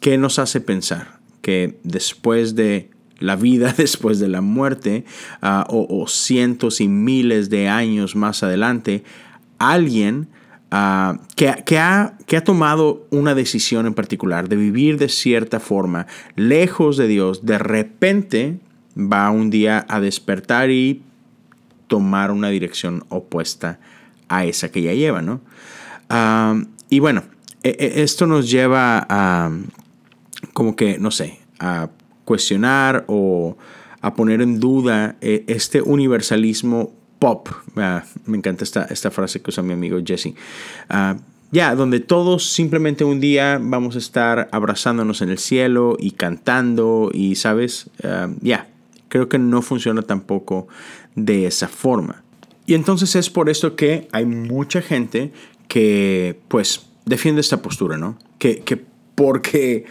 ¿qué 0.00 0.18
nos 0.18 0.38
hace 0.38 0.60
pensar? 0.60 1.18
Que 1.40 1.80
después 1.82 2.54
de 2.54 2.90
la 3.18 3.36
vida, 3.36 3.72
después 3.76 4.20
de 4.20 4.28
la 4.28 4.42
muerte, 4.42 5.04
ah, 5.40 5.66
o 5.68 6.06
cientos 6.06 6.80
y 6.80 6.88
miles 6.88 7.50
de 7.50 7.68
años 7.68 8.14
más 8.14 8.42
adelante, 8.42 9.02
alguien 9.58 10.28
Ah, 10.74 11.18
que, 11.36 11.78
ha, 11.78 12.16
tomado 12.46 13.06
una 13.10 13.34
decisión 13.34 13.84
en 13.84 13.92
particular 13.92 14.48
de 14.48 14.56
vivir 14.56 14.96
de 14.96 15.10
cierta 15.10 15.60
forma, 15.60 16.06
lejos 16.34 16.96
de 16.96 17.08
Dios, 17.08 17.44
de 17.44 17.58
repente 17.58 18.58
va 18.96 19.30
un 19.30 19.50
día 19.50 19.84
a 19.86 20.00
despertar 20.00 20.70
y 20.70 21.02
tomar 21.88 22.30
una 22.30 22.48
dirección 22.48 23.04
opuesta 23.10 23.80
a 24.28 24.46
esa 24.46 24.70
que 24.70 24.80
ya 24.80 24.94
lleva, 24.94 25.20
¿no? 25.20 25.42
Ah, 26.08 26.58
y 26.88 27.00
bueno, 27.00 27.24
e, 27.62 27.76
e, 27.78 28.02
esto 28.02 28.26
nos 28.26 28.50
lleva 28.50 29.06
a, 29.10 29.50
como 30.54 30.74
que, 30.74 30.98
no 30.98 31.10
sé, 31.10 31.38
a 31.58 31.90
cuestionar 32.24 33.04
o 33.08 33.58
a 34.00 34.14
poner 34.14 34.40
en 34.40 34.58
duda 34.58 35.16
eh, 35.20 35.44
este 35.48 35.82
universalismo 35.82 36.94
pop. 37.22 37.48
Ah, 37.76 38.02
me 38.26 38.36
encanta 38.36 38.64
esta, 38.64 38.82
esta 38.90 39.12
frase 39.12 39.40
que 39.40 39.50
usa 39.50 39.62
mi 39.62 39.72
amigo 39.72 40.00
Jesse. 40.04 40.34
Ah, 40.88 41.16
ya, 41.52 41.76
donde 41.76 42.00
todos 42.00 42.52
simplemente 42.52 43.04
un 43.04 43.20
día 43.20 43.60
vamos 43.62 43.94
a 43.94 43.98
estar 43.98 44.48
abrazándonos 44.50 45.22
en 45.22 45.28
el 45.28 45.38
cielo 45.38 45.96
y 46.00 46.10
cantando 46.10 47.12
y, 47.14 47.36
¿sabes? 47.36 47.90
Ah, 48.02 48.28
ya, 48.40 48.68
creo 49.08 49.28
que 49.28 49.38
no 49.38 49.62
funciona 49.62 50.02
tampoco 50.02 50.66
de 51.14 51.46
esa 51.46 51.68
forma. 51.68 52.24
Y 52.66 52.74
entonces 52.74 53.14
es 53.14 53.30
por 53.30 53.48
esto 53.48 53.76
que 53.76 54.08
hay 54.10 54.26
mucha 54.26 54.82
gente 54.82 55.32
que, 55.68 56.40
pues, 56.48 56.86
defiende 57.04 57.40
esta 57.40 57.62
postura, 57.62 57.98
¿no? 57.98 58.18
Que, 58.40 58.62
que 58.62 58.84
porque, 59.14 59.84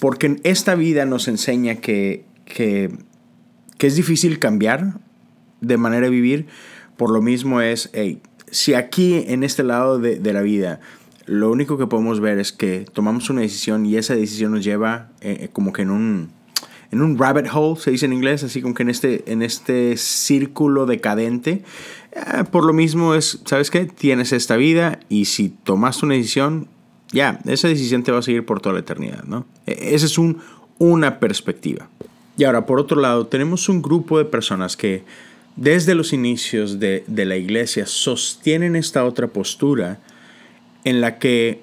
porque 0.00 0.36
esta 0.42 0.74
vida 0.74 1.06
nos 1.06 1.28
enseña 1.28 1.76
que, 1.76 2.26
que 2.44 2.90
es 3.78 3.96
difícil 3.96 4.38
cambiar 4.38 5.07
de 5.60 5.76
manera 5.76 6.06
de 6.06 6.10
vivir, 6.10 6.46
por 6.96 7.10
lo 7.10 7.22
mismo 7.22 7.60
es, 7.60 7.90
hey, 7.92 8.20
si 8.50 8.74
aquí 8.74 9.24
en 9.26 9.44
este 9.44 9.62
lado 9.62 9.98
de, 9.98 10.32
la 10.32 10.42
vida 10.42 10.80
lo 11.26 11.50
único 11.50 11.76
que 11.76 11.86
podemos 11.86 12.20
ver 12.20 12.38
es 12.38 12.52
que 12.52 12.86
tomamos 12.92 13.28
una 13.30 13.42
decisión 13.42 13.84
y 13.84 13.96
esa 13.96 14.14
decisión 14.14 14.52
nos 14.52 14.64
lleva 14.64 15.10
eh, 15.20 15.36
eh, 15.42 15.48
como 15.52 15.72
que 15.72 15.82
en 15.82 15.90
un, 15.90 16.30
en 16.90 17.02
un 17.02 17.18
rabbit 17.18 17.46
hole, 17.52 17.78
se 17.78 17.90
dice 17.90 18.06
en 18.06 18.14
inglés, 18.14 18.42
así 18.44 18.62
como 18.62 18.74
que 18.74 18.82
en 18.82 18.90
este, 18.90 19.30
en 19.30 19.42
este 19.42 19.96
círculo 19.96 20.86
decadente. 20.86 21.62
Eh, 22.12 22.44
por 22.50 22.64
lo 22.64 22.72
mismo 22.72 23.14
es, 23.14 23.42
¿sabes 23.44 23.70
qué? 23.70 23.84
Tienes 23.84 24.32
esta 24.32 24.56
vida 24.56 25.00
y 25.08 25.26
si 25.26 25.50
tomas 25.50 26.02
una 26.02 26.14
decisión, 26.14 26.68
ya, 27.12 27.40
esa 27.44 27.68
decisión 27.68 28.02
te 28.02 28.12
va 28.12 28.20
a 28.20 28.22
seguir 28.22 28.46
por 28.46 28.60
toda 28.60 28.74
la 28.74 28.80
eternidad, 28.80 29.24
¿no? 29.24 29.46
E, 29.66 29.94
esa 29.94 30.06
es 30.06 30.16
un, 30.16 30.38
una 30.78 31.20
perspectiva. 31.20 31.90
Y 32.38 32.44
ahora, 32.44 32.64
por 32.64 32.80
otro 32.80 33.00
lado, 33.00 33.26
tenemos 33.26 33.68
un 33.68 33.82
grupo 33.82 34.16
de 34.16 34.24
personas 34.24 34.76
que 34.76 35.04
desde 35.58 35.96
los 35.96 36.12
inicios 36.12 36.78
de, 36.78 37.02
la 37.08 37.36
iglesia 37.36 37.84
sostienen 37.84 38.76
esta 38.76 39.04
otra 39.04 39.26
postura 39.26 39.98
en 40.84 41.00
la 41.00 41.18
que 41.18 41.62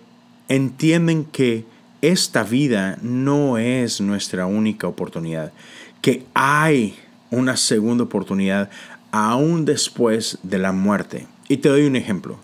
entienden 0.50 1.24
que 1.24 1.64
esta 2.02 2.44
vida 2.44 3.00
no 3.02 3.58
es 3.58 4.02
nuestra 4.02 4.48
única 4.48 4.86
oportunidad, 4.86 5.54
que 6.02 6.26
hay 6.34 6.96
una 7.32 7.56
segunda 7.56 8.04
oportunidad 8.04 8.70
aún 9.12 9.64
después 9.64 10.40
de 10.44 10.60
la 10.60 10.74
muerte. 10.74 11.26
Y 11.48 11.58
te 11.58 11.70
doy 11.70 11.86
un 11.86 11.96
ejemplo. 11.96 12.38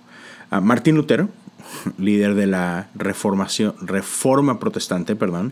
Martín 0.62 0.96
Lutero, 0.96 1.28
líder 1.98 2.36
de 2.36 2.48
la 2.48 2.88
reformación, 2.96 3.76
reforma 3.82 4.58
protestante, 4.58 5.18
perdón, 5.18 5.52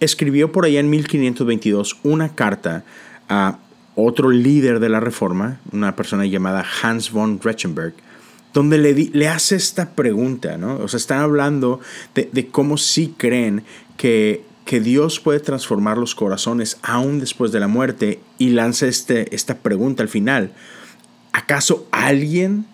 escribió 0.00 0.52
por 0.52 0.66
allá 0.66 0.80
en 0.80 0.90
1522 0.90 1.96
una 2.02 2.28
carta 2.34 2.84
a 3.30 3.58
otro 3.94 4.30
líder 4.30 4.80
de 4.80 4.88
la 4.88 5.00
Reforma, 5.00 5.60
una 5.72 5.96
persona 5.96 6.24
llamada 6.26 6.64
Hans 6.82 7.10
von 7.10 7.40
Rechenberg, 7.42 7.94
donde 8.52 8.78
le, 8.78 8.92
le 8.94 9.28
hace 9.28 9.56
esta 9.56 9.90
pregunta, 9.90 10.56
¿no? 10.58 10.76
O 10.76 10.88
sea, 10.88 10.98
están 10.98 11.20
hablando 11.20 11.80
de, 12.14 12.48
cómo 12.50 12.78
sí 12.78 13.14
creen 13.16 13.64
que, 13.96 14.44
que, 14.64 14.80
Dios 14.80 15.20
puede 15.20 15.40
transformar 15.40 15.98
los 15.98 16.14
corazones 16.14 16.78
aún 16.82 17.20
después 17.20 17.52
de 17.52 17.60
la 17.60 17.68
muerte 17.68 18.20
y 18.38 18.50
lanza 18.50 18.86
este, 18.86 19.34
esta 19.34 19.58
pregunta 19.58 20.02
al 20.02 20.08
final. 20.08 20.52
¿Acaso 21.32 21.86
alguien 21.92 22.66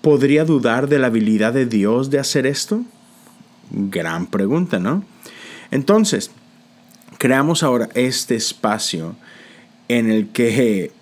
podría 0.00 0.44
dudar 0.44 0.88
de 0.88 0.98
la 0.98 1.08
habilidad 1.08 1.52
de 1.52 1.66
Dios 1.66 2.10
de 2.10 2.18
hacer 2.18 2.46
esto? 2.46 2.82
Gran 3.70 4.26
pregunta, 4.26 4.80
¿no? 4.80 5.04
Entonces, 5.70 6.32
creamos 7.18 7.62
ahora 7.62 7.88
este 7.94 8.34
espacio 8.34 9.14
en 9.90 10.08
el 10.08 10.28
que 10.28 10.92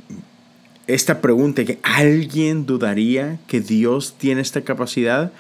esta 0.86 1.20
pregunta, 1.20 1.62
que 1.66 1.78
alguien 1.82 2.64
dudaría 2.64 3.38
que 3.46 3.60
Dios 3.60 4.14
tiene 4.16 4.40
esta 4.40 4.62
capacidad, 4.62 5.30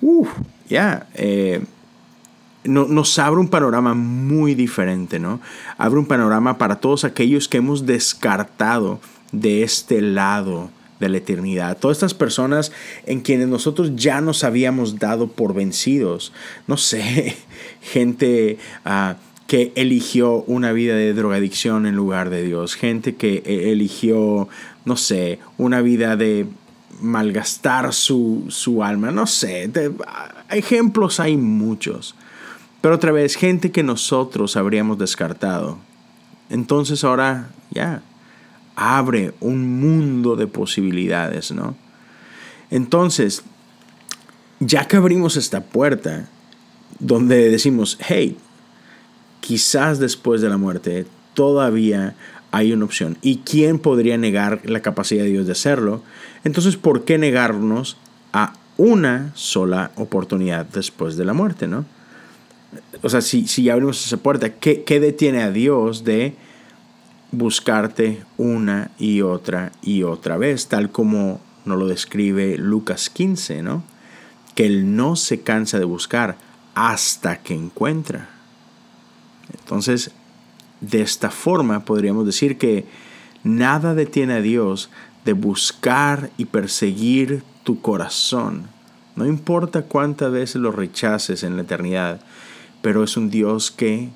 uff, 0.00 0.30
ya, 0.66 1.06
eh, 1.14 1.62
nos 2.64 3.18
abre 3.18 3.38
un 3.38 3.48
panorama 3.48 3.92
muy 3.92 4.54
diferente, 4.54 5.18
¿no? 5.18 5.40
Abre 5.76 5.98
un 5.98 6.06
panorama 6.06 6.56
para 6.56 6.80
todos 6.80 7.04
aquellos 7.04 7.48
que 7.48 7.58
hemos 7.58 7.84
descartado 7.84 8.98
de 9.30 9.62
este 9.62 10.00
lado 10.00 10.70
de 10.98 11.10
la 11.10 11.18
eternidad. 11.18 11.76
Todas 11.76 11.98
estas 11.98 12.14
personas 12.14 12.72
en 13.04 13.20
quienes 13.20 13.48
nosotros 13.48 13.92
ya 13.94 14.22
nos 14.22 14.42
habíamos 14.42 14.98
dado 14.98 15.28
por 15.28 15.52
vencidos. 15.52 16.32
No 16.66 16.78
sé, 16.78 17.36
gente 17.82 18.58
uh, 18.86 19.14
que 19.46 19.72
eligió 19.76 20.42
una 20.44 20.72
vida 20.72 20.94
de 20.94 21.14
drogadicción 21.14 21.86
en 21.86 21.94
lugar 21.94 22.30
de 22.30 22.42
Dios, 22.42 22.74
gente 22.74 23.14
que 23.14 23.42
eh, 23.46 23.72
eligió, 23.72 24.48
no 24.84 24.96
sé, 24.96 25.38
una 25.56 25.80
vida 25.80 26.16
de 26.16 26.46
malgastar 27.00 27.92
su, 27.92 28.80
alma, 28.82 29.10
no 29.10 29.26
sé, 29.26 29.70
ejemplos 30.50 31.20
hay 31.20 31.36
muchos. 31.36 32.14
Pero 32.80 32.96
otra 32.96 33.12
vez, 33.12 33.36
gente 33.36 33.70
que 33.70 33.82
nosotros 33.82 34.56
habríamos 34.56 34.98
descartado. 34.98 35.78
Entonces 36.50 37.04
ahora 37.04 37.50
ya 37.70 38.02
abre 38.74 39.32
un 39.40 39.80
mundo 39.80 40.36
de 40.36 40.46
posibilidades, 40.46 41.50
¿no? 41.52 41.76
Entonces, 42.70 43.42
ya 44.60 44.86
que 44.86 44.96
abrimos 44.96 45.36
esta 45.36 45.62
puerta, 45.62 46.28
donde 46.98 47.50
decimos, 47.50 47.98
hey, 48.00 48.36
quizás 49.40 49.98
después 49.98 50.40
de 50.40 50.48
la 50.48 50.56
muerte 50.56 51.06
todavía 51.34 52.14
hay 52.50 52.72
una 52.72 52.84
opción. 52.84 53.18
¿Y 53.22 53.38
quién 53.38 53.78
podría 53.78 54.16
negar 54.16 54.62
la 54.64 54.80
capacidad 54.80 55.24
de 55.24 55.30
Dios 55.30 55.46
de 55.46 55.52
hacerlo? 55.52 56.02
Entonces, 56.44 56.76
¿por 56.76 57.04
qué 57.04 57.18
negarnos 57.18 57.96
a 58.32 58.54
una 58.76 59.32
sola 59.34 59.90
oportunidad 59.96 60.66
después 60.66 61.16
de 61.16 61.24
la 61.24 61.32
muerte, 61.32 61.66
no? 61.66 61.84
O 63.02 63.08
sea, 63.08 63.20
si, 63.20 63.46
si 63.46 63.68
abrimos 63.70 64.04
esa 64.04 64.16
puerta, 64.16 64.54
¿qué, 64.54 64.84
¿qué 64.84 65.00
detiene 65.00 65.42
a 65.42 65.50
Dios 65.50 66.04
de 66.04 66.34
buscarte 67.30 68.22
una 68.36 68.90
y 68.98 69.22
otra 69.22 69.72
y 69.82 70.02
otra 70.02 70.36
vez? 70.36 70.68
Tal 70.68 70.90
como 70.90 71.40
nos 71.64 71.78
lo 71.78 71.86
describe 71.86 72.56
Lucas 72.56 73.10
15, 73.10 73.62
¿no? 73.62 73.84
Que 74.54 74.66
Él 74.66 74.96
no 74.96 75.16
se 75.16 75.40
cansa 75.40 75.78
de 75.78 75.84
buscar 75.84 76.36
hasta 76.74 77.38
que 77.38 77.54
encuentra. 77.54 78.35
Entonces, 79.52 80.12
de 80.80 81.02
esta 81.02 81.30
forma 81.30 81.84
podríamos 81.84 82.26
decir 82.26 82.58
que 82.58 82.84
nada 83.44 83.94
detiene 83.94 84.34
a 84.34 84.40
Dios 84.40 84.90
de 85.24 85.32
buscar 85.32 86.30
y 86.36 86.46
perseguir 86.46 87.42
tu 87.64 87.80
corazón. 87.80 88.68
No 89.16 89.26
importa 89.26 89.82
cuántas 89.82 90.30
veces 90.30 90.56
lo 90.56 90.70
rechaces 90.70 91.42
en 91.42 91.56
la 91.56 91.62
eternidad, 91.62 92.20
pero 92.82 93.02
es 93.02 93.16
un 93.16 93.30
Dios 93.30 93.70
que 93.70 94.10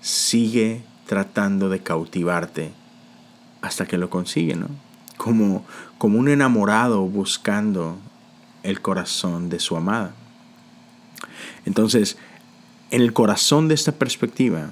sigue 0.00 0.82
tratando 1.06 1.68
de 1.68 1.80
cautivarte 1.80 2.72
hasta 3.60 3.86
que 3.86 3.98
lo 3.98 4.10
consigue, 4.10 4.56
¿no? 4.56 4.68
Como, 5.16 5.64
como 5.98 6.18
un 6.18 6.28
enamorado 6.28 7.02
buscando 7.02 7.98
el 8.62 8.80
corazón 8.80 9.48
de 9.48 9.60
su 9.60 9.76
amada. 9.76 10.14
Entonces, 11.64 12.16
en 12.90 13.02
el 13.02 13.12
corazón 13.12 13.68
de 13.68 13.74
esta 13.74 13.92
perspectiva 13.92 14.70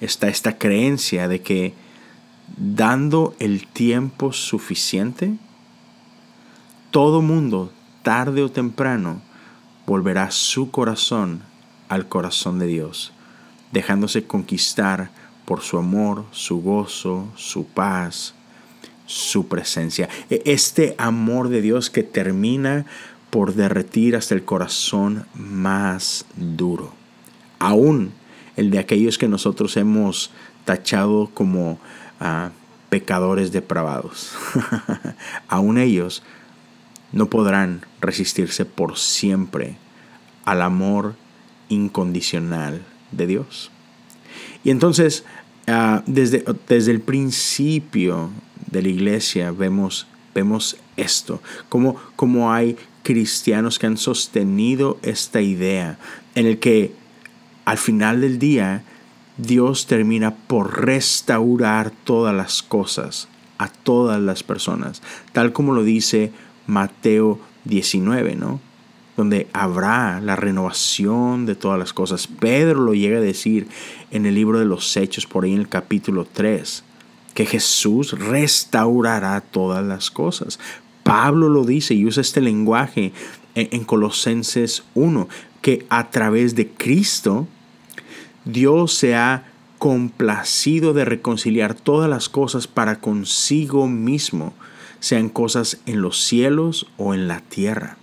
está 0.00 0.28
esta 0.28 0.58
creencia 0.58 1.28
de 1.28 1.40
que 1.42 1.74
dando 2.56 3.34
el 3.38 3.66
tiempo 3.66 4.32
suficiente, 4.32 5.36
todo 6.90 7.22
mundo, 7.22 7.72
tarde 8.02 8.42
o 8.42 8.50
temprano, 8.50 9.22
volverá 9.86 10.30
su 10.30 10.70
corazón 10.70 11.42
al 11.88 12.08
corazón 12.08 12.58
de 12.58 12.66
Dios, 12.66 13.12
dejándose 13.70 14.24
conquistar 14.24 15.10
por 15.44 15.60
su 15.60 15.78
amor, 15.78 16.24
su 16.30 16.60
gozo, 16.60 17.28
su 17.36 17.66
paz, 17.66 18.34
su 19.06 19.48
presencia. 19.48 20.08
E, 20.30 20.42
este 20.46 20.94
amor 20.98 21.48
de 21.48 21.60
Dios 21.60 21.90
que 21.90 22.02
termina 22.02 22.86
por 23.30 23.54
derretir 23.54 24.16
hasta 24.16 24.34
el 24.34 24.44
corazón 24.44 25.26
más 25.34 26.26
duro. 26.36 27.01
Aún 27.62 28.10
el 28.56 28.72
de 28.72 28.80
aquellos 28.80 29.18
que 29.18 29.28
nosotros 29.28 29.76
hemos 29.76 30.32
tachado 30.64 31.30
como 31.32 31.78
ah, 32.18 32.50
pecadores 32.90 33.52
depravados. 33.52 34.32
Aún 35.48 35.78
ellos 35.78 36.24
no 37.12 37.26
podrán 37.26 37.86
resistirse 38.00 38.64
por 38.64 38.98
siempre 38.98 39.76
al 40.44 40.60
amor 40.60 41.14
incondicional 41.68 42.82
de 43.12 43.28
Dios. 43.28 43.70
Y 44.64 44.70
entonces, 44.70 45.24
ah, 45.68 46.02
desde, 46.06 46.44
desde 46.68 46.90
el 46.90 47.00
principio 47.00 48.30
de 48.72 48.82
la 48.82 48.88
iglesia 48.88 49.52
vemos, 49.52 50.08
vemos 50.34 50.78
esto, 50.96 51.40
como, 51.68 52.52
hay 52.52 52.76
cristianos 53.04 53.78
que 53.78 53.86
han 53.86 53.98
sostenido 53.98 54.98
esta 55.02 55.40
idea 55.40 55.98
en 56.34 56.46
el 56.46 56.58
que 56.58 57.00
al 57.64 57.78
final 57.78 58.20
del 58.20 58.38
día 58.38 58.84
Dios 59.36 59.86
termina 59.86 60.34
por 60.34 60.84
restaurar 60.84 61.90
todas 62.04 62.34
las 62.34 62.62
cosas 62.62 63.28
a 63.58 63.68
todas 63.68 64.20
las 64.20 64.42
personas, 64.42 65.02
tal 65.32 65.52
como 65.52 65.72
lo 65.72 65.84
dice 65.84 66.32
Mateo 66.66 67.38
19, 67.64 68.34
¿no? 68.36 68.60
Donde 69.16 69.46
habrá 69.52 70.20
la 70.20 70.36
renovación 70.36 71.46
de 71.46 71.54
todas 71.54 71.78
las 71.78 71.92
cosas. 71.92 72.26
Pedro 72.26 72.80
lo 72.80 72.94
llega 72.94 73.18
a 73.18 73.22
decir 73.22 73.68
en 74.10 74.26
el 74.26 74.34
libro 74.34 74.58
de 74.58 74.64
los 74.64 74.96
Hechos, 74.96 75.26
por 75.26 75.44
ahí 75.44 75.52
en 75.52 75.60
el 75.60 75.68
capítulo 75.68 76.26
3, 76.30 76.82
que 77.34 77.46
Jesús 77.46 78.18
restaurará 78.18 79.40
todas 79.40 79.84
las 79.84 80.10
cosas. 80.10 80.58
Pablo 81.02 81.48
lo 81.48 81.64
dice 81.64 81.94
y 81.94 82.06
usa 82.06 82.20
este 82.20 82.40
lenguaje 82.40 83.12
en, 83.54 83.84
Colosenses 83.84 84.84
1, 84.94 85.28
que 85.62 85.86
a 85.88 86.10
través 86.10 86.54
de 86.54 86.68
Cristo 86.68 87.48
Dios 88.44 88.94
se 88.94 89.14
ha 89.14 89.44
complacido 89.78 90.92
de 90.92 91.04
reconciliar 91.04 91.74
todas 91.74 92.08
las 92.08 92.28
cosas 92.28 92.66
para 92.66 93.00
consigo 93.00 93.88
mismo, 93.88 94.54
sean 95.00 95.28
cosas 95.28 95.80
en 95.86 96.02
los 96.02 96.22
cielos 96.22 96.86
o 96.98 97.14
en 97.14 97.26
la 97.26 97.40
tierra. 97.40 97.96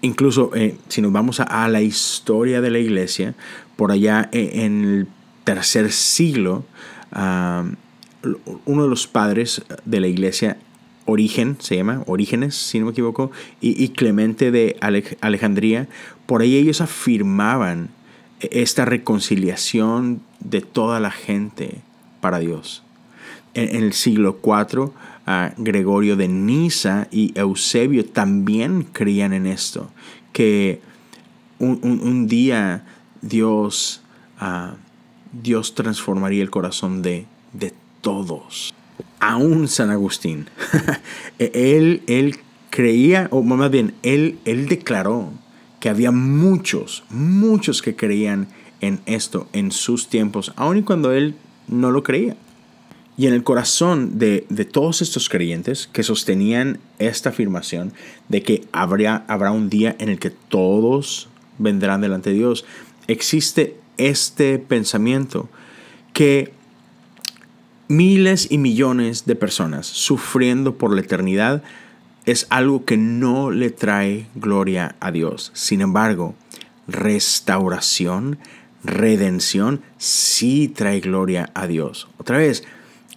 Incluso 0.00 0.50
eh, 0.54 0.76
si 0.88 1.00
nos 1.00 1.12
vamos 1.12 1.38
a, 1.38 1.68
la 1.68 1.80
historia 1.80 2.60
de 2.60 2.70
la 2.70 2.80
iglesia, 2.80 3.34
por 3.76 3.92
allá 3.92 4.28
eh, 4.32 4.64
en 4.64 4.84
el 4.84 5.06
tercer 5.44 5.92
siglo, 5.92 6.64
ah, 7.12 7.64
uno 8.64 8.82
de 8.82 8.88
los 8.88 9.06
padres 9.06 9.62
de 9.84 10.00
la 10.00 10.08
iglesia 10.08 10.56
Origen, 11.04 11.56
se 11.58 11.76
llama, 11.76 12.02
Orígenes, 12.06 12.54
si 12.54 12.78
no 12.78 12.86
me 12.86 12.92
equivoco, 12.92 13.30
y, 13.60 13.88
Clemente 13.88 14.50
de 14.50 14.76
Alejandría, 15.20 15.88
por 16.26 16.42
ahí 16.42 16.56
ellos 16.56 16.80
afirmaban 16.80 17.90
esta 18.40 18.84
reconciliación 18.84 20.20
de 20.40 20.60
toda 20.60 21.00
la 21.00 21.10
gente 21.10 21.80
para 22.20 22.38
Dios. 22.38 22.82
En, 23.54 23.82
el 23.82 23.92
siglo 23.92 24.38
IV, 24.42 24.92
Gregorio 25.56 26.16
de 26.16 26.28
Niza 26.28 27.08
y 27.10 27.32
Eusebio 27.38 28.04
también 28.04 28.84
creían 28.92 29.32
en 29.32 29.46
esto, 29.46 29.90
que 30.32 30.80
un, 31.58 32.26
día 32.26 32.84
Dios, 33.20 34.02
ah, 34.38 34.74
Dios 35.32 35.74
transformaría 35.74 36.42
el 36.42 36.50
corazón 36.50 37.02
de, 37.02 37.26
de 37.52 37.72
todos 38.00 38.74
aún 39.20 39.68
San 39.68 39.90
Agustín, 39.90 40.48
él, 41.38 42.02
él 42.06 42.38
creía, 42.70 43.28
o 43.30 43.42
más 43.42 43.70
bien, 43.70 43.94
él, 44.02 44.38
él 44.44 44.68
declaró 44.68 45.32
que 45.80 45.88
había 45.88 46.10
muchos, 46.10 47.04
muchos 47.10 47.82
que 47.82 47.96
creían 47.96 48.48
en 48.80 49.00
esto 49.06 49.48
en 49.52 49.70
sus 49.70 50.08
tiempos, 50.08 50.52
aun 50.56 50.78
y 50.78 50.82
cuando 50.82 51.12
él 51.12 51.34
no 51.68 51.90
lo 51.90 52.02
creía. 52.02 52.36
Y 53.16 53.26
en 53.26 53.34
el 53.34 53.44
corazón 53.44 54.18
de, 54.18 54.46
todos 54.70 55.02
estos 55.02 55.28
creyentes 55.28 55.88
que 55.92 56.02
sostenían 56.02 56.78
esta 56.98 57.28
afirmación 57.28 57.92
de 58.28 58.42
que 58.42 58.64
habría, 58.72 59.24
habrá 59.28 59.50
un 59.52 59.68
día 59.68 59.94
en 59.98 60.08
el 60.08 60.18
que 60.18 60.30
todos 60.30 61.28
vendrán 61.58 62.00
delante 62.00 62.30
de 62.30 62.36
Dios, 62.36 62.64
existe 63.06 63.76
este 63.98 64.58
pensamiento 64.58 65.48
que 66.14 66.52
miles 67.88 68.48
y 68.50 68.58
millones 68.58 69.26
de 69.26 69.36
personas 69.36 69.86
sufriendo 69.86 70.76
por 70.76 70.94
la 70.94 71.00
eternidad 71.00 71.62
es 72.24 72.46
algo 72.50 72.84
que 72.84 72.96
no 72.96 73.50
le 73.50 73.70
trae 73.70 74.26
gloria 74.34 74.96
a 75.00 75.10
Dios. 75.10 75.50
Sin 75.54 75.80
embargo, 75.80 76.34
restauración, 76.86 78.38
redención, 78.84 79.82
sí 79.98 80.68
trae 80.68 81.00
gloria 81.00 81.50
a 81.54 81.66
Dios. 81.66 82.08
Otra 82.18 82.38
vez, 82.38 82.64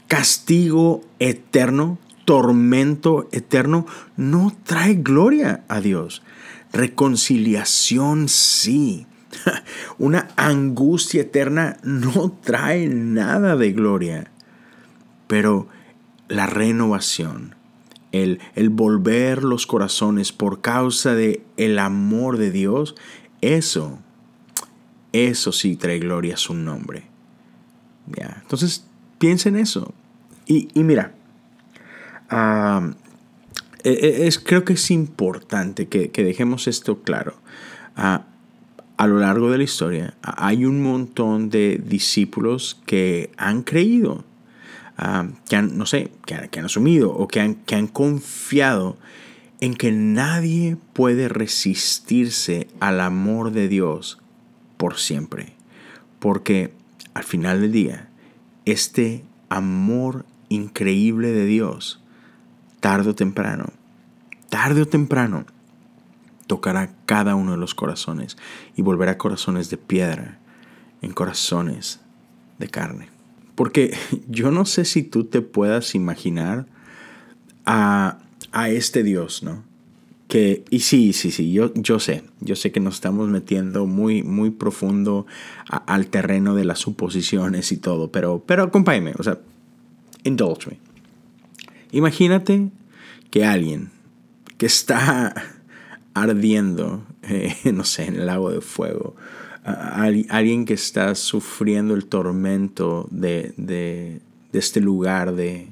castigo 0.08 1.04
eterno, 1.20 2.00
tormento 2.26 3.30
eterno, 3.32 3.86
no 4.18 4.56
trae 4.64 4.96
gloria 4.96 5.64
a 5.68 5.82
Dios. 5.82 6.24
Reconciliación 6.74 8.28
sí. 8.28 9.06
Una 9.98 10.30
angustia 10.36 11.22
eterna 11.22 11.78
no 11.84 12.38
trae 12.44 12.88
nada 12.88 13.56
de 13.56 13.72
gloria. 13.72 14.32
Pero 15.28 15.68
la 16.28 16.48
renovación, 16.48 17.56
el, 18.12 18.40
el, 18.56 18.70
volver 18.70 19.44
los 19.44 19.68
corazones 19.68 20.32
por 20.32 20.62
causa 20.62 21.16
de 21.16 21.44
amor 21.80 22.38
de 22.38 22.52
Dios, 22.52 22.96
eso, 23.42 24.00
eso 25.12 25.52
sí 25.52 25.76
trae 25.76 26.00
gloria 26.00 26.36
a 26.36 26.38
su 26.38 26.54
nombre. 26.54 27.04
¿Ya? 28.08 28.38
Entonces, 28.42 28.86
piensa 29.18 29.50
en 29.50 29.56
eso. 29.58 29.94
Y, 30.48 30.68
mira, 30.76 31.14
e, 33.84 33.90
e, 33.90 34.28
es, 34.28 34.38
creo 34.40 34.64
que 34.64 34.74
es 34.74 34.92
importante 34.92 35.88
que, 35.88 36.10
dejemos 36.24 36.68
esto 36.68 37.02
claro. 37.02 37.36
Ah, 37.96 38.26
a 38.98 39.08
lo 39.08 39.20
largo 39.20 39.52
de 39.52 39.58
la 39.58 39.64
historia 39.64 40.16
hay 40.22 40.66
un 40.66 40.82
montón 40.82 41.50
de 41.50 41.82
discípulos 41.84 42.82
que 42.86 43.32
han 43.38 43.64
creído 43.64 44.24
Ah, 44.98 45.28
que 45.50 45.58
han, 45.58 45.78
no 45.78 45.86
sé, 45.86 46.12
que 46.26 46.36
han, 46.36 46.66
asumido 46.66 47.12
o 47.12 47.28
que 47.28 47.42
han, 47.42 47.56
que 47.56 47.76
han 47.76 47.88
confiado 47.88 48.98
en 49.60 49.76
que 49.76 49.92
nadie 49.92 50.78
puede 50.94 51.28
resistirse 51.28 52.68
al 52.80 53.02
amor 53.02 53.52
de 53.52 53.68
Dios 53.68 54.20
por 54.78 54.98
siempre. 54.98 55.54
Porque 56.20 56.74
al 57.14 57.24
final 57.24 57.62
del 57.62 57.72
día, 57.72 58.10
este 58.66 59.24
amor 59.50 60.26
increíble 60.50 61.32
de 61.32 61.46
Dios, 61.46 62.02
tarde 62.80 63.10
o 63.10 63.16
temprano, 63.16 63.74
tarde 64.50 64.82
o 64.82 64.88
temprano, 64.88 65.46
tocará 66.48 66.94
cada 67.06 67.36
uno 67.36 67.52
de 67.52 67.58
los 67.58 67.76
corazones 67.76 68.38
y 68.76 68.82
volverá 68.82 69.18
corazones 69.18 69.70
de 69.70 69.78
piedra 69.78 70.40
en 71.02 71.12
corazones 71.12 72.00
de 72.60 72.70
carne. 72.70 73.15
Porque 73.56 73.96
yo 74.28 74.52
no 74.52 74.66
sé 74.66 74.86
si 74.86 75.04
tú 75.04 75.26
te 75.26 75.42
puedas 75.42 75.96
imaginar 75.96 76.68
a, 77.66 78.20
este 78.70 79.04
Dios, 79.04 79.44
¿no? 79.44 79.64
Que, 80.28 80.64
y 80.70 80.80
sí, 80.80 81.14
sí, 81.14 81.32
sí, 81.32 81.52
yo, 81.52 81.74
yo 81.76 82.00
sé, 82.00 82.24
yo 82.40 82.56
sé 82.56 82.72
que 82.72 82.80
nos 82.80 82.96
estamos 82.96 83.30
metiendo 83.30 83.86
muy, 83.86 84.24
muy 84.24 84.50
profundo 84.50 85.28
al 85.68 86.08
terreno 86.08 86.56
de 86.56 86.66
las 86.66 86.80
suposiciones 86.80 87.72
y 87.72 87.78
todo, 87.78 88.12
pero, 88.12 88.44
pero 88.46 88.64
acompáñame, 88.64 89.14
o 89.18 89.24
sea, 89.24 89.40
indulge 90.24 90.72
me. 90.72 90.80
Imagínate 91.92 92.72
que 93.30 93.46
alguien 93.46 93.92
que 94.58 94.66
está 94.66 95.34
ardiendo, 96.14 97.04
eh, 97.24 97.56
no 97.72 97.84
sé, 97.84 98.06
en 98.06 98.16
el 98.16 98.26
lago 98.26 98.52
de 98.52 98.62
fuego, 98.62 99.16
alguien 99.66 100.66
que 100.66 100.76
está 100.76 101.16
sufriendo 101.16 101.96
el 101.96 102.06
tormento 102.06 103.08
de, 103.10 103.54
de, 103.58 104.22
este 104.54 104.80
lugar 104.80 105.34
de, 105.34 105.70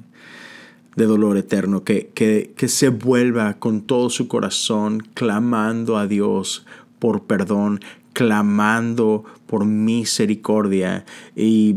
de 0.96 1.04
dolor 1.06 1.36
eterno, 1.36 1.84
que, 1.84 2.08
que, 2.08 2.52
que, 2.56 2.68
se 2.68 2.88
vuelva 2.88 3.54
con 3.54 3.82
todo 3.82 4.10
su 4.10 4.26
corazón 4.26 5.06
clamando 5.14 5.96
a 5.96 6.08
Dios 6.08 6.66
por 6.98 7.22
perdón, 7.22 7.80
clamando 8.12 9.24
por 9.46 9.64
misericordia. 9.64 11.06
Y, 11.36 11.76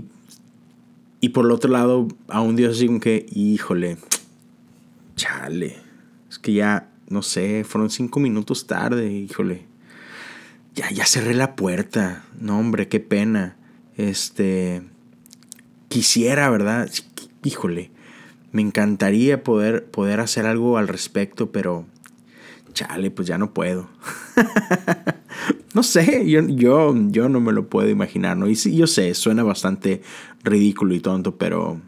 y 1.22 1.30
por 1.30 1.46
el 1.46 1.52
otro 1.52 1.72
lado 1.72 2.08
a 2.30 2.42
un 2.42 2.56
Dios 2.56 2.78
así 2.78 2.88
como 2.88 3.00
que, 3.00 3.28
híjole, 3.32 3.98
chale, 5.16 5.78
es 6.30 6.40
que 6.40 6.54
ya, 6.54 6.90
no 7.10 7.22
sé, 7.22 7.64
fueron 7.64 7.92
cinco 7.92 8.20
minutos 8.20 8.66
tarde, 8.66 9.12
híjole 9.12 9.67
ya, 10.78 10.92
ya 10.92 11.06
cerré 11.06 11.34
la 11.34 11.56
puerta. 11.56 12.24
No, 12.40 12.60
hombre, 12.60 12.88
qué 12.88 13.00
pena. 13.00 13.58
Este, 13.98 14.84
quisiera, 15.88 16.50
¿verdad? 16.52 16.90
Híjole, 17.44 17.90
me 18.52 18.62
encantaría 18.62 19.44
poder, 19.44 19.86
poder 19.86 20.20
hacer 20.20 20.46
algo 20.46 20.78
al 20.78 20.88
respecto, 20.88 21.52
pero 21.52 21.86
chale, 22.74 23.10
pues 23.10 23.28
ya 23.28 23.40
no 23.40 23.54
puedo. 23.54 23.90
no 25.74 25.82
sé, 25.82 26.30
yo, 26.30 26.42
yo, 26.48 26.94
yo 27.10 27.28
no 27.28 27.40
me 27.40 27.54
lo 27.54 27.70
puedo 27.70 27.90
imaginar, 27.90 28.38
¿no? 28.38 28.48
Y 28.48 28.56
sí, 28.56 28.76
yo 28.76 28.86
sé, 28.86 29.16
suena 29.16 29.42
bastante 29.42 30.04
ridículo 30.44 30.94
y 30.94 31.00
tonto, 31.00 31.38
pero 31.38 31.82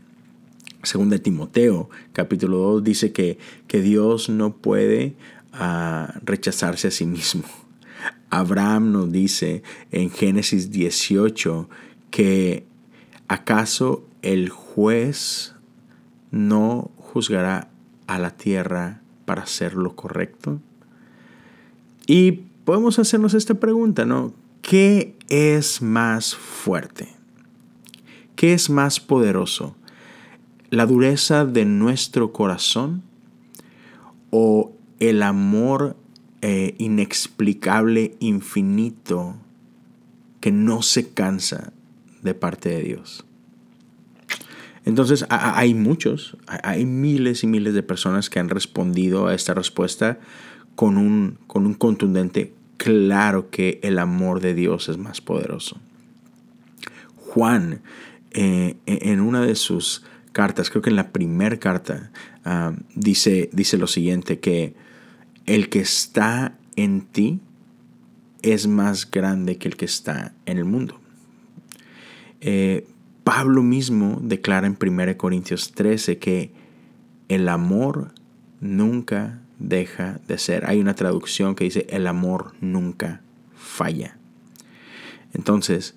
según 0.81 1.11
de 1.11 1.19
Timoteo, 1.19 1.91
capítulo 2.11 2.57
2, 2.57 2.83
dice 2.83 3.11
que, 3.11 3.37
que 3.67 3.81
Dios 3.81 4.29
no 4.29 4.55
puede 4.55 5.13
ah, 5.53 6.15
rechazarse 6.23 6.87
a 6.87 6.91
sí 6.91 7.05
mismo. 7.05 7.43
Abraham 8.29 8.91
nos 8.91 9.11
dice 9.11 9.63
en 9.91 10.09
Génesis 10.09 10.71
18 10.71 11.69
que 12.11 12.65
acaso 13.27 14.05
el 14.21 14.49
juez 14.49 15.53
no 16.31 16.91
juzgará 16.97 17.69
a 18.07 18.19
la 18.19 18.31
tierra 18.31 19.01
para 19.25 19.43
hacer 19.43 19.73
lo 19.73 19.95
correcto. 19.95 20.59
Y 22.07 22.43
podemos 22.65 22.99
hacernos 22.99 23.33
esta 23.33 23.55
pregunta, 23.55 24.05
¿no? 24.05 24.33
¿Qué 24.61 25.15
es 25.29 25.81
más 25.81 26.35
fuerte? 26.35 27.09
¿Qué 28.35 28.53
es 28.53 28.69
más 28.69 28.99
poderoso? 28.99 29.75
¿La 30.69 30.85
dureza 30.85 31.45
de 31.45 31.65
nuestro 31.65 32.31
corazón 32.31 33.03
o 34.31 34.71
el 34.99 35.23
amor 35.23 35.95
eh, 36.41 36.75
inexplicable, 36.77 38.15
infinito, 38.19 39.35
que 40.39 40.51
no 40.51 40.81
se 40.81 41.09
cansa 41.09 41.73
de 42.21 42.33
parte 42.33 42.69
de 42.69 42.81
Dios. 42.81 43.25
Entonces 44.85 45.25
hay 45.29 45.73
muchos, 45.73 46.37
hay 46.47 46.85
miles 46.85 47.43
y 47.43 47.47
miles 47.47 47.73
de 47.73 47.83
personas 47.83 48.29
que 48.29 48.39
han 48.39 48.49
respondido 48.49 49.27
a 49.27 49.35
esta 49.35 49.53
respuesta 49.53 50.19
con 50.75 50.97
un, 50.97 51.37
con 51.47 51.65
un 51.65 51.73
contundente, 51.73 52.53
claro 52.77 53.49
que 53.49 53.79
el 53.83 53.99
amor 53.99 54.39
de 54.39 54.53
Dios 54.53 54.87
es 54.89 54.97
más 54.97 55.19
poderoso. 55.19 55.77
Juan, 57.17 57.81
eh, 58.31 58.77
en 58.85 59.19
una 59.19 59.41
de 59.41 59.55
sus 59.55 60.03
cartas, 60.31 60.69
creo 60.69 60.81
que 60.81 60.89
en 60.89 60.95
la 60.95 61.11
primera 61.11 61.57
carta, 61.57 62.11
ah, 62.45 62.73
dice, 62.95 63.49
dice 63.51 63.77
lo 63.77 63.87
siguiente, 63.87 64.39
que 64.39 64.73
el 65.49 65.69
que 65.69 65.79
está 65.79 66.55
en 66.75 67.01
ti 67.01 67.39
es 68.43 68.67
más 68.67 69.09
grande 69.09 69.57
que 69.57 69.67
el 69.67 69.75
que 69.77 69.85
está 69.85 70.33
en 70.45 70.59
el 70.59 70.65
mundo. 70.65 70.99
Eh, 72.39 72.85
Pablo 73.23 73.63
mismo 73.63 74.19
declara 74.21 74.67
en 74.67 74.77
1 74.79 75.17
Corintios 75.17 75.71
13 75.71 76.19
que 76.19 76.51
el 77.29 77.49
amor 77.49 78.13
nunca 78.61 79.41
deja 79.57 80.19
de 80.27 80.37
ser. 80.37 80.69
Hay 80.69 80.79
una 80.79 80.93
traducción 80.93 81.55
que 81.55 81.63
dice 81.63 81.87
el 81.89 82.05
amor 82.05 82.53
nunca 82.61 83.21
falla. 83.55 84.17
Entonces, 85.33 85.95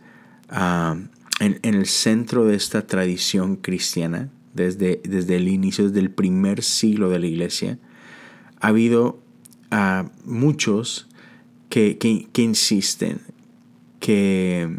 ah, 0.48 0.96
en, 1.40 1.58
el 1.62 1.84
centro 1.86 2.46
de 2.46 2.56
esta 2.56 2.86
tradición 2.86 3.56
cristiana, 3.56 4.30
desde, 4.54 5.02
desde 5.04 5.36
el 5.36 5.48
inicio, 5.48 5.88
desde 5.88 6.00
el 6.00 6.10
primer 6.10 6.62
siglo 6.62 7.10
de 7.10 7.18
la 7.18 7.26
iglesia, 7.26 7.78
ha 8.60 8.68
habido 8.68 9.21
a 9.72 10.04
muchos 10.24 11.08
que, 11.70 11.98
insisten 12.36 13.22
que, 13.98 14.78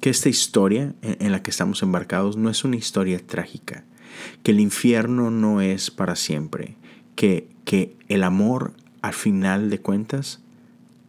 que, 0.00 0.10
esta 0.10 0.30
historia 0.30 0.94
en, 1.02 1.30
la 1.30 1.42
que 1.42 1.50
estamos 1.50 1.82
embarcados 1.82 2.38
no 2.38 2.48
es 2.48 2.64
una 2.64 2.76
historia 2.76 3.24
trágica, 3.24 3.84
que 4.42 4.52
el 4.52 4.60
infierno 4.60 5.30
no 5.30 5.60
es 5.60 5.90
para 5.90 6.16
siempre, 6.16 6.76
que, 7.14 7.48
que 7.66 7.94
el 8.08 8.24
amor 8.24 8.72
al 9.02 9.12
final 9.12 9.68
de 9.68 9.78
cuentas 9.78 10.40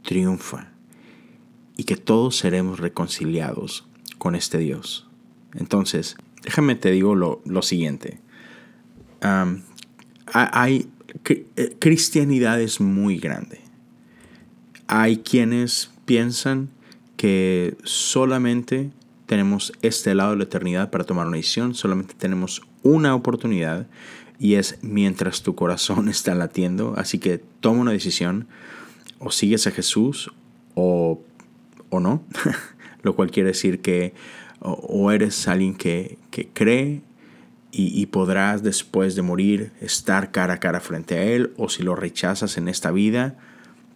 triunfa 0.03 0.67
y 1.77 1.85
que 1.85 1.95
todos 1.95 2.35
seremos 2.35 2.79
reconciliados 2.79 3.87
con 4.17 4.35
este 4.35 4.57
Dios. 4.57 5.07
Entonces, 5.53 6.17
déjame 6.43 6.75
te 6.75 6.91
digo 6.91 7.15
lo, 7.15 7.61
siguiente. 7.61 8.19
hay, 9.21 10.89
cristianidad 11.79 12.61
es 12.61 12.81
muy 12.81 13.17
grande. 13.17 13.61
Hay 14.87 15.17
quienes 15.17 15.91
piensan 16.05 16.69
que 17.17 17.75
solamente 17.83 18.91
tenemos 19.25 19.73
este 19.81 20.13
lado 20.13 20.31
de 20.31 20.37
la 20.37 20.43
eternidad 20.43 20.91
para 20.91 21.03
tomar 21.03 21.27
una 21.27 21.37
decisión, 21.37 21.73
solamente 21.73 22.13
tenemos 22.15 22.61
una 22.83 23.15
oportunidad 23.15 23.87
y 24.37 24.55
es 24.55 24.77
mientras 24.81 25.41
tu 25.41 25.55
corazón 25.55 26.09
está 26.09 26.35
latiendo, 26.35 26.93
así 26.97 27.19
que 27.19 27.39
toma 27.59 27.81
una 27.81 27.91
decisión, 27.91 28.47
o 29.19 29.31
sigues 29.31 29.65
a 29.65 29.71
Jesús 29.71 30.31
o, 30.75 31.21
o 31.89 31.99
no, 31.99 32.23
lo 33.01 33.15
cual 33.15 33.31
quiere 33.31 33.49
decir 33.49 33.81
que 33.81 34.13
o, 34.59 35.11
eres 35.11 35.47
alguien 35.47 35.75
que, 35.75 36.17
que 36.31 36.47
cree 36.47 37.01
y, 37.77 38.05
podrás 38.05 38.63
después 38.63 39.15
de 39.15 39.21
morir 39.21 39.71
estar 39.81 40.31
cara 40.31 40.55
a 40.55 40.59
cara 40.59 40.79
frente 40.79 41.17
a 41.17 41.23
Él, 41.23 41.53
o 41.57 41.67
si 41.67 41.83
lo 41.83 41.95
rechazas 41.95 42.57
en 42.57 42.69
esta 42.69 42.91
vida, 42.91 43.35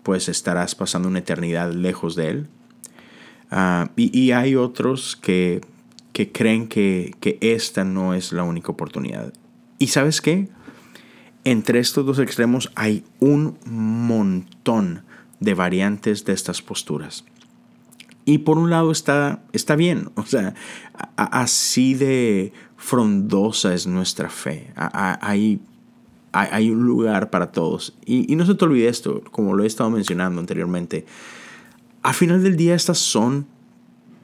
pues 0.04 0.28
estarás 0.28 0.76
pasando 0.76 1.08
una 1.08 1.20
eternidad 1.20 1.72
lejos 1.72 2.16
de 2.16 2.30
Él. 2.30 2.48
Ah, 3.52 3.92
y, 3.96 4.32
hay 4.32 4.56
otros 4.56 5.16
que, 5.16 5.62
que 6.12 6.32
creen 6.32 6.68
que, 6.68 7.16
que, 7.22 7.38
esta 7.42 7.86
no 7.86 8.14
es 8.14 8.34
la 8.34 8.44
única 8.44 8.72
oportunidad. 8.72 9.34
¿Y 9.78 9.88
sabes 9.88 10.20
qué? 10.20 10.50
Entre 11.46 11.80
estos 11.80 12.06
dos 12.06 12.20
extremos 12.20 12.72
hay 12.76 13.06
un 13.20 13.58
montón 13.66 15.04
de 15.40 15.54
variantes 15.54 16.26
de 16.26 16.34
estas 16.34 16.62
posturas. 16.62 17.24
Y 18.30 18.38
por 18.38 18.60
un 18.60 18.70
lado 18.70 18.92
está, 18.92 19.42
está 19.54 19.76
bien, 19.76 20.12
o 20.14 20.24
sea, 20.24 20.54
así 21.16 21.96
de 21.96 22.54
frondosa 22.78 23.74
es 23.74 23.88
nuestra 23.88 24.30
fe. 24.30 24.72
Hay, 24.76 25.60
hay 26.32 26.70
un 26.70 26.86
lugar 26.86 27.32
para 27.32 27.52
todos. 27.52 27.98
Y, 28.06 28.36
no 28.36 28.46
se 28.46 28.54
te 28.54 28.66
olvide 28.66 28.88
esto, 28.88 29.24
como 29.32 29.56
lo 29.56 29.64
he 29.64 29.66
estado 29.66 29.90
mencionando 29.90 30.40
anteriormente. 30.40 31.08
Al 32.04 32.14
final 32.14 32.44
del 32.44 32.56
día 32.56 32.76
estas 32.76 33.00
son 33.00 33.48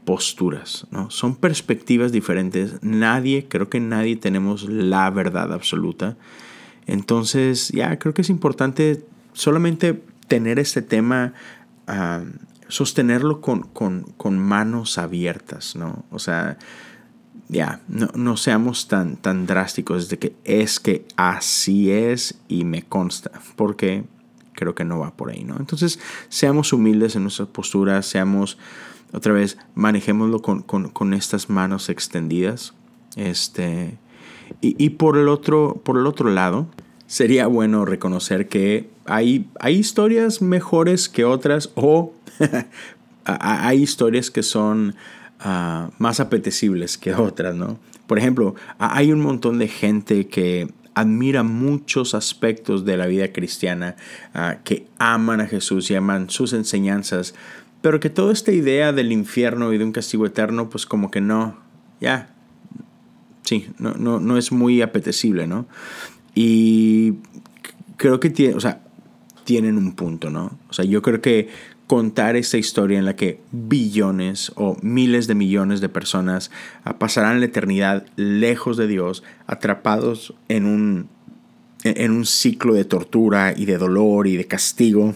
posturas, 0.06 0.86
¿no? 0.92 1.10
Son 1.10 1.36
perspectivas 1.36 2.12
diferentes. 2.12 2.76
Nadie, 2.84 3.48
creo 3.50 3.72
que 3.72 3.80
nadie 3.80 4.18
tenemos 4.18 4.70
la 4.70 5.10
verdad 5.10 5.52
absoluta. 5.52 6.16
Entonces, 6.86 7.70
ya 7.70 7.98
creo 7.98 8.14
que 8.14 8.22
es 8.22 8.30
importante 8.30 9.04
solamente 9.34 10.00
tener 10.28 10.60
este 10.60 10.84
tema, 10.84 11.34
ah, 11.88 12.22
sostenerlo 12.68 13.42
con, 13.42 13.64
con, 13.64 14.04
con, 14.18 14.40
manos 14.40 14.98
abiertas, 14.98 15.76
¿no? 15.76 16.06
O 16.12 16.20
sea, 16.20 16.58
ya, 17.48 17.82
no, 17.88 18.38
seamos 18.38 18.88
tan, 18.88 19.18
tan 19.18 19.46
drásticos 19.46 20.10
de 20.10 20.18
que 20.18 20.36
es 20.44 20.80
que 20.80 21.06
así 21.16 21.92
es 21.92 22.40
y 22.48 22.66
me 22.66 22.82
consta, 22.82 23.32
porque 23.56 24.04
creo 24.54 24.74
que 24.74 24.84
no 24.84 25.00
va 25.00 25.16
por 25.16 25.30
ahí, 25.30 25.44
¿no? 25.44 25.58
Entonces, 25.58 26.00
seamos 26.30 26.74
humildes 26.74 27.16
en 27.16 27.24
nuestras 27.24 27.50
posturas, 27.50 28.06
seamos, 28.08 28.58
otra 29.14 29.34
vez, 29.34 29.58
manejémoslo 29.76 30.42
con, 30.42 31.14
estas 31.14 31.50
manos 31.50 31.90
extendidas. 31.90 32.74
Este, 33.16 33.98
y, 34.62 34.90
por, 34.92 35.18
el 35.18 35.28
otro, 35.28 35.82
por 35.84 35.98
el 35.98 36.08
otro 36.08 36.30
lado, 36.30 36.68
sería 37.08 37.48
bueno 37.48 37.86
reconocer 37.86 38.48
que 38.48 38.90
hay, 39.06 39.48
hay 39.60 39.76
historias 39.76 40.42
mejores 40.42 41.10
que 41.10 41.26
otras 41.26 41.72
o 41.76 42.14
hay 43.26 43.82
historias 43.82 44.32
que 44.32 44.44
son 44.44 44.96
Ah, 45.40 45.92
más 46.00 46.20
apetecibles 46.20 46.98
que 46.98 47.14
otras, 47.14 47.56
¿no? 47.56 47.78
Por 48.08 48.18
ejemplo, 48.18 48.56
hay 48.80 49.12
un 49.12 49.20
montón 49.20 49.60
de 49.60 49.68
gente 49.68 50.28
que 50.28 50.72
admira 50.94 51.44
muchos 51.44 52.16
aspectos 52.16 52.86
de 52.86 52.96
la 52.96 53.06
vida 53.06 53.34
cristiana, 53.34 53.96
ah, 54.34 54.58
que 54.64 54.88
aman 54.98 55.42
a 55.42 55.48
Jesús 55.48 55.92
y 55.92 55.96
aman 55.96 56.30
sus 56.30 56.54
enseñanzas, 56.54 57.36
pero 57.82 58.00
que 58.00 58.10
toda 58.10 58.32
esta 58.32 58.54
idea 58.54 58.94
del 58.94 59.12
infierno 59.12 59.74
y 59.74 59.78
de 59.78 59.84
un 59.84 59.92
castigo 59.92 60.26
eterno, 60.26 60.70
pues 60.70 60.86
como 60.86 61.12
que 61.12 61.20
no, 61.20 61.60
ya, 62.00 62.34
sí, 63.44 63.68
no, 63.78 63.94
no, 63.94 64.20
no 64.20 64.38
es 64.38 64.52
muy 64.52 64.82
apetecible, 64.82 65.48
¿no? 65.48 65.68
Y 66.36 67.16
creo 67.98 68.20
que 68.20 68.30
tiene, 68.30 68.56
o 68.56 68.60
sea, 68.60 68.82
tienen 69.46 69.78
un 69.78 69.96
punto, 69.96 70.30
¿no? 70.30 70.60
O 70.70 70.74
sea, 70.74 70.86
yo 70.86 71.02
creo 71.02 71.22
que 71.22 71.50
contar 71.88 72.36
esta 72.36 72.58
historia 72.58 73.00
en 73.00 73.06
la 73.06 73.16
que 73.16 73.40
billones 73.52 74.52
o 74.56 74.78
miles 74.82 75.28
de 75.28 75.36
millones 75.36 75.82
de 75.82 75.90
personas 75.90 76.52
pasarán 76.98 77.40
la 77.40 77.46
eternidad 77.46 78.06
lejos 78.16 78.76
de 78.76 78.88
Dios, 78.88 79.24
atrapados 79.48 80.34
en 80.50 80.66
un, 80.66 81.08
en 81.84 82.12
un 82.12 82.26
ciclo 82.26 82.74
de 82.74 82.86
tortura 82.86 83.54
y 83.56 83.66
de 83.66 83.78
dolor 83.78 84.28
y 84.28 84.36
de 84.36 84.46
castigo, 84.46 85.14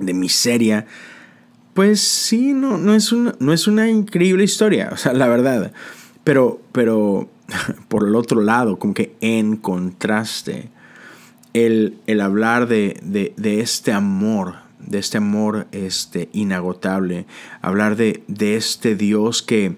de 0.00 0.14
miseria, 0.14 0.86
pues 1.74 2.00
sí, 2.00 2.54
no, 2.54 2.76
no, 2.76 2.92
es, 2.92 3.12
una, 3.12 3.36
no 3.38 3.52
es 3.52 3.68
una 3.68 3.88
increíble 3.88 4.42
historia, 4.42 4.90
o 4.92 4.96
sea, 4.96 5.12
la 5.12 5.28
verdad. 5.28 5.72
Pero, 6.24 6.60
pero 6.72 7.30
por 7.88 8.06
el 8.06 8.14
otro 8.14 8.40
lado, 8.40 8.78
como 8.78 8.94
que 8.94 9.16
en 9.20 9.56
contraste, 9.56 10.70
el, 11.54 11.98
el 12.06 12.20
hablar 12.20 12.68
de, 12.68 13.00
de, 13.02 13.32
de 13.36 13.60
este 13.60 13.92
amor 13.92 14.68
de 14.78 14.98
este 14.98 15.18
amor 15.18 15.66
este, 15.72 16.28
inagotable, 16.32 17.26
hablar 17.60 17.96
de, 17.96 18.22
de 18.28 18.56
este 18.56 18.94
Dios 18.94 19.42
que, 19.42 19.76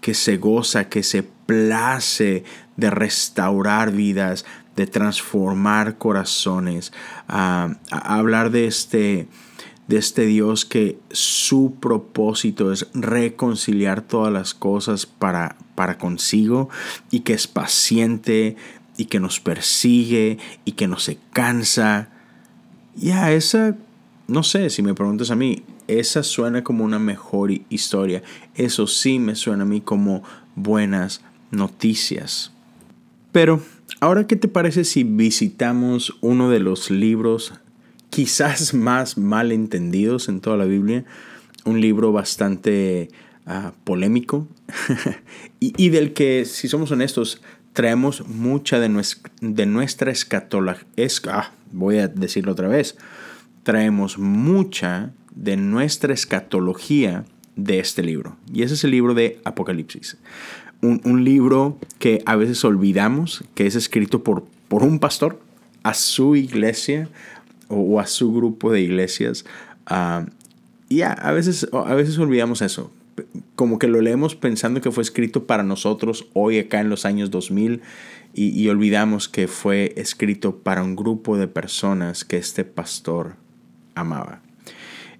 que 0.00 0.14
se 0.14 0.36
goza, 0.36 0.88
que 0.88 1.02
se 1.02 1.22
place 1.22 2.44
de 2.76 2.90
restaurar 2.90 3.92
vidas, 3.92 4.44
de 4.76 4.86
transformar 4.86 5.98
corazones, 5.98 6.92
a 7.26 7.76
hablar 7.90 8.50
de 8.50 8.66
este, 8.66 9.28
de 9.88 9.96
este 9.96 10.26
Dios 10.26 10.64
que 10.64 10.98
su 11.10 11.74
propósito 11.80 12.72
es 12.72 12.86
reconciliar 12.94 14.02
todas 14.02 14.32
las 14.32 14.54
cosas 14.54 15.06
para, 15.06 15.56
para 15.74 15.98
consigo 15.98 16.68
y 17.10 17.20
que 17.20 17.32
es 17.32 17.46
paciente 17.46 18.56
y 18.96 19.06
que 19.06 19.18
nos 19.18 19.40
persigue 19.40 20.38
y 20.64 20.72
que 20.72 20.86
no 20.86 20.98
se 20.98 21.18
cansa. 21.32 22.10
Ya, 22.94 23.32
esa 23.32 23.76
no 24.28 24.42
sé, 24.42 24.68
si 24.68 24.82
me 24.82 24.94
preguntas 24.94 25.30
a 25.30 25.36
mí, 25.36 25.64
esa 25.88 26.22
suena 26.22 26.62
como 26.62 26.84
una 26.84 26.98
mejor 26.98 27.50
historia. 27.70 28.22
Eso 28.54 28.86
sí 28.86 29.18
me 29.18 29.34
suena 29.34 29.62
a 29.62 29.66
mí 29.66 29.80
como 29.80 30.22
buenas 30.54 31.22
noticias. 31.50 32.52
Pero, 33.32 33.62
ahora, 34.00 34.26
¿qué 34.26 34.36
te 34.36 34.46
parece 34.46 34.84
si 34.84 35.02
visitamos 35.02 36.18
uno 36.20 36.50
de 36.50 36.60
los 36.60 36.90
libros 36.90 37.54
quizás 38.10 38.74
más 38.74 39.18
mal 39.18 39.52
entendidos 39.52 40.28
en 40.28 40.40
toda 40.40 40.56
la 40.56 40.64
Biblia? 40.64 41.04
Un 41.64 41.80
libro 41.80 42.12
bastante 42.12 43.08
ah, 43.46 43.72
polémico 43.84 44.48
y, 45.60 45.88
del 45.90 46.12
que, 46.12 46.44
si 46.44 46.68
somos 46.68 46.90
honestos, 46.90 47.42
traemos 47.72 48.26
mucha 48.26 48.80
de, 48.80 48.88
nuestra, 48.88 49.30
de 49.40 49.66
nuestra 49.66 50.10
escatología. 50.10 50.84
Ah, 51.30 51.52
voy 51.72 51.98
a 51.98 52.08
decirlo 52.08 52.52
otra 52.52 52.68
vez 52.68 52.96
traemos 53.68 54.16
mucha 54.16 55.10
de 55.34 55.58
nuestra 55.58 56.14
escatología 56.14 57.26
de 57.54 57.80
este 57.80 58.02
libro. 58.02 58.38
Y 58.50 58.62
ese 58.62 58.72
es 58.72 58.84
el 58.84 58.92
libro 58.92 59.12
de 59.12 59.42
Apocalipsis. 59.44 60.16
Un, 60.80 61.22
libro 61.22 61.78
que 61.98 62.22
a 62.24 62.34
veces 62.36 62.64
olvidamos 62.64 63.44
que 63.54 63.66
es 63.66 63.74
escrito 63.74 64.24
por, 64.24 64.46
por 64.68 64.84
un 64.84 65.00
pastor 65.00 65.38
a 65.82 65.92
su 65.92 66.34
iglesia 66.34 67.10
o, 67.68 68.00
a 68.00 68.06
su 68.06 68.32
grupo 68.32 68.72
de 68.72 68.80
iglesias. 68.80 69.44
Uh, 69.90 70.28
y 70.88 71.02
a, 71.02 71.14
veces, 71.32 71.68
a 71.72 71.94
veces 71.94 72.18
olvidamos 72.18 72.62
eso. 72.62 72.90
Como 73.54 73.78
que 73.78 73.88
lo 73.88 74.00
leemos 74.00 74.34
pensando 74.34 74.80
que 74.80 74.90
fue 74.90 75.02
escrito 75.02 75.44
para 75.44 75.62
nosotros 75.62 76.28
hoy 76.34 76.58
acá 76.58 76.80
en 76.80 76.88
los 76.88 77.04
años 77.04 77.30
2000 77.30 77.82
y, 78.34 78.48
y 78.48 78.68
olvidamos 78.68 79.28
que 79.28 79.48
fue 79.48 79.92
escrito 79.96 80.58
para 80.58 80.82
un 80.82 80.96
grupo 80.96 81.36
de 81.36 81.48
personas 81.48 82.24
que 82.24 82.36
este 82.36 82.64
pastor 82.64 83.36
amaba. 83.94 84.40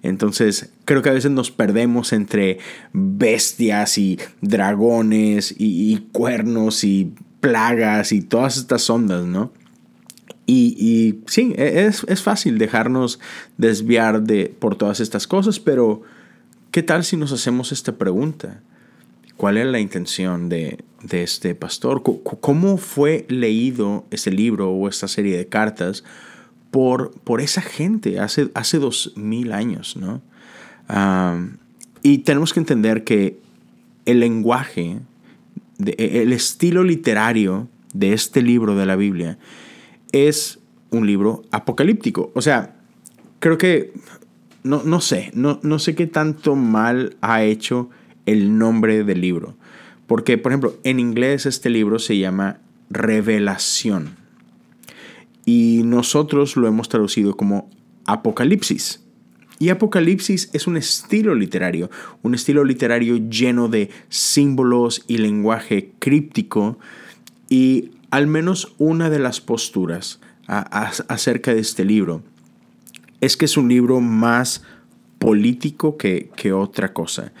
Entonces, 0.01 0.71
creo 0.85 1.01
que 1.01 1.09
a 1.09 1.13
veces 1.13 1.31
nos 1.31 1.51
perdemos 1.51 2.13
entre 2.13 2.59
bestias 2.93 3.97
y 3.97 4.19
dragones 4.41 5.53
y, 5.57 5.97
cuernos 6.11 6.83
y 6.83 7.13
plagas 7.41 8.11
y 8.11 8.21
todas 8.21 8.57
estas 8.57 8.89
ondas, 8.89 9.25
¿no? 9.25 9.51
Y, 10.51 11.19
sí, 11.27 11.53
e, 11.57 11.85
es, 11.85 12.03
es, 12.07 12.23
fácil 12.23 12.57
dejarnos 12.57 13.19
desviar 13.57 14.23
de, 14.23 14.53
por 14.57 14.75
todas 14.75 14.99
estas 14.99 15.27
cosas, 15.27 15.59
pero 15.59 16.01
¿qué 16.71 16.81
tal 16.81 17.03
si 17.03 17.17
nos 17.17 17.31
hacemos 17.31 17.71
esta 17.71 17.97
pregunta? 17.97 18.61
¿Cuál 19.37 19.57
es 19.57 19.67
la 19.67 19.79
intención 19.79 20.49
de, 20.49 20.79
de 21.03 21.23
este 21.23 21.53
pastor? 21.53 22.01
¿Cómo 22.01 22.77
fue 22.77 23.25
leído 23.29 24.05
este 24.09 24.31
libro 24.31 24.71
o 24.71 24.89
esta 24.89 25.07
serie 25.07 25.37
de 25.37 25.47
cartas? 25.47 26.03
por, 26.71 27.11
por 27.23 27.41
esa 27.41 27.61
gente 27.61 28.19
hace, 28.19 28.49
hace 28.53 28.79
dos 28.79 29.13
mil 29.15 29.51
años, 29.51 29.97
¿no? 29.97 30.21
y 32.01 32.19
tenemos 32.19 32.51
que 32.51 32.59
entender 32.59 33.03
que 33.03 33.37
el 34.05 34.21
lenguaje, 34.21 34.97
e, 35.85 36.21
el 36.23 36.33
estilo 36.33 36.83
literario 36.83 37.67
de 37.93 38.13
este 38.13 38.41
libro 38.41 38.75
de 38.75 38.87
la 38.87 38.95
Biblia 38.95 39.37
es 40.11 40.59
un 40.91 41.05
libro 41.05 41.43
apocalíptico. 41.51 42.31
O 42.35 42.41
sea, 42.41 42.75
creo 43.39 43.57
que, 43.57 43.93
no, 44.63 44.83
no 44.83 45.01
sé, 45.01 45.31
no, 45.33 45.59
no 45.63 45.79
sé 45.79 45.95
qué 45.95 46.07
tanto 46.07 46.55
mal 46.55 47.15
ha 47.21 47.43
hecho 47.43 47.89
el 48.25 48.57
nombre 48.57 49.03
del 49.03 49.21
libro. 49.21 49.55
Porque, 50.07 50.37
por 50.37 50.51
ejemplo, 50.51 50.75
en 50.83 50.99
inglés 50.99 51.45
este 51.45 51.69
libro 51.69 51.99
se 51.99 52.17
llama 52.17 52.59
Revelación 52.89 54.17
y 55.45 55.81
nosotros 55.83 56.57
lo 56.57 56.67
hemos 56.67 56.89
traducido 56.89 57.35
como 57.35 57.69
Apocalipsis. 58.05 59.03
Y 59.57 59.69
Apocalipsis 59.69 60.49
es 60.53 60.67
un 60.67 60.77
estilo 60.77 61.35
literario, 61.35 61.89
un 62.21 62.33
estilo 62.33 62.63
literario 62.63 63.17
lleno 63.17 63.67
de 63.67 63.89
símbolos 64.09 65.03
y 65.07 65.17
lenguaje 65.17 65.91
críptico 65.99 66.77
y 67.49 67.91
al 68.11 68.27
menos 68.27 68.73
una 68.77 69.09
de 69.09 69.19
las 69.19 69.41
posturas 69.41 70.19
acerca 70.47 71.53
de 71.53 71.59
este 71.59 71.85
libro 71.85 72.23
es 73.21 73.37
que 73.37 73.45
es 73.45 73.57
un 73.57 73.69
libro 73.69 74.01
más 74.01 74.63
político 75.19 75.97
que, 75.97 76.31
que 76.35 76.53
otra 76.53 76.93
cosa. 76.93 77.33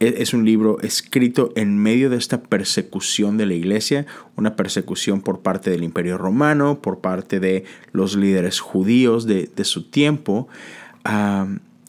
E, 0.00 0.22
es 0.22 0.34
un 0.34 0.44
libro 0.44 0.80
escrito 0.80 1.52
en 1.56 1.78
medio 1.78 2.10
de 2.10 2.16
esta 2.16 2.42
persecución 2.42 3.36
de 3.36 3.46
la 3.46 3.54
iglesia, 3.54 4.06
una 4.36 4.56
persecución 4.56 5.20
por 5.20 5.40
parte 5.40 5.70
del 5.70 5.84
imperio 5.84 6.18
romano, 6.18 6.80
por 6.80 7.00
parte 7.00 7.40
de 7.40 7.64
los 7.92 8.16
líderes 8.16 8.60
judíos 8.60 9.26
de, 9.26 9.50
su 9.64 9.90
tiempo. 9.90 10.48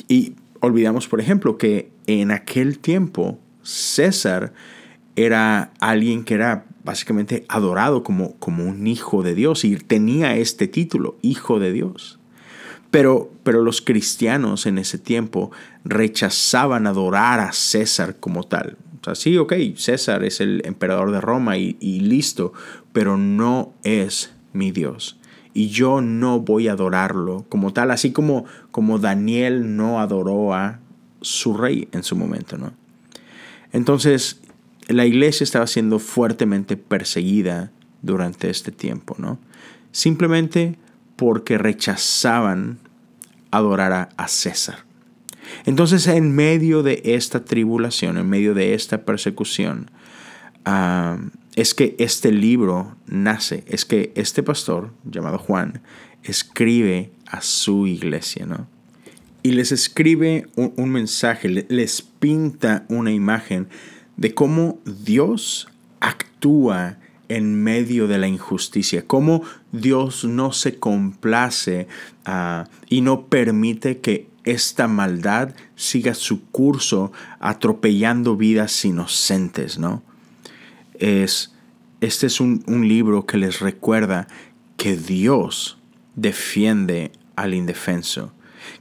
y 0.07 0.33
olvidamos, 0.59 1.07
por 1.07 1.21
ejemplo, 1.21 1.57
que 1.57 1.89
en 2.07 2.31
aquel 2.31 2.79
tiempo 2.79 3.39
César 3.63 4.53
era 5.15 5.71
alguien 5.79 6.23
que 6.23 6.33
era 6.33 6.65
básicamente 6.85 7.45
adorado 7.49 8.03
como, 8.03 8.35
como 8.35 8.63
un 8.63 8.87
hijo 8.87 9.23
de 9.23 9.35
Dios 9.35 9.65
y 9.65 9.75
tenía 9.75 10.37
este 10.37 10.67
título, 10.67 11.17
hijo 11.21 11.59
de 11.59 11.73
Dios. 11.73 12.19
Pero, 12.91 13.29
pero 13.43 13.61
los 13.61 13.81
cristianos 13.81 14.65
en 14.65 14.77
ese 14.77 14.97
tiempo 14.97 15.51
rechazaban 15.83 16.87
adorar 16.87 17.41
a 17.41 17.51
César 17.51 18.17
como 18.19 18.43
tal. 18.43 18.77
O 19.01 19.03
sea, 19.03 19.15
sí, 19.15 19.37
ok, 19.37 19.53
César 19.75 20.23
es 20.23 20.39
el 20.39 20.61
emperador 20.63 21.11
de 21.11 21.19
Roma 21.19 21.57
y, 21.57 21.75
y 21.81 21.99
listo, 21.99 22.53
pero 22.93 23.17
no 23.17 23.73
es 23.83 24.31
mi 24.53 24.71
Dios 24.71 25.17
y 25.55 25.69
yo 25.69 26.01
no 26.01 26.41
voy 26.41 26.67
a 26.67 26.73
adorarlo 26.73 27.45
como 27.47 27.71
tal, 27.71 27.89
así 27.91 28.11
como, 28.11 28.43
como 28.71 28.99
Daniel 28.99 29.77
no 29.77 30.01
adoró 30.01 30.53
a 30.53 30.81
su 31.21 31.55
rey 31.55 31.87
en 31.93 32.03
su 32.03 32.17
momento, 32.17 32.57
¿no? 32.57 32.73
Entonces, 33.71 34.41
la 34.87 35.05
iglesia 35.05 35.43
estaba 35.43 35.67
siendo 35.67 35.99
fuertemente 35.99 36.77
perseguida 36.77 37.71
durante 38.01 38.49
este 38.49 38.71
tiempo, 38.71 39.15
¿no? 39.17 39.39
Simplemente 39.91 40.77
porque 41.15 41.57
rechazaban 41.57 42.79
adorar 43.51 44.09
a, 44.15 44.27
César. 44.27 44.79
Entonces, 45.65 46.07
en 46.07 46.35
medio 46.35 46.83
de 46.83 47.01
esta 47.05 47.45
tribulación, 47.45 48.17
en 48.17 48.27
medio 48.27 48.53
de 48.53 48.73
esta 48.73 49.05
persecución, 49.05 49.89
es 51.55 51.73
que 51.73 51.95
este 51.99 52.31
libro 52.31 52.95
nace, 53.07 53.63
es 53.67 53.85
que 53.85 54.11
este 54.15 54.43
pastor 54.43 54.91
llamado 55.05 55.37
Juan 55.37 55.81
escribe 56.23 57.11
a 57.27 57.41
su 57.41 57.87
iglesia, 57.87 58.45
¿no? 58.45 58.67
Y 59.41 59.51
les 59.51 59.71
escribe 59.71 60.47
un 60.55 60.89
mensaje, 60.89 61.47
les 61.47 62.01
pinta 62.01 62.83
una 62.89 63.11
imagen 63.11 63.67
de 64.17 64.33
cómo 64.33 64.79
Dios 64.85 65.67
actúa 65.99 66.97
en 67.27 67.63
medio 67.63 68.07
de 68.07 68.17
la 68.17 68.27
injusticia, 68.27 69.05
cómo 69.05 69.41
Dios 69.71 70.25
no 70.25 70.51
se 70.51 70.77
complace 70.77 71.87
ah, 72.25 72.67
y 72.87 73.01
no 73.01 73.25
permite 73.25 73.99
que 73.99 74.27
esta 74.43 74.87
maldad 74.87 75.55
siga 75.75 76.13
su 76.13 76.45
curso 76.45 77.11
atropellando 77.39 78.37
vidas 78.37 78.85
inocentes, 78.85 79.79
¿no? 79.79 80.03
Es, 80.99 81.53
este 81.99 82.27
es 82.27 82.39
un, 82.39 82.63
libro 82.87 83.25
que 83.25 83.37
les 83.37 83.59
recuerda 83.59 84.27
que 84.77 84.95
Dios 84.95 85.77
defiende 86.15 87.11
al 87.35 87.53
indefenso, 87.53 88.33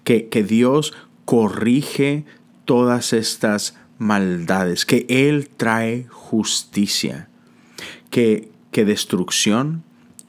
que, 0.05 0.29
que 0.29 0.45
Dios 0.45 0.93
corrige 1.25 2.25
todas 2.67 3.13
estas 3.13 3.75
maldades, 3.99 4.87
que 4.87 5.07
Él 5.09 5.49
trae 5.57 6.07
justicia, 6.09 7.29
que, 8.11 8.51
que 8.71 8.85
destrucción 8.85 9.83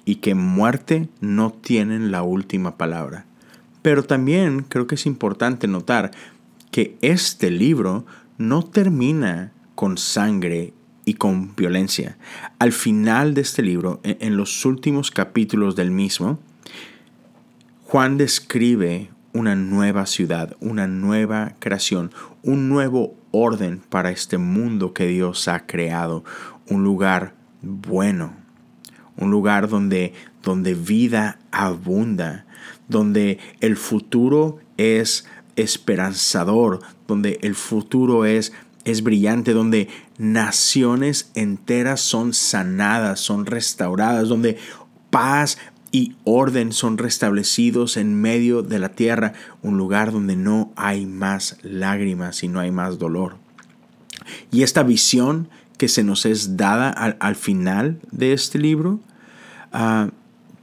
y 0.06 0.16
que 0.16 0.36
muerte 0.36 1.10
no 1.20 1.52
tienen 1.52 2.12
la 2.12 2.24
última 2.24 2.78
palabra. 2.78 3.26
Pero 3.82 4.04
también 4.04 4.66
creo 4.68 4.88
que 4.88 4.96
es 4.96 5.06
importante 5.06 5.68
notar 5.68 6.12
que 6.72 6.98
este 7.02 7.52
libro 7.52 8.06
no 8.38 8.64
termina 8.64 9.52
con 9.76 9.98
sangre 9.98 10.74
y 11.06 11.16
con 11.16 11.56
violencia. 11.56 12.18
Al 12.60 12.72
final 12.72 13.34
de 13.34 13.42
este 13.42 13.62
libro, 13.62 14.02
en 14.04 14.38
los 14.38 14.66
últimos 14.66 15.12
capítulos 15.12 15.76
del 15.76 15.92
mismo, 15.92 16.40
Juan 17.84 18.18
describe 18.18 19.10
una 19.34 19.56
nueva 19.56 20.06
ciudad, 20.06 20.56
una 20.60 20.88
nueva 20.88 21.56
creación, 21.60 22.12
un 22.42 22.70
nuevo 22.70 23.16
orden 23.36 23.82
para 23.90 24.12
este 24.12 24.38
mundo 24.38 24.94
que 24.94 25.08
Dios 25.08 25.48
ha 25.48 25.66
creado, 25.66 26.24
un 26.70 26.84
lugar 26.84 27.36
bueno, 27.62 28.34
un 29.18 29.32
lugar 29.32 29.70
donde, 29.70 30.14
donde 30.44 30.74
vida 30.74 31.40
abunda, 31.52 32.46
donde 32.88 33.40
el 33.62 33.78
futuro 33.78 34.60
es 34.78 35.26
esperanzador, 35.56 36.80
donde 37.08 37.40
el 37.42 37.56
futuro 37.56 38.26
es, 38.26 38.54
es 38.84 39.04
brillante, 39.04 39.54
donde 39.54 39.88
naciones 40.18 41.32
enteras 41.34 42.02
son 42.02 42.34
sanadas, 42.34 43.20
son 43.20 43.46
restauradas, 43.46 44.28
donde 44.28 44.58
paz 45.10 45.58
y 45.96 46.14
orden 46.26 46.74
son 46.74 46.98
restablecidos 46.98 47.96
en 47.96 48.20
medio 48.20 48.64
de 48.64 48.80
la 48.80 48.90
tierra, 48.90 49.32
un 49.62 49.78
lugar 49.78 50.12
donde 50.12 50.36
no 50.36 50.74
hay 50.76 51.06
más 51.06 51.58
lágrimas 51.62 52.44
y 52.44 52.50
no 52.50 52.60
hay 52.60 52.70
más 52.70 53.00
dolor. 53.00 53.38
Y 54.52 54.64
esta 54.64 54.84
visión 54.84 55.48
que 55.78 55.88
se 55.88 56.04
nos 56.04 56.26
es 56.26 56.58
dada 56.58 56.90
al, 56.90 57.36
final 57.38 57.98
de 58.12 58.34
este 58.34 58.60
libro 58.60 59.00
ah, 59.72 60.10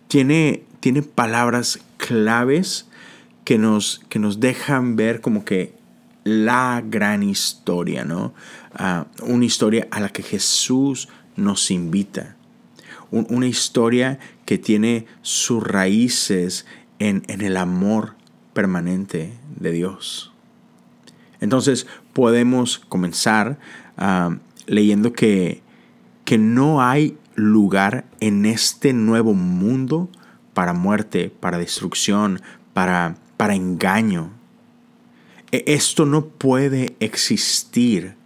tiene, 0.06 0.64
tiene 0.80 1.00
palabras 1.00 1.78
claves 1.96 2.86
que 3.44 3.56
nos, 3.56 4.02
que 4.10 4.18
nos 4.18 4.38
dejan 4.38 4.96
ver 4.96 5.22
como 5.22 5.46
que 5.46 5.72
la 6.24 6.82
gran 6.86 7.22
historia, 7.22 8.04
¿no? 8.04 8.34
Ah, 8.74 9.06
una 9.22 9.46
historia 9.46 9.88
a 9.92 10.00
la 10.00 10.10
que 10.10 10.22
Jesús 10.22 11.08
nos 11.36 11.70
invita 11.70 12.36
una 13.12 13.46
historia 13.46 14.18
que 14.52 14.58
tiene 14.58 15.06
sus 15.22 15.66
raíces 15.66 16.66
en, 16.98 17.22
el 17.26 17.56
amor 17.56 18.16
permanente 18.52 19.32
de 19.58 19.72
Dios. 19.72 20.30
Entonces 21.40 21.86
podemos 22.12 22.78
comenzar 22.78 23.58
ah, 23.96 24.36
leyendo 24.66 25.14
que, 25.14 25.62
que 26.26 26.36
no 26.36 26.82
hay 26.82 27.16
lugar 27.34 28.04
en 28.20 28.44
este 28.44 28.92
nuevo 28.92 29.32
mundo 29.32 30.10
para 30.52 30.74
muerte, 30.74 31.32
para 31.40 31.56
destrucción, 31.56 32.42
para, 32.74 33.16
para 33.38 33.54
engaño. 33.54 34.32
E, 35.50 35.64
esto 35.66 36.04
no 36.04 36.26
puede 36.26 36.94
existir. 37.00 38.16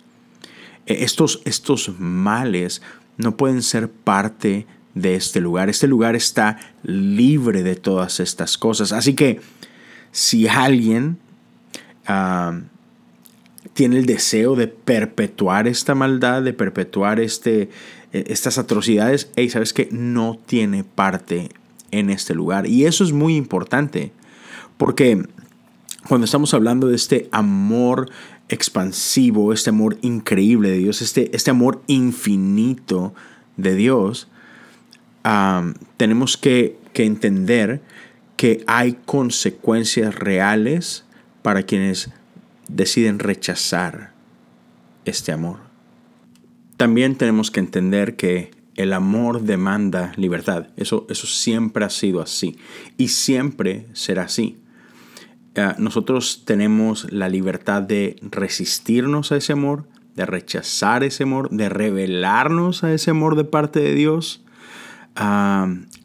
E, 0.86 1.04
estos, 1.04 1.40
estos 1.44 2.00
males 2.00 2.82
no 3.16 3.36
pueden 3.36 3.62
ser 3.62 3.88
parte 3.88 4.66
de 4.97 5.14
este 5.14 5.40
lugar. 5.40 5.68
Este 5.68 5.86
lugar 5.86 6.16
está 6.16 6.59
libre 6.82 7.62
de 7.62 7.76
todas 7.76 8.18
estas 8.18 8.59
cosas. 8.59 8.92
Así 8.92 9.14
que 9.14 9.40
si 10.11 10.49
alguien 10.49 11.18
ah, 12.07 12.59
tiene 13.74 13.99
el 13.99 14.07
deseo 14.07 14.57
de 14.57 14.68
perpetuar 14.68 15.68
esta 15.68 15.94
maldad, 15.94 16.42
de 16.42 16.55
perpetuar 16.55 17.20
este, 17.20 17.68
e, 18.12 18.24
estas 18.28 18.57
atrocidades, 18.57 19.30
hey, 19.36 19.51
sabes 19.51 19.74
que 19.74 19.88
no 19.92 20.38
tiene 20.47 20.82
parte 20.82 21.51
en 21.90 22.09
este 22.09 22.34
lugar. 22.34 22.66
Y 22.66 22.86
eso 22.86 23.05
es 23.05 23.12
muy 23.12 23.36
importante, 23.36 24.12
porque 24.78 25.22
cuando 26.09 26.24
estamos 26.24 26.55
hablando 26.55 26.88
de 26.88 26.97
este 26.97 27.28
amor 27.32 28.11
expansivo, 28.49 29.53
este 29.53 29.70
amor 29.70 29.99
increíble 30.01 30.70
de 30.70 30.78
Dios, 30.78 31.03
este, 31.03 31.36
este 31.36 31.51
amor 31.51 31.82
infinito 31.86 33.12
de 33.59 33.74
Dios, 33.74 34.28
tenemos 35.96 36.36
que, 36.36 36.78
entender 36.94 37.82
que 38.36 38.64
hay 38.66 38.96
consecuencias 39.04 40.14
reales 40.14 41.04
para 41.42 41.62
quienes 41.64 42.10
deciden 42.68 43.18
rechazar 43.18 44.12
este 45.04 45.32
amor. 45.32 45.58
También 46.78 47.16
tenemos 47.16 47.50
que 47.50 47.60
entender 47.60 48.16
que 48.16 48.50
el 48.76 48.92
amor 48.92 49.42
demanda 49.42 50.12
libertad. 50.16 50.68
Eso, 50.76 51.06
eso 51.10 51.26
siempre 51.26 51.84
ha 51.84 51.90
sido 51.90 52.22
así 52.22 52.56
y 52.96 53.08
siempre 53.08 53.86
será 53.92 54.22
así. 54.24 54.58
Ah, 55.54 55.74
nosotros 55.78 56.44
tenemos 56.44 57.10
la 57.12 57.28
libertad 57.28 57.82
de 57.82 58.16
resistirnos 58.22 59.32
a 59.32 59.36
ese 59.36 59.52
amor, 59.52 59.86
de 60.14 60.26
rechazar 60.26 61.04
ese 61.04 61.24
amor, 61.24 61.50
de 61.50 61.68
revelarnos 61.68 62.84
a 62.84 62.92
ese 62.92 63.10
amor 63.10 63.36
de 63.36 63.44
parte 63.44 63.80
de 63.80 63.94
Dios 63.94 64.45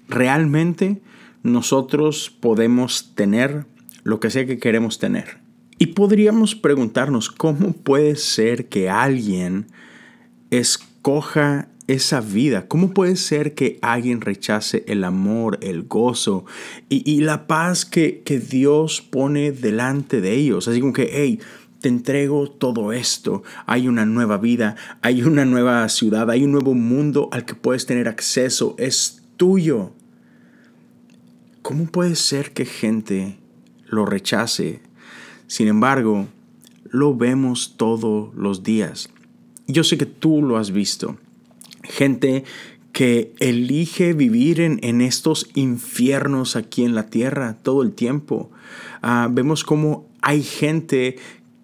realmente 0.07 1.01
nosotros 1.43 2.29
podemos 2.39 3.13
tener 3.15 3.65
lo 4.03 4.19
que 4.19 4.29
sea 4.29 4.45
que 4.45 4.57
queremos 4.57 4.99
tener. 4.99 5.39
Y 5.77 5.87
podríamos 5.87 6.55
preguntarnos 6.55 7.29
cómo 7.29 7.73
puede 7.73 8.15
ser 8.15 8.69
que 8.69 8.89
alguien 8.89 9.67
escoja 10.51 11.67
esa 11.87 12.21
vida? 12.21 12.67
¿Cómo 12.67 12.93
puede 12.93 13.15
ser 13.15 13.53
que 13.53 13.77
alguien 13.81 14.21
rechace 14.21 14.83
el 14.87 15.03
amor, 15.03 15.57
el 15.61 15.83
gozo 15.83 16.45
y, 16.89 17.21
la 17.21 17.47
paz 17.47 17.85
que, 17.85 18.21
que, 18.23 18.39
Dios 18.39 19.01
pone 19.01 19.51
delante 19.51 20.21
de 20.21 20.33
ellos? 20.33 20.67
Así 20.67 20.79
como 20.79 20.93
que, 20.93 21.09
hey, 21.11 21.39
te 21.81 21.89
entrego 21.89 22.49
todo 22.49 22.93
esto. 22.93 23.43
Hay 23.65 23.87
una 23.87 24.05
nueva 24.05 24.37
vida, 24.37 24.75
hay 25.01 25.23
una 25.23 25.45
nueva 25.45 25.87
ciudad, 25.89 26.29
hay 26.29 26.43
un 26.43 26.51
nuevo 26.51 26.73
mundo 26.73 27.27
al 27.31 27.43
que 27.43 27.55
puedes 27.55 27.85
tener 27.85 28.07
acceso. 28.07 28.75
Es 28.77 29.23
tuyo. 29.35 29.91
¿Cómo 31.61 31.85
puede 31.85 32.15
ser 32.15 32.51
que 32.51 32.65
gente 32.65 33.37
lo 33.87 34.05
rechace? 34.05 34.81
Sin 35.47 35.67
embargo, 35.67 36.27
lo 36.85 37.15
vemos 37.15 37.75
todos 37.77 38.33
los 38.35 38.63
días. 38.63 39.09
Yo 39.67 39.83
sé 39.83 39.97
que 39.97 40.05
tú 40.05 40.41
lo 40.43 40.57
has 40.57 40.71
visto. 40.71 41.17
Gente 41.83 42.43
que 42.91 43.33
elige 43.39 44.13
vivir 44.13 44.59
en, 44.61 45.01
estos 45.01 45.49
infiernos 45.55 46.55
aquí 46.55 46.83
en 46.83 46.93
la 46.93 47.09
tierra 47.09 47.57
todo 47.63 47.81
el 47.83 47.93
tiempo. 47.93 48.51
Ah, 49.01 49.29
vemos 49.31 49.63
cómo 49.63 50.09
hay 50.21 50.43
gente 50.43 51.17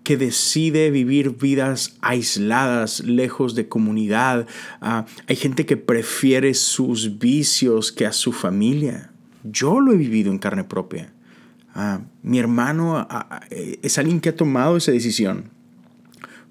que 0.08 0.16
decide 0.16 0.90
vivir 0.90 1.32
vidas 1.32 1.98
aisladas, 2.00 3.02
lejos 3.02 3.56
de 3.56 3.68
comunidad. 3.68 4.48
Ah, 4.80 5.06
hay 5.28 5.36
gente 5.36 5.66
que 5.66 5.76
prefiere 5.76 6.54
sus 6.54 7.20
vicios 7.20 7.92
que 7.92 8.06
a 8.06 8.14
su 8.14 8.32
familia. 8.32 9.12
Yo 9.44 9.82
lo 9.82 9.92
he 9.92 9.98
vivido 9.98 10.32
en 10.32 10.40
carne 10.40 10.64
propia. 10.64 11.12
Ah, 11.76 12.04
mi 12.24 12.40
hermano 12.40 12.96
ah, 12.98 13.42
eh, 13.50 13.80
es 13.82 13.98
alguien 13.98 14.22
que 14.22 14.30
ha 14.30 14.36
tomado 14.38 14.78
esa 14.78 14.94
decisión 14.94 15.52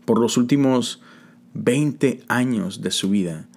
por 0.04 0.20
los 0.20 0.36
últimos 0.36 1.00
20 1.54 2.24
años 2.28 2.82
de 2.82 2.90
su 2.90 3.09
vida. 3.09 3.48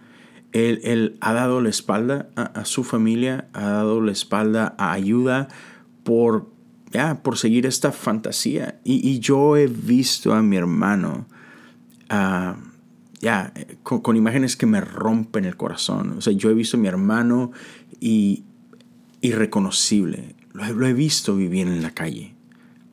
Él, 0.53 1.17
ha 1.19 1.33
dado 1.33 1.59
la 1.59 1.67
espalda 1.67 2.29
a, 2.37 2.43
a, 2.43 2.63
su 2.63 2.85
familia, 2.85 3.49
ha 3.51 3.67
dado 3.67 3.99
la 3.99 4.13
espalda 4.13 4.75
a 4.77 4.93
ayuda 4.93 5.49
por 6.05 6.57
ya, 6.91 7.21
por 7.21 7.37
seguir 7.37 7.65
esta 7.65 7.91
fantasía. 7.91 8.79
Y, 8.83 9.19
yo 9.19 9.57
he 9.57 9.67
visto 9.67 10.33
a 10.33 10.41
mi 10.41 10.55
hermano, 10.55 11.27
ah, 12.09 12.57
ya, 13.21 13.53
con, 13.83 14.15
imágenes 14.15 14.55
que 14.55 14.65
me 14.65 14.81
rompen 14.81 15.45
el 15.45 15.55
corazón. 15.55 16.15
O 16.17 16.21
sea, 16.21 16.33
yo 16.33 16.49
he 16.49 16.53
visto 16.53 16.77
a 16.77 16.79
mi 16.79 16.87
hermano 16.87 17.51
y 17.99 18.43
irreconocible. 19.21 20.35
Lo 20.53 20.65
he, 20.65 20.73
lo 20.73 20.87
he 20.87 20.93
visto 20.93 21.35
vivir 21.35 21.67
en 21.67 21.83
la 21.83 21.91
calle, 21.91 22.33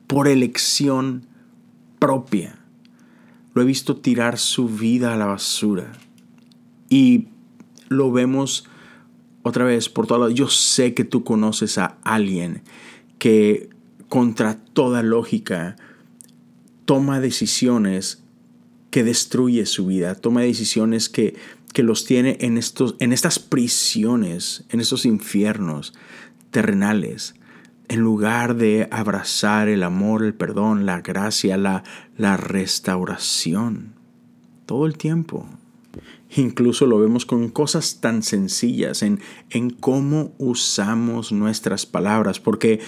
por 0.05 0.27
elección 0.27 1.25
propia. 1.99 2.59
Lo 3.53 3.63
he 3.63 3.65
visto 3.65 3.97
tirar 3.97 4.37
su 4.37 4.67
vida 4.67 5.13
a 5.13 5.17
la 5.17 5.25
basura. 5.25 5.91
Y 6.89 7.27
lo 7.89 8.11
vemos 8.11 8.65
otra 9.41 9.65
vez 9.65 9.89
por 9.89 10.05
todo 10.05 10.19
lado. 10.19 10.31
Yo 10.31 10.47
sé 10.47 10.93
que 10.93 11.03
tú 11.03 11.23
conoces 11.23 11.79
a 11.79 11.97
alguien 12.03 12.61
que 13.17 13.69
contra 14.09 14.57
toda 14.57 15.03
lógica 15.03 15.75
toma 16.85 17.19
decisiones 17.19 18.23
que 18.91 19.03
destruye 19.03 19.65
su 19.65 19.87
vida, 19.87 20.15
toma 20.15 20.41
decisiones 20.41 21.09
que, 21.09 21.35
que 21.73 21.83
los 21.83 22.05
tiene 22.05 22.37
en, 22.39 22.57
estos, 22.57 22.95
en 22.99 23.11
estas 23.11 23.39
prisiones, 23.39 24.63
en 24.69 24.79
estos 24.79 25.05
infiernos 25.05 25.93
terrenales, 26.51 27.35
en 27.89 27.99
lugar 27.99 28.55
de 28.55 28.87
abrazar 28.91 29.67
el 29.67 29.83
amor, 29.83 30.23
el 30.23 30.33
perdón, 30.33 30.85
la 30.85 31.01
gracia, 31.01 31.57
la, 31.57 31.83
la 32.17 32.37
restauración, 32.37 33.93
todo 34.65 34.85
el 34.85 34.97
tiempo. 34.97 35.45
Incluso 36.35 36.85
lo 36.85 36.99
vemos 36.99 37.25
con 37.25 37.49
cosas 37.49 37.99
tan 38.01 38.23
sencillas, 38.23 39.03
en, 39.03 39.19
en 39.49 39.69
cómo 39.69 40.33
usamos 40.37 41.31
nuestras 41.31 41.85
palabras, 41.85 42.39
porque 42.39 42.81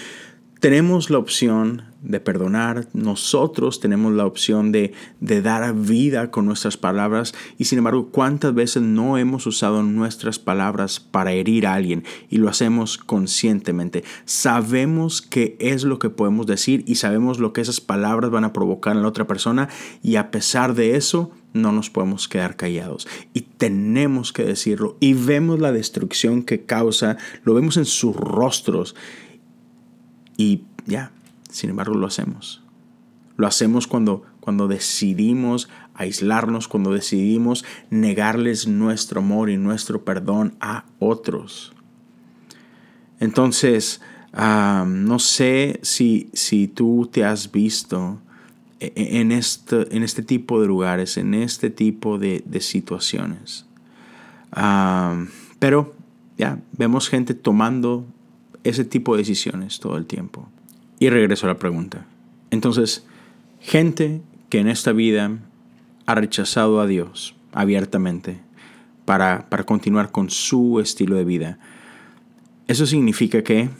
tenemos 0.60 1.08
la 1.08 1.16
opción 1.16 1.84
de 2.02 2.20
perdonar, 2.20 2.86
nosotros 2.92 3.80
tenemos 3.80 4.12
la 4.12 4.26
opción 4.26 4.72
de, 4.72 4.92
de, 5.20 5.42
dar 5.42 5.74
vida 5.74 6.30
con 6.30 6.46
nuestras 6.46 6.76
palabras 6.76 7.34
y 7.58 7.64
sin 7.64 7.78
embargo 7.78 8.08
cuántas 8.10 8.54
veces 8.54 8.82
no 8.82 9.18
hemos 9.18 9.46
usado 9.46 9.82
nuestras 9.82 10.38
palabras 10.38 11.00
para 11.00 11.32
herir 11.32 11.66
a 11.66 11.74
alguien 11.74 12.04
y 12.28 12.36
lo 12.38 12.48
hacemos 12.48 12.98
conscientemente. 12.98 14.04
Sabemos 14.24 15.22
qué 15.22 15.56
es 15.60 15.84
lo 15.84 15.98
que 15.98 16.10
podemos 16.10 16.46
decir 16.46 16.84
y 16.86 16.96
sabemos 16.96 17.38
lo 17.38 17.52
que 17.52 17.62
esas 17.62 17.80
palabras 17.80 18.30
van 18.30 18.44
a 18.44 18.52
provocar 18.52 18.96
en 18.96 19.02
la 19.02 19.08
otra 19.08 19.26
persona 19.26 19.68
y 20.02 20.16
a 20.16 20.30
pesar 20.30 20.74
de 20.74 20.96
eso 20.96 21.30
no 21.52 21.72
nos 21.72 21.90
podemos 21.90 22.28
quedar 22.28 22.56
callados 22.56 23.08
y 23.34 23.40
tenemos 23.40 24.32
que 24.32 24.44
decirlo 24.44 24.96
y 25.00 25.14
vemos 25.14 25.58
la 25.58 25.72
destrucción 25.72 26.42
que 26.42 26.64
causa, 26.64 27.16
lo 27.44 27.54
vemos 27.54 27.76
en 27.76 27.86
sus 27.86 28.14
rostros 28.14 28.94
y 30.40 30.64
ya, 30.86 31.12
sin 31.50 31.68
embargo 31.68 31.94
lo 31.94 32.06
hacemos. 32.06 32.62
Lo 33.36 33.46
hacemos 33.46 33.86
cuando, 33.86 34.22
cuando 34.40 34.68
decidimos 34.68 35.68
aislarnos, 35.92 36.66
cuando 36.66 36.94
decidimos 36.94 37.62
negarles 37.90 38.66
nuestro 38.66 39.20
amor 39.20 39.50
y 39.50 39.58
nuestro 39.58 40.02
perdón 40.02 40.54
a 40.58 40.86
otros. 40.98 41.74
Entonces, 43.18 44.00
no 44.32 45.18
sé 45.18 45.78
si, 45.82 46.30
si 46.32 46.68
tú 46.68 47.10
te 47.12 47.22
has 47.22 47.52
visto 47.52 48.18
e, 48.78 48.94
e, 48.96 49.20
en 49.20 49.32
este, 49.32 49.94
en 49.94 50.02
este 50.02 50.22
tipo 50.22 50.58
de 50.62 50.68
lugares, 50.68 51.18
en 51.18 51.34
este 51.34 51.68
tipo 51.68 52.18
de, 52.18 52.42
situaciones. 52.60 53.66
pero 55.58 55.94
ya, 56.38 56.58
vemos 56.78 57.10
gente 57.10 57.34
tomando 57.34 58.06
ese 58.64 58.84
tipo 58.84 59.14
de 59.14 59.22
decisiones 59.22 59.80
todo 59.80 59.96
el 59.96 60.06
tiempo. 60.06 60.48
Y 60.98 61.08
regreso 61.08 61.46
a 61.46 61.50
la 61.50 61.58
pregunta. 61.58 62.06
Entonces, 62.50 63.06
gente 63.60 64.22
que 64.48 64.58
en 64.58 64.68
esta 64.68 64.92
vida 64.92 65.38
ha 66.06 66.14
rechazado 66.14 66.80
a 66.80 66.86
Dios 66.86 67.34
abiertamente 67.52 68.40
para, 69.04 69.48
para 69.48 69.64
continuar 69.64 70.10
con 70.10 70.30
su 70.30 70.80
estilo 70.80 71.16
de 71.16 71.24
vida, 71.24 71.58
¿eso 72.66 72.86
significa 72.86 73.42
que 73.42 73.70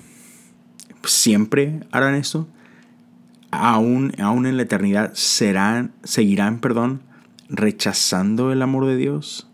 siempre 1.04 1.80
harán 1.90 2.14
esto? 2.14 2.48
Aún, 3.50 4.12
aún 4.20 4.46
en 4.46 4.56
la 4.56 4.62
eternidad 4.62 5.12
serán, 5.14 5.92
seguirán, 6.04 6.60
perdón, 6.60 7.02
rechazando 7.48 8.52
el 8.52 8.62
amor 8.62 8.86
de 8.86 8.96
Dios? 8.96 9.48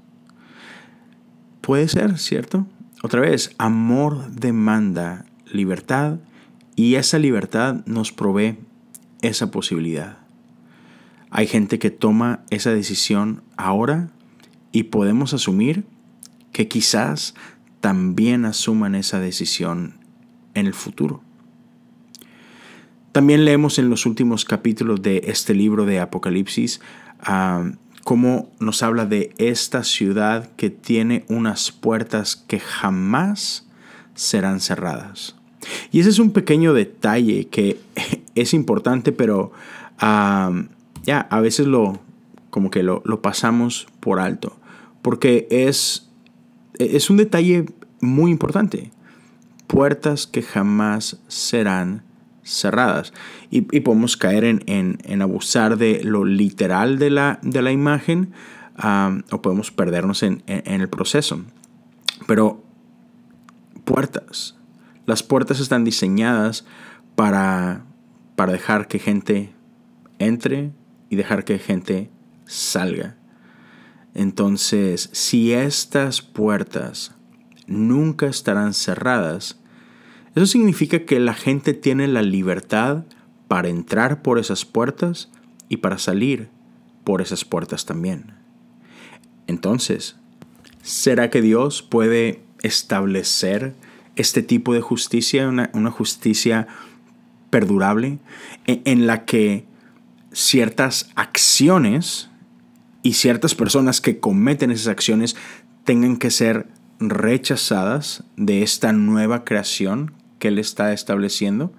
Puede 1.62 1.88
ser, 1.88 2.18
¿cierto? 2.18 2.66
Otra 3.06 3.20
vez, 3.20 3.54
amor 3.58 4.32
demanda 4.32 5.26
libertad 5.52 6.18
y 6.74 6.96
esa 6.96 7.20
libertad 7.20 7.84
nos 7.86 8.10
provee 8.10 8.58
esa 9.22 9.52
posibilidad. 9.52 10.18
Hay 11.30 11.46
gente 11.46 11.78
que 11.78 11.92
toma 11.92 12.40
esa 12.50 12.72
decisión 12.72 13.44
ahora 13.56 14.10
y 14.72 14.82
podemos 14.82 15.34
asumir 15.34 15.84
que 16.50 16.66
quizás 16.66 17.36
también 17.78 18.44
asuman 18.44 18.96
esa 18.96 19.20
decisión 19.20 20.00
en 20.54 20.66
el 20.66 20.74
futuro. 20.74 21.22
También 23.12 23.44
leemos 23.44 23.78
en 23.78 23.88
los 23.88 24.04
últimos 24.04 24.44
capítulos 24.44 25.00
de 25.00 25.22
este 25.26 25.54
libro 25.54 25.86
de 25.86 26.00
Apocalipsis 26.00 26.80
ah, 27.20 27.70
cómo 28.06 28.52
nos 28.60 28.84
habla 28.84 29.04
de 29.04 29.34
esta 29.36 29.82
ciudad 29.82 30.48
que 30.54 30.70
tiene 30.70 31.24
unas 31.28 31.72
puertas 31.72 32.36
que 32.36 32.60
jamás 32.60 33.66
serán 34.14 34.60
cerradas. 34.60 35.34
Y 35.90 35.98
ese 35.98 36.10
es 36.10 36.20
un 36.20 36.30
pequeño 36.30 36.72
detalle 36.72 37.48
que 37.48 37.80
es 38.36 38.54
importante, 38.54 39.10
pero 39.10 39.50
ya 39.98 41.18
a 41.18 41.40
veces 41.40 41.66
lo 41.66 41.98
como 42.50 42.70
que 42.70 42.84
lo, 42.84 43.02
lo, 43.04 43.22
pasamos 43.22 43.88
por 43.98 44.20
alto, 44.20 44.56
porque 45.02 45.48
es, 45.50 46.08
es 46.78 47.10
un 47.10 47.16
detalle 47.16 47.66
muy 48.00 48.30
importante. 48.30 48.92
Puertas 49.66 50.28
que 50.28 50.42
jamás 50.42 51.18
serán 51.26 52.04
cerradas. 52.46 53.12
Y, 53.50 53.62
podemos 53.80 54.16
caer 54.16 54.44
en, 54.44 55.22
abusar 55.22 55.76
de 55.76 56.02
lo 56.02 56.24
literal 56.24 56.98
de 56.98 57.10
la, 57.10 57.38
de 57.42 57.62
la 57.62 57.72
imagen 57.72 58.32
o 59.30 59.42
podemos 59.42 59.70
perdernos 59.70 60.22
en, 60.22 60.42
el 60.46 60.88
proceso. 60.88 61.42
Pero 62.26 62.62
puertas. 63.84 64.56
Las 65.06 65.22
puertas 65.22 65.60
están 65.60 65.84
diseñadas 65.84 66.64
para, 67.14 67.84
para 68.34 68.52
dejar 68.52 68.88
que 68.88 68.98
gente 68.98 69.52
entre 70.18 70.72
y 71.08 71.16
dejar 71.16 71.44
que 71.44 71.58
gente 71.58 72.10
salga. 72.44 73.16
Entonces, 74.14 75.10
si 75.12 75.52
estas 75.52 76.22
puertas 76.22 77.14
nunca 77.66 78.26
estarán 78.26 78.72
cerradas, 78.72 79.60
eso 80.36 80.46
significa 80.46 81.06
que 81.06 81.18
la 81.18 81.32
gente 81.32 81.72
tiene 81.72 82.06
la 82.08 82.20
libertad 82.20 83.04
para 83.48 83.68
entrar 83.68 84.20
por 84.20 84.38
esas 84.38 84.66
puertas 84.66 85.30
y 85.70 85.78
para 85.78 85.96
salir 85.96 86.50
por 87.04 87.22
esas 87.22 87.46
puertas 87.46 87.86
también. 87.86 88.34
Entonces, 89.46 90.16
¿será 90.82 91.30
que 91.30 91.40
Dios 91.40 91.82
puede 91.82 92.42
establecer 92.62 93.74
este 94.16 94.42
tipo 94.42 94.74
de 94.74 94.82
justicia, 94.82 95.48
una, 95.48 95.90
justicia 95.90 96.66
perdurable, 97.48 98.18
en, 98.66 98.82
en 98.84 99.06
la 99.06 99.24
que 99.24 99.64
ciertas 100.32 101.10
acciones 101.14 102.28
y 103.02 103.14
ciertas 103.14 103.54
personas 103.54 104.02
que 104.02 104.20
cometen 104.20 104.70
esas 104.70 104.88
acciones 104.88 105.34
tengan 105.84 106.18
que 106.18 106.30
ser 106.30 106.66
rechazadas 106.98 108.24
de 108.36 108.62
esta 108.62 108.92
nueva 108.92 109.44
creación 109.44 110.12
que 110.38 110.48
Él 110.48 110.58
está 110.58 110.92
estableciendo, 110.92 111.72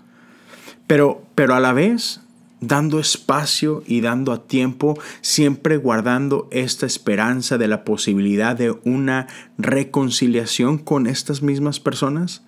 pero, 0.88 1.24
pero 1.36 1.56
a 1.56 1.60
la 1.60 1.74
vez 1.74 2.22
dando 2.60 3.00
espacio 3.00 3.84
y 3.86 4.02
dando 4.02 4.32
a 4.32 4.48
tiempo, 4.48 4.98
siempre 5.22 5.78
guardando 5.78 6.48
esta 6.52 6.86
esperanza 6.86 7.58
de 7.58 7.68
la 7.68 7.84
posibilidad 7.84 8.56
de 8.56 8.72
una 8.84 9.28
reconciliación 9.58 10.78
con 10.78 11.08
estas 11.08 11.42
mismas 11.42 11.80
personas. 11.80 12.44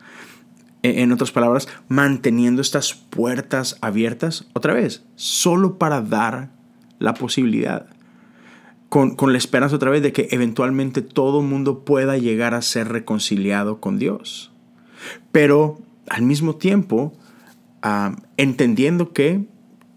E, 0.81 1.01
en 1.01 1.11
otras 1.11 1.31
palabras, 1.31 1.67
manteniendo 1.87 2.61
estas 2.61 2.93
puertas 2.93 3.77
abiertas, 3.81 4.47
otra 4.53 4.73
vez, 4.73 5.03
solo 5.15 5.77
para 5.77 6.01
dar 6.01 6.49
la 6.97 7.13
posibilidad. 7.13 7.87
Con, 8.87 9.15
con 9.15 9.31
la 9.31 9.37
esperanza 9.37 9.75
otra 9.75 9.91
vez 9.91 10.01
de 10.01 10.11
que 10.11 10.29
eventualmente 10.31 11.03
todo 11.03 11.43
mundo 11.43 11.85
pueda 11.85 12.17
llegar 12.17 12.55
a 12.55 12.63
ser 12.63 12.87
reconciliado 12.87 13.79
con 13.79 13.99
Dios. 13.99 14.51
Pero 15.31 15.79
al 16.09 16.23
mismo 16.23 16.55
tiempo 16.55 17.13
ah, 17.81 18.15
entendiendo 18.37 19.13
que 19.13 19.45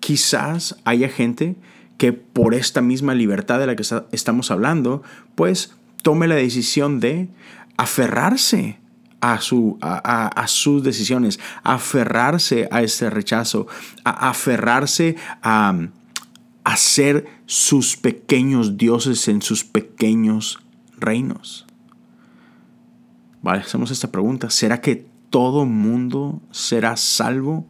quizás 0.01 0.77
haya 0.85 1.09
gente 1.09 1.57
que 1.97 2.13
por 2.13 2.55
esta 2.55 2.81
misma 2.81 3.15
libertad 3.15 3.61
de 3.61 3.67
la 3.67 3.77
que 3.77 3.85
estamos 4.11 4.51
hablando, 4.51 5.03
pues 5.37 5.75
tome 6.03 6.27
la 6.27 6.35
decisión 6.35 6.99
de 6.99 7.29
aferrarse 7.77 8.79
a, 9.21 9.41
su, 9.41 9.79
a, 9.81 10.45
sus 10.49 10.83
decisiones, 10.83 11.39
aferrarse 11.63 12.69
a 12.73 12.83
este 12.83 13.09
rechazo, 13.09 13.69
a 14.05 14.31
aferrarse 14.31 15.15
a, 15.43 15.79
a 16.65 16.77
ser 16.77 17.27
sus 17.47 17.97
pequeños 17.97 18.77
dioses 18.77 19.29
en 19.29 19.41
sus 19.41 19.63
pequeños 19.63 20.59
reinos. 20.99 21.67
Vale, 23.43 23.61
hacemos 23.61 23.93
esta 23.93 24.11
pregunta. 24.11 24.51
¿Será 24.51 24.81
que 24.81 25.07
todo 25.33 25.67
mundo 25.67 26.41
será 26.53 26.97
salvo? 26.97 27.67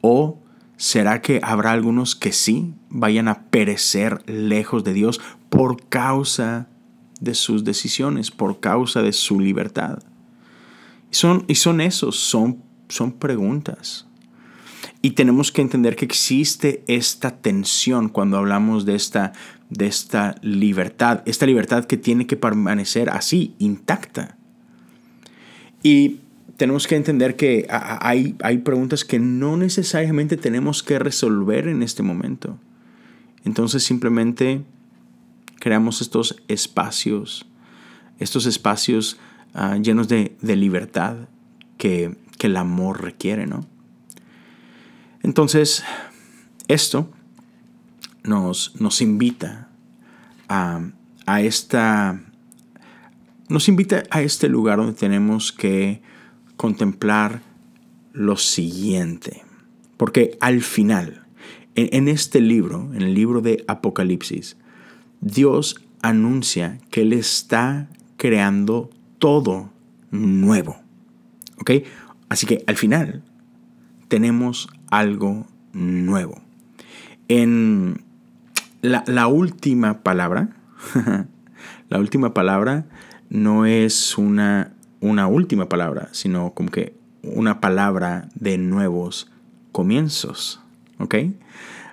¿O 0.00 0.38
será 0.78 1.20
que 1.20 1.40
habrá 1.42 1.72
algunos 1.72 2.16
que 2.16 2.32
sí 2.32 2.72
vayan 2.88 3.28
a 3.28 3.42
perecer 3.50 4.22
lejos 4.26 4.82
de 4.84 4.94
Dios 4.94 5.20
por 5.50 5.86
causa 5.88 6.68
de 7.20 7.34
sus 7.34 7.62
decisiones, 7.62 8.30
por 8.30 8.58
causa 8.58 9.00
de 9.00 9.12
su 9.12 9.38
libertad. 9.38 10.00
Y 11.10 11.14
son, 11.14 11.44
y 11.46 11.54
son 11.54 11.80
esos, 11.80 12.16
son, 12.16 12.62
son 12.88 13.12
preguntas. 13.12 14.06
Y 15.02 15.12
tenemos 15.12 15.52
que 15.52 15.62
entender 15.62 15.94
que 15.94 16.04
existe 16.04 16.82
esta 16.88 17.36
tensión 17.36 18.08
cuando 18.08 18.38
hablamos 18.38 18.84
de 18.86 18.96
esta, 18.96 19.32
de 19.70 19.86
esta 19.86 20.34
libertad, 20.42 21.22
esta 21.26 21.46
libertad 21.46 21.84
que 21.84 21.96
tiene 21.96 22.26
que 22.26 22.36
permanecer 22.36 23.08
así, 23.10 23.54
intacta. 23.58 24.36
Y 25.84 26.21
tenemos 26.62 26.86
que 26.86 26.94
entender 26.94 27.34
que 27.34 27.66
hay, 27.68 28.36
hay 28.40 28.58
preguntas 28.58 29.04
que 29.04 29.18
no 29.18 29.56
necesariamente 29.56 30.36
tenemos 30.36 30.84
que 30.84 31.00
resolver 31.00 31.66
en 31.66 31.82
este 31.82 32.04
momento. 32.04 32.56
Entonces 33.44 33.82
simplemente 33.82 34.62
creamos 35.58 36.00
estos 36.00 36.40
espacios, 36.46 37.46
estos 38.20 38.46
espacios 38.46 39.18
ah, 39.54 39.76
llenos 39.76 40.06
de, 40.06 40.36
libertad 40.40 41.16
que, 41.78 42.16
el 42.38 42.56
amor 42.56 43.02
requiere, 43.02 43.48
¿no? 43.48 43.66
Entonces, 45.24 45.82
esto 46.68 47.10
nos, 48.22 48.80
nos 48.80 49.00
invita 49.00 49.68
a, 50.48 50.80
a, 51.26 51.40
esta... 51.40 52.20
Nos 53.48 53.68
invita 53.68 54.04
a 54.10 54.22
este 54.22 54.48
lugar 54.48 54.78
donde 54.78 54.92
tenemos 54.92 55.50
que 55.50 56.02
contemplar 56.56 57.42
lo 58.12 58.36
siguiente. 58.36 59.42
Porque 59.96 60.36
al 60.40 60.62
final, 60.62 61.26
en, 61.74 62.08
este 62.08 62.40
libro, 62.40 62.90
en 62.94 63.02
el 63.02 63.14
libro 63.14 63.40
de 63.40 63.64
Apocalipsis, 63.68 64.56
Dios 65.20 65.80
anuncia 66.02 66.78
que 66.90 67.02
Él 67.02 67.12
está 67.12 67.88
creando 68.16 68.90
todo 69.18 69.70
nuevo. 70.10 70.76
¿Ok? 71.60 71.70
Así 72.28 72.46
que 72.46 72.64
al 72.66 72.76
final 72.76 73.22
tenemos 74.08 74.68
algo 74.90 75.46
nuevo. 75.72 76.40
En 77.28 78.02
la, 78.80 79.04
la 79.06 79.28
última 79.28 80.02
palabra, 80.02 80.56
la 81.88 81.98
última 81.98 82.34
palabra 82.34 82.86
no 83.30 83.64
es 83.64 84.18
una 84.18 84.74
una 85.02 85.26
última 85.26 85.68
palabra, 85.68 86.08
sino 86.12 86.54
como 86.54 86.70
que 86.70 86.94
una 87.22 87.60
palabra 87.60 88.28
de 88.34 88.56
nuevos 88.56 89.30
comienzos. 89.72 90.60
¿Ok? 90.98 91.16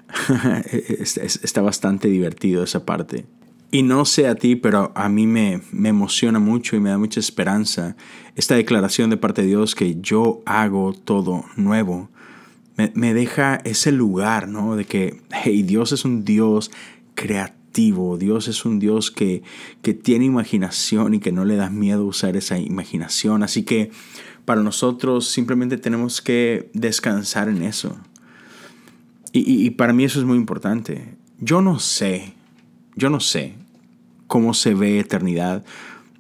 Está 1.01 1.61
bastante 1.61 2.07
divertido 2.07 2.63
esa 2.63 2.85
parte. 2.85 3.25
Y 3.71 3.83
no 3.83 4.05
sé 4.05 4.27
a 4.27 4.35
ti, 4.35 4.55
pero 4.55 4.91
a 4.95 5.09
mí 5.09 5.27
me, 5.27 5.61
me, 5.71 5.89
emociona 5.89 6.39
mucho 6.39 6.75
y 6.75 6.79
me 6.79 6.89
da 6.89 6.97
mucha 6.97 7.19
esperanza 7.19 7.95
esta 8.35 8.55
declaración 8.55 9.11
de 9.11 9.17
parte 9.17 9.41
de 9.41 9.49
Dios 9.49 9.75
que 9.75 9.99
yo 9.99 10.41
hago 10.45 10.93
todo 10.93 11.45
nuevo. 11.55 12.09
Me, 12.77 12.91
me 12.95 13.13
deja 13.13 13.55
ese 13.65 13.91
lugar, 13.91 14.47
¿no? 14.47 14.75
De 14.75 14.85
que, 14.85 15.21
hey, 15.43 15.61
Dios 15.61 15.91
es 15.91 16.05
un 16.05 16.25
Dios 16.25 16.71
creativo 17.13 17.58
Dios 17.73 18.47
es 18.47 18.65
un 18.65 18.79
Dios 18.79 19.11
que, 19.11 19.43
que 19.81 19.93
tiene 19.93 20.25
imaginación 20.25 21.13
y 21.13 21.19
que 21.19 21.31
no 21.31 21.45
le 21.45 21.55
da 21.55 21.69
miedo 21.69 22.05
usar 22.05 22.35
esa 22.35 22.57
imaginación. 22.57 23.43
Así 23.43 23.63
que 23.63 23.91
para 24.45 24.61
nosotros 24.61 25.27
simplemente 25.27 25.77
tenemos 25.77 26.21
que 26.21 26.69
descansar 26.73 27.49
en 27.49 27.61
eso. 27.61 27.97
Y, 29.31 29.69
para 29.71 29.93
mí 29.93 30.03
eso 30.03 30.19
es 30.19 30.25
muy 30.25 30.37
importante. 30.37 31.15
Yo 31.39 31.61
no 31.61 31.77
sé, 31.79 32.33
yo 32.95 33.11
no 33.11 33.19
sé 33.19 33.53
cómo 34.27 34.55
se 34.55 34.73
ve 34.73 34.99
eternidad. 34.99 35.63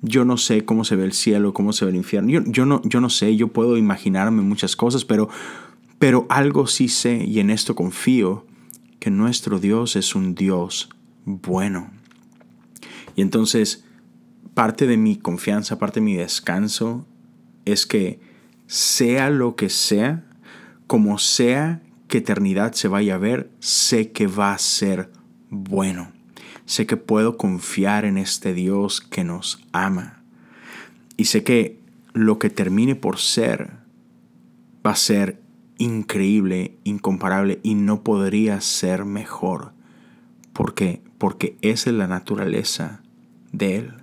Yo 0.01 0.23
no 0.23 0.37
sé 0.37 0.63
cómo 0.63 0.85
se 0.85 0.95
ve 0.95 1.03
el 1.03 1.11
cielo, 1.11 1.53
cómo 1.53 1.73
se 1.73 1.85
ve 1.85 1.91
el 1.91 1.97
infierno. 1.97 2.29
Yo, 2.29 2.41
yo, 2.45 2.65
no, 2.65 2.81
yo 2.85 3.01
no 3.01 3.09
sé, 3.09 3.35
yo 3.35 3.49
puedo 3.49 3.77
imaginarme 3.77 4.43
muchas 4.43 4.75
cosas, 4.75 5.03
pero, 5.03 5.27
pero 5.97 6.25
algo 6.29 6.67
sí 6.67 6.87
sé 6.87 7.25
y 7.25 7.39
en 7.39 7.49
esto 7.49 7.75
confío, 7.75 8.45
que 8.99 9.09
nuestro 9.09 9.59
Dios 9.59 9.95
es 9.95 10.15
un 10.15 10.35
Dios 10.35 10.89
bueno. 11.29 11.91
Y 13.15 13.21
entonces, 13.21 13.85
parte 14.55 14.87
de 14.87 14.97
mi 14.97 15.17
confianza, 15.17 15.77
parte 15.77 15.99
de 15.99 16.05
mi 16.05 16.15
descanso, 16.15 17.05
es 17.65 17.85
que 17.85 18.19
sea 18.65 19.29
lo 19.29 19.55
que 19.55 19.69
sea, 19.69 20.25
como 20.87 21.19
sea 21.19 21.81
que 22.07 22.19
eternidad 22.19 22.73
se 22.73 22.87
vaya 22.87 23.15
a 23.15 23.19
ver, 23.19 23.51
sé 23.59 24.11
que 24.11 24.25
va 24.25 24.53
a 24.53 24.57
ser 24.57 25.11
bueno. 25.49 26.11
Sé 26.65 26.87
que 26.87 26.97
puedo 26.97 27.37
confiar 27.37 28.05
en 28.05 28.17
este 28.17 28.53
Dios 28.53 29.01
que 29.01 29.23
nos 29.23 29.63
ama. 29.71 30.23
Y 31.15 31.25
sé 31.25 31.43
que 31.43 31.79
lo 32.13 32.39
que 32.39 32.49
termine 32.49 32.95
por 32.95 33.19
ser 33.19 33.77
va 34.85 34.91
a 34.91 34.95
ser 34.95 35.41
increíble, 35.77 36.77
incomparable 36.83 37.59
y 37.63 37.75
no 37.75 38.03
podría 38.03 38.61
ser 38.61 39.05
mejor. 39.05 39.73
Porque 40.53 41.01
porque 41.19 41.55
esa 41.61 41.91
es 41.91 41.95
la 41.95 42.07
naturaleza 42.07 43.01
de 43.51 43.75
Él. 43.75 43.93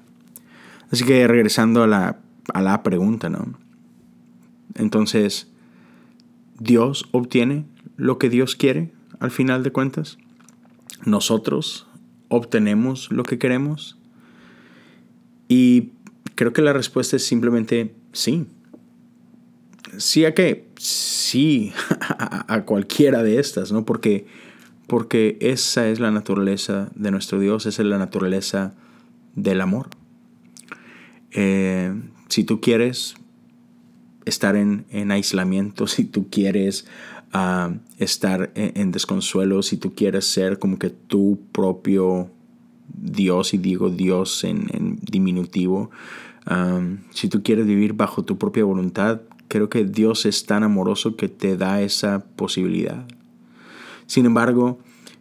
Así 0.93 1.05
que 1.05 1.27
regresando 1.27 1.83
a 1.83 1.89
la, 1.89 2.21
a 2.55 2.63
la 2.63 2.85
pregunta, 2.85 3.29
¿no? 3.29 3.59
Entonces, 4.77 5.51
¿Dios 6.59 7.09
obtiene 7.11 7.67
lo 7.97 8.19
que 8.19 8.31
Dios 8.31 8.55
quiere 8.55 8.93
al 9.19 9.31
final 9.31 9.63
de 9.63 9.73
cuentas? 9.73 10.19
¿Nosotros 11.05 11.87
obtenemos 12.29 13.11
lo 13.11 13.25
que 13.25 13.39
queremos? 13.39 13.99
Y 15.49 15.91
creo 16.35 16.53
que 16.53 16.63
la 16.63 16.73
respuesta 16.73 17.17
es 17.17 17.27
simplemente 17.27 17.95
sí. 18.13 18.47
Sí 19.99 20.25
a 20.25 20.35
qué? 20.35 20.69
Sí 20.77 21.73
a, 22.01 22.63
cualquiera 22.65 23.23
de 23.23 23.39
estas, 23.39 23.73
¿no? 23.73 23.85
Porque 23.85 24.27
porque 24.87 25.37
esa 25.41 25.89
es 25.89 26.01
la 26.01 26.11
naturaleza 26.11 26.91
de 26.95 27.11
nuestro 27.11 27.41
Dios, 27.41 27.67
esa 27.67 27.83
es 27.83 27.89
la 27.89 27.99
naturaleza 27.99 28.75
del 29.35 29.61
amor. 29.61 29.89
Eh, 31.33 31.93
si 32.29 32.45
tú 32.45 32.61
quieres 32.61 33.17
estar 34.25 34.57
en, 34.57 35.11
aislamiento, 35.11 35.87
si 35.87 36.05
tú 36.05 36.29
quieres 36.31 36.87
ah, 37.33 37.75
estar 37.99 38.53
en, 38.55 38.93
desconsuelo, 38.93 39.63
si 39.63 39.77
tú 39.77 39.95
quieres 39.95 40.27
ser 40.27 40.59
como 40.59 40.79
que 40.79 40.91
tu 40.91 41.39
propio 41.53 42.31
Dios, 42.89 43.55
y 43.55 43.59
digo 43.59 43.91
Dios 43.91 44.45
en, 44.45 44.99
diminutivo, 45.03 45.91
ah, 46.47 46.81
si 47.11 47.29
tú 47.29 47.43
quieres 47.43 47.67
vivir 47.67 47.95
bajo 47.95 48.25
tu 48.25 48.39
propia 48.39 48.65
voluntad, 48.65 49.23
creo 49.49 49.69
que 49.69 49.85
Dios 49.85 50.27
es 50.27 50.47
tan 50.47 50.63
amoroso 50.63 51.17
que 51.17 51.29
te 51.29 51.57
da 51.57 51.83
esa 51.83 52.25
posibilidad. 52.37 53.07
Sin 54.07 54.27
embargo, 54.27 54.79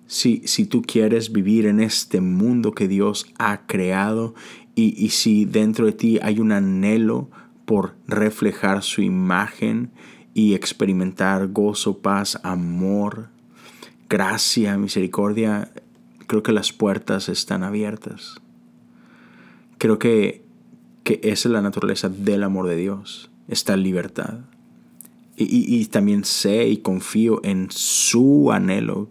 si, 0.08 0.42
si 0.46 0.66
tú 0.66 0.82
quieres 0.82 1.32
vivir 1.32 1.66
en 1.66 1.80
este 1.80 2.22
mundo 2.22 2.74
que 2.74 2.88
Dios 2.88 3.26
ha 3.38 3.66
creado 3.66 4.36
y, 4.76 4.94
y 5.04 5.10
si 5.10 5.46
dentro 5.46 5.86
de 5.86 5.94
ti 5.94 6.20
hay 6.22 6.40
un 6.40 6.52
anhelo 6.52 7.30
por 7.66 7.96
reflejar 8.08 8.84
su 8.84 9.02
imagen 9.02 9.92
y 10.34 10.54
experimentar 10.54 11.48
gozo, 11.48 12.00
paz, 12.00 12.40
amor, 12.44 13.30
gracia, 14.10 14.78
misericordia, 14.78 15.72
creo 16.28 16.44
que 16.44 16.52
las 16.52 16.74
puertas 16.74 17.30
están 17.30 17.64
abiertas. 17.64 18.42
Creo 19.78 20.00
que, 20.00 20.44
que 21.04 21.20
esa 21.24 21.50
es 21.50 21.54
la 21.54 21.62
naturaleza 21.62 22.10
del 22.10 22.44
amor 22.44 22.68
de 22.68 22.76
Dios, 22.76 23.32
esta 23.48 23.78
libertad. 23.78 24.42
Y, 25.38 25.86
también 25.88 26.24
sé 26.24 26.68
y 26.68 26.78
confío 26.78 27.42
en 27.44 27.68
su 27.70 28.52
anhelo, 28.54 29.10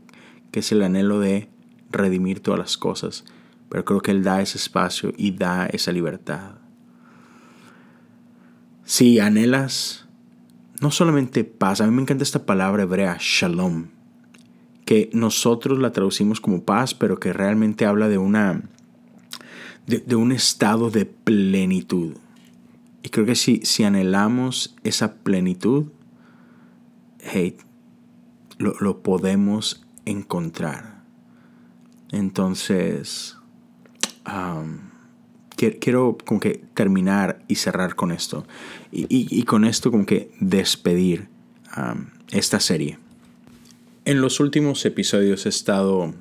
que 0.51 0.61
es 0.61 0.73
el 0.73 0.83
anhelo 0.83 1.21
de 1.21 1.49
redimir 1.91 2.41
todas 2.41 2.59
las 2.59 2.79
cosas. 2.79 3.25
Pero 3.69 3.85
creo 3.85 4.01
que 4.01 4.11
Él 4.11 4.23
da 4.23 4.41
ese 4.41 4.57
espacio 4.57 5.13
y 5.17 5.33
da 5.33 5.67
esa 5.67 5.93
libertad. 5.93 6.53
Si 8.85 9.19
anhelas, 9.19 10.07
no 10.81 10.91
solamente 10.91 11.45
paz, 11.45 11.81
a 11.81 11.87
mí 11.87 11.95
me 11.95 12.03
encanta 12.03 12.25
esta 12.25 12.47
palabra 12.47 12.85
hebrea, 12.85 13.19
shalom, 13.21 13.89
que 14.87 15.11
nosotros 15.13 15.79
la 15.79 15.93
traducimos 15.93 16.41
como 16.41 16.65
paz, 16.65 16.95
pero 16.95 17.21
que 17.21 17.33
realmente 17.33 17.85
habla 17.85 18.09
de 18.09 18.19
una 18.19 18.63
de, 19.87 20.17
un 20.17 20.33
estado 20.33 20.91
de 20.91 21.07
plenitud. 21.07 22.15
Y 23.03 23.11
creo 23.11 23.27
que 23.27 23.35
si, 23.35 23.61
si 23.65 23.85
anhelamos 23.85 24.77
esa 24.83 25.17
plenitud, 25.17 25.87
hey, 27.25 27.57
lo, 28.59 29.03
podemos 29.03 29.85
encontrar. 30.05 31.03
Entonces, 32.13 33.37
quiero, 35.57 36.17
como 36.25 36.41
que 36.41 36.65
terminar 36.75 37.45
y 37.49 37.57
cerrar 37.57 37.97
con 37.97 38.13
esto. 38.13 38.47
Y, 38.93 39.43
con 39.45 39.65
esto 39.65 39.91
como 39.91 40.07
que 40.07 40.31
despedir 40.41 41.29
esta 42.31 42.61
serie. 42.61 42.99
En 44.05 44.21
los 44.21 44.39
últimos 44.39 44.85
episodios 44.85 45.47
he 45.47 45.49
estado 45.49 46.15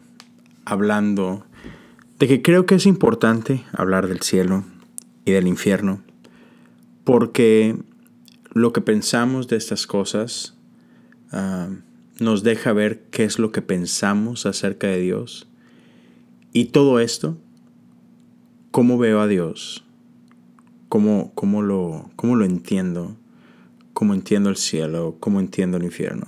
hablando 0.66 1.46
de 2.18 2.28
que 2.28 2.42
creo 2.42 2.66
que 2.66 2.76
es 2.76 2.86
importante 2.86 3.64
hablar 3.74 4.08
del 4.08 4.22
cielo 4.22 4.64
y 5.26 5.32
del 5.32 5.48
infierno, 5.48 6.02
porque 7.04 7.76
lo 8.54 8.72
que 8.72 8.82
pensamos 8.82 9.48
de 9.48 9.58
estas 9.58 9.86
cosas 9.88 10.56
ah, 11.34 11.70
nos 12.20 12.44
deja 12.44 12.74
ver 12.74 13.04
qué 13.12 13.24
es 13.24 13.40
lo 13.40 13.52
que 13.52 13.62
pensamos 13.62 14.46
acerca 14.46 14.88
de 14.88 15.00
Dios. 15.00 15.48
Y 16.54 16.66
todo 16.66 17.00
esto, 17.00 17.38
cómo 18.72 18.98
veo 18.98 19.20
a 19.20 19.28
Dios, 19.28 19.84
cómo, 20.90 21.32
cómo, 21.34 21.62
lo, 21.62 22.10
cómo 22.16 22.36
lo 22.36 22.46
entiendo, 22.46 23.18
cómo 23.94 24.14
entiendo 24.14 24.50
el 24.50 24.58
cielo, 24.58 25.18
cómo 25.20 25.40
entiendo 25.40 25.78
el 25.78 25.84
infierno. 25.84 26.28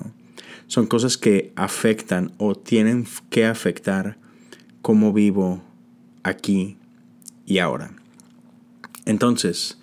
Son 0.68 0.88
cosas 0.88 1.18
que 1.18 1.54
afectan 1.56 2.32
o 2.38 2.56
tienen 2.56 3.06
que 3.30 3.46
afectar 3.46 4.18
cómo 4.82 5.14
vivo 5.14 5.62
aquí 6.24 6.78
y 7.46 7.60
ahora. 7.60 7.92
Entonces, 9.06 9.78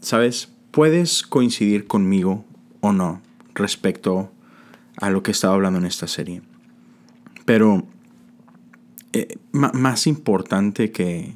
¿sabes? 0.00 0.52
Puedes 0.70 1.22
coincidir 1.22 1.86
conmigo 1.86 2.44
o 2.80 2.92
no 2.92 3.22
respecto 3.54 4.30
a 4.96 5.10
lo 5.10 5.22
que 5.22 5.30
he 5.30 5.32
estado 5.32 5.54
hablando 5.54 5.78
en 5.78 5.86
esta 5.86 6.06
serie. 6.06 6.42
Pero 7.44 7.86
eh, 9.12 9.38
más 9.52 10.06
importante 10.06 10.92
que, 10.92 11.34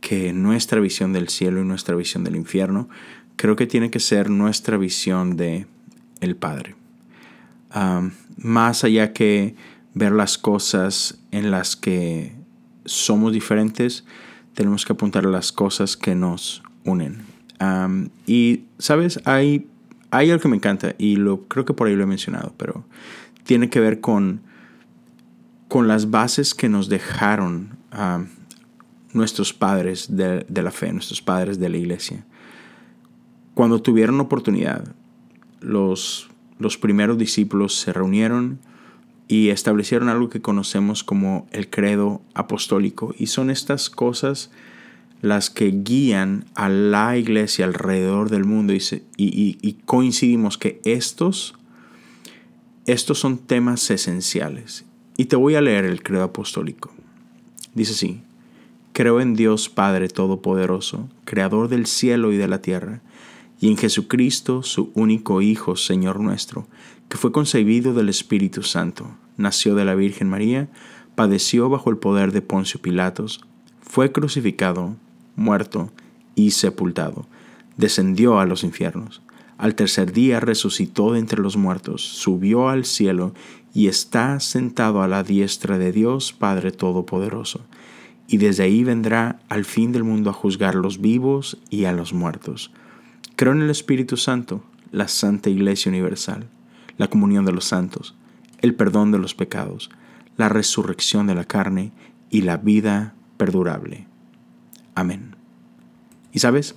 que 0.00 0.32
nuestra 0.32 0.80
visión 0.80 1.12
del 1.12 1.28
cielo 1.28 1.60
y 1.60 1.64
nuestra 1.64 1.94
visión 1.94 2.24
del 2.24 2.36
infierno, 2.36 2.88
creo 3.36 3.56
que 3.56 3.66
tiene 3.66 3.90
que 3.90 4.00
ser 4.00 4.30
nuestra 4.30 4.76
visión 4.76 5.36
de 5.36 5.66
el 6.20 6.36
Padre. 6.36 6.74
más 8.36 8.84
allá 8.84 9.12
que 9.12 9.54
ver 9.94 10.12
las 10.12 10.38
cosas 10.38 11.20
en 11.30 11.50
las 11.50 11.76
que 11.76 12.32
somos 12.84 13.32
diferentes, 13.32 14.04
tenemos 14.54 14.84
que 14.84 14.92
apuntar 14.92 15.26
a 15.26 15.28
las 15.28 15.52
cosas 15.52 15.96
que 15.96 16.14
nos 16.14 16.62
unen. 16.84 17.22
y, 18.26 18.64
¿sabes? 18.78 19.20
Hay, 19.24 19.66
hay 20.10 20.30
algo 20.30 20.42
que 20.42 20.48
me 20.48 20.56
encanta 20.56 20.94
y 20.98 21.16
lo, 21.16 21.44
creo 21.48 21.64
que 21.64 21.74
por 21.74 21.88
ahí 21.88 21.96
lo 21.96 22.04
he 22.04 22.06
mencionado, 22.06 22.54
pero 22.56 22.84
tiene 23.44 23.70
que 23.70 23.80
ver 23.80 24.00
con, 24.00 24.40
con 25.68 25.88
las 25.88 26.10
bases 26.10 26.54
que 26.54 26.68
nos 26.68 26.88
dejaron 26.88 27.76
nuestros 29.12 29.52
padres 29.52 30.16
de, 30.16 30.44
de, 30.48 30.62
la 30.62 30.70
fe, 30.70 30.92
nuestros 30.92 31.22
padres 31.22 31.58
de 31.58 31.68
la 31.68 31.76
iglesia. 31.76 32.24
Cuando 33.54 33.82
tuvieron 33.82 34.20
oportunidad, 34.20 34.94
los, 35.60 36.28
los 36.58 36.78
primeros 36.78 37.18
discípulos 37.18 37.74
se 37.74 37.92
reunieron 37.92 38.60
y 39.26 39.50
establecieron 39.50 40.08
algo 40.08 40.30
que 40.30 40.40
conocemos 40.40 41.04
como 41.04 41.46
el 41.50 41.68
credo 41.68 42.22
apostólico. 42.34 43.14
Y 43.18 43.26
son 43.26 43.50
estas 43.50 43.90
cosas 43.90 44.50
las 45.20 45.50
que 45.50 45.70
guían 45.70 46.44
a 46.54 46.68
la 46.68 47.16
iglesia 47.16 47.64
alrededor 47.64 48.30
del 48.30 48.44
mundo 48.44 48.72
y, 49.16 49.78
coincidimos 49.84 50.58
que 50.58 50.80
estos, 50.84 51.54
estos 52.86 53.18
son 53.18 53.38
temas 53.38 53.90
esenciales. 53.90 54.84
Y 55.16 55.24
te 55.24 55.36
voy 55.36 55.56
a 55.56 55.60
leer 55.60 55.84
el 55.84 56.02
credo 56.02 56.22
apostólico. 56.22 56.92
Dice 57.74 57.92
así, 57.92 58.20
creo 58.92 59.20
en 59.20 59.34
Dios 59.34 59.68
Padre 59.68 60.08
Todopoderoso, 60.08 61.08
Creador 61.24 61.68
del 61.68 61.86
cielo 61.86 62.32
y 62.32 62.36
de 62.36 62.48
la 62.48 62.62
tierra, 62.62 63.02
y 63.60 63.68
en 63.68 63.76
Jesucristo, 63.76 64.62
su 64.62 64.92
único 64.94 65.42
Hijo, 65.42 65.74
Señor 65.74 66.20
nuestro, 66.20 66.68
que 67.08 67.16
fue 67.16 67.32
concebido 67.32 67.92
del 67.92 68.08
Espíritu 68.08 68.62
Santo, 68.62 69.10
nació 69.36 69.74
de 69.74 69.84
la 69.84 69.96
Virgen 69.96 70.28
María, 70.28 70.68
padeció 71.16 71.68
bajo 71.68 71.90
el 71.90 71.96
poder 71.96 72.30
de 72.30 72.42
Poncio 72.42 72.80
Pilatos, 72.80 73.40
fue 73.80 74.12
crucificado, 74.12 74.94
muerto 75.38 75.90
y 76.34 76.50
sepultado, 76.50 77.26
descendió 77.76 78.38
a 78.40 78.46
los 78.46 78.64
infiernos. 78.64 79.22
Al 79.56 79.74
tercer 79.74 80.12
día 80.12 80.40
resucitó 80.40 81.12
de 81.12 81.18
entre 81.18 81.40
los 81.40 81.56
muertos, 81.56 82.02
subió 82.02 82.68
al 82.68 82.84
cielo 82.84 83.32
y 83.72 83.88
está 83.88 84.38
sentado 84.40 85.02
a 85.02 85.08
la 85.08 85.22
diestra 85.22 85.78
de 85.78 85.90
Dios 85.92 86.32
Padre 86.32 86.70
Todopoderoso. 86.70 87.60
Y 88.28 88.36
desde 88.36 88.64
ahí 88.64 88.84
vendrá 88.84 89.40
al 89.48 89.64
fin 89.64 89.92
del 89.92 90.04
mundo 90.04 90.30
a 90.30 90.34
juzgar 90.34 90.74
a 90.76 90.78
los 90.78 91.00
vivos 91.00 91.58
y 91.70 91.86
a 91.86 91.92
los 91.92 92.12
muertos. 92.12 92.70
Creo 93.36 93.52
en 93.52 93.62
el 93.62 93.70
Espíritu 93.70 94.16
Santo, 94.16 94.62
la 94.92 95.08
Santa 95.08 95.48
Iglesia 95.48 95.88
Universal 95.88 96.48
la 96.98 97.08
comunión 97.08 97.46
de 97.46 97.52
los 97.52 97.64
santos, 97.64 98.14
el 98.60 98.74
perdón 98.74 99.12
de 99.12 99.18
los 99.18 99.34
pecados, 99.34 99.88
la 100.36 100.48
resurrección 100.48 101.26
de 101.26 101.34
la 101.34 101.44
carne 101.44 101.92
y 102.28 102.42
la 102.42 102.58
vida 102.58 103.14
perdurable. 103.38 104.06
Amén. 104.94 105.27
Y 106.32 106.40
sabes, 106.40 106.74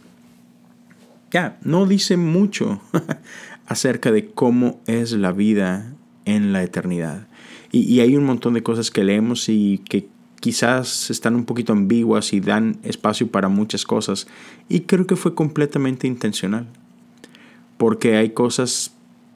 ya, 1.32 1.58
no 1.64 1.86
dice 1.86 2.18
mucho 2.18 2.82
acerca 3.66 4.12
de 4.12 4.28
cómo 4.30 4.80
es 4.86 5.14
la 5.14 5.32
vida 5.32 5.94
en 6.26 6.54
la 6.54 6.64
eternidad. 6.64 7.28
Y, 7.72 8.02
hay 8.02 8.18
un 8.18 8.26
montón 8.26 8.54
de 8.54 8.64
cosas 8.64 8.92
que 8.92 9.04
leemos 9.06 9.48
y 9.48 9.78
que 9.88 10.10
quizás 10.42 11.10
están 11.10 11.36
un 11.36 11.46
poquito 11.46 11.72
ambiguas 11.72 12.34
y 12.34 12.42
dan 12.42 12.80
espacio 12.84 13.32
para 13.32 13.48
muchas 13.48 13.86
cosas. 13.86 14.28
Y 14.68 14.82
creo 14.82 15.08
que 15.08 15.16
fue 15.16 15.36
completamente 15.36 16.06
intencional. 16.06 16.68
Porque 17.78 18.18
hay 18.18 18.32
cosas 18.32 18.92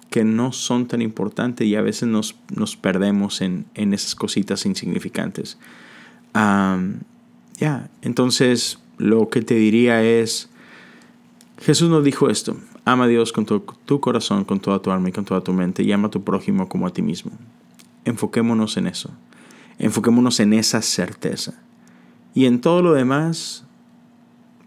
que 0.10 0.26
no 0.26 0.52
son 0.52 0.88
tan 0.88 1.02
importantes 1.02 1.66
y 1.66 1.76
a 1.76 1.82
veces 1.82 2.10
nos, 2.10 2.36
nos 2.54 2.76
perdemos 2.76 3.42
en, 3.42 3.66
en, 3.74 3.94
esas 3.94 4.16
cositas 4.16 4.66
insignificantes. 4.66 5.58
ya, 6.34 7.90
entonces 8.02 8.80
lo 8.98 9.30
que 9.30 9.42
te 9.42 9.56
diría 9.56 10.04
es, 10.04 10.50
Jesús 11.60 11.90
nos 11.90 12.04
dijo 12.04 12.30
esto, 12.30 12.58
ama 12.86 13.06
a 13.06 13.08
Dios 13.08 13.32
con 13.32 13.46
tu, 13.46 14.00
corazón, 14.00 14.46
con 14.46 14.60
toda 14.60 14.82
tu 14.82 14.92
alma 14.92 15.10
y 15.10 15.12
con 15.12 15.26
toda 15.26 15.42
tu 15.42 15.54
mente 15.54 15.84
y 15.84 15.92
ama 15.92 16.08
a 16.08 16.12
tu 16.12 16.24
prójimo 16.24 16.70
como 16.70 16.88
a 16.88 16.92
ti 16.92 17.02
mismo. 17.02 17.32
Enfoquémonos 18.06 18.78
en 18.78 18.88
eso, 18.88 19.12
enfoquémonos 19.80 20.40
en 20.40 20.54
esa 20.54 20.82
certeza. 20.82 21.54
Y 22.34 22.46
en 22.46 22.60
todo 22.60 22.82
lo 22.82 22.94
demás, 22.94 23.66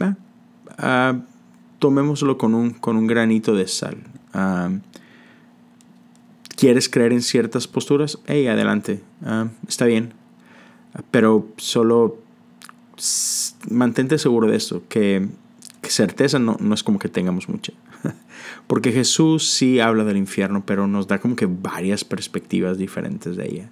uh, 0.01 1.21
tomémoslo 1.79 2.39
con 2.39 2.55
un, 2.55 2.71
con 2.71 2.97
un 2.97 3.07
granito 3.07 3.55
de 3.55 3.69
sal 3.69 3.99
quieres 6.59 6.89
creer 6.89 7.13
en 7.13 7.23
ciertas 7.23 7.69
posturas, 7.69 8.19
hey, 8.27 8.49
adelante, 8.49 9.01
ah, 9.25 9.47
está 9.69 9.85
bien. 9.85 10.13
Pero 11.13 11.47
solo 11.57 12.19
mantente 13.71 14.19
seguro 14.19 14.49
de 14.49 14.57
esto, 14.57 14.83
que, 14.89 15.29
certeza 15.83 16.39
no, 16.39 16.57
no, 16.61 16.75
es 16.75 16.83
como 16.83 16.99
que 16.99 17.09
tengamos 17.09 17.49
mucha. 17.49 17.73
Porque 18.67 18.93
Jesús 18.93 19.49
sí 19.49 19.81
habla 19.81 20.05
del 20.05 20.19
infierno, 20.19 20.65
pero 20.67 20.87
nos 20.87 21.07
da 21.07 21.19
como 21.19 21.35
que 21.35 21.47
varias 21.47 22.05
perspectivas 22.05 22.77
diferentes 22.77 23.37
de 23.37 23.47
ella. 23.47 23.71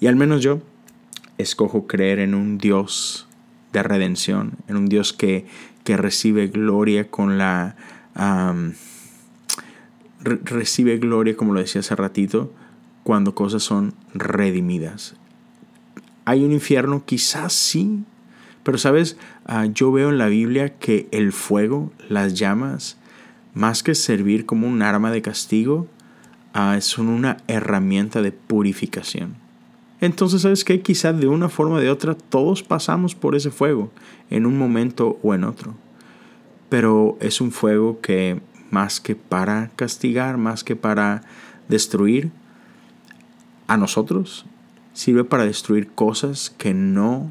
Y 0.00 0.06
al 0.06 0.14
menos 0.14 0.40
yo 0.42 0.60
escojo 1.38 1.86
creer 1.86 2.20
en 2.20 2.34
un 2.34 2.58
Dios 2.58 3.26
de 3.72 3.82
redención, 3.82 4.52
en 4.68 4.76
un 4.76 4.86
Dios 4.86 5.12
que, 5.12 5.46
que 5.82 5.96
recibe 5.96 6.46
gloria 6.46 7.10
con 7.10 7.38
la 7.38 7.76
recibe 10.22 10.98
gloria, 10.98 11.36
como 11.36 11.52
lo 11.52 11.60
decía 11.60 11.80
hace 11.80 11.96
ratito, 11.96 12.52
cuando 13.02 13.34
cosas 13.34 13.62
son 13.62 13.94
redimidas. 14.14 15.14
¿Hay 16.24 16.44
un 16.44 16.52
infierno? 16.52 17.04
Quizás 17.04 17.52
sí, 17.52 18.04
pero 18.62 18.78
sabes, 18.78 19.16
ah, 19.46 19.66
yo 19.66 19.92
veo 19.92 20.10
en 20.10 20.18
la 20.18 20.28
Biblia 20.28 20.78
que 20.78 21.08
el 21.10 21.32
fuego, 21.32 21.92
las 22.08 22.34
llamas, 22.34 22.96
más 23.54 23.82
que 23.82 23.94
servir 23.94 24.46
como 24.46 24.66
un 24.66 24.82
arma 24.82 25.10
de 25.10 25.22
castigo, 25.22 25.86
uh, 26.54 26.80
son 26.80 27.08
una 27.08 27.38
herramienta 27.48 28.22
de 28.22 28.32
purificación. 28.32 29.36
Entonces, 30.00 30.42
¿sabes 30.42 30.64
qué? 30.64 30.80
Quizás 30.80 31.18
de 31.20 31.28
una 31.28 31.48
forma 31.48 31.76
o 31.76 31.80
de 31.80 31.90
otra 31.90 32.14
todos 32.14 32.62
pasamos 32.62 33.14
por 33.14 33.36
ese 33.36 33.50
fuego 33.50 33.90
en 34.30 34.46
un 34.46 34.58
momento 34.58 35.18
o 35.22 35.34
en 35.34 35.44
otro. 35.44 35.74
Pero 36.68 37.16
es 37.20 37.40
un 37.40 37.52
fuego 37.52 38.00
que 38.00 38.40
más 38.70 39.00
que 39.00 39.14
para 39.14 39.70
castigar, 39.76 40.38
más 40.38 40.64
que 40.64 40.74
para 40.74 41.22
destruir 41.68 42.30
a 43.68 43.76
nosotros, 43.76 44.46
sirve 44.92 45.24
para 45.24 45.44
destruir 45.44 45.88
cosas 45.92 46.50
que 46.50 46.74
no 46.74 47.30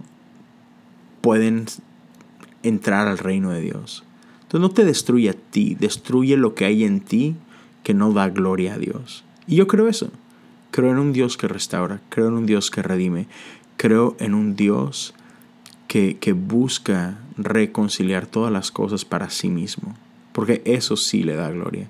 pueden 1.22 1.66
entrar 2.64 3.08
al 3.08 3.18
reino 3.18 3.52
de 3.52 3.62
Dios. 3.62 4.04
Entonces 4.44 4.62
no 4.62 4.70
te 4.70 4.86
destruye 4.86 5.30
a 5.30 5.34
ti, 5.34 5.76
destruye 5.80 6.38
lo 6.38 6.56
que 6.56 6.66
hay 6.66 6.84
en 6.84 7.00
ti 7.00 7.36
que 7.84 7.94
no 7.94 8.12
da 8.12 8.30
gloria 8.30 8.74
a 8.74 8.78
Dios. 8.78 9.24
Y 9.48 9.56
yo 9.56 9.68
creo 9.68 9.88
eso. 9.88 10.12
Creo 10.72 10.92
en 10.92 11.00
un 11.00 11.14
Dios 11.14 11.38
que 11.38 11.48
restaura, 11.48 12.00
creo 12.10 12.28
en 12.28 12.34
un 12.34 12.46
Dios 12.46 12.72
que 12.72 12.82
redime, 12.82 13.28
creo 13.76 14.16
en 14.20 14.34
un 14.34 14.56
Dios 14.56 15.14
que, 15.88 16.18
que 16.18 16.32
busca 16.32 17.20
reconciliar 17.36 18.26
todas 18.26 18.54
las 18.54 18.72
cosas 18.72 19.04
para 19.04 19.30
sí 19.30 19.50
mismo 19.50 19.96
porque 20.32 20.62
eso 20.66 20.96
sí 20.98 21.24
le 21.24 21.36
da 21.36 21.50
gloria. 21.52 21.88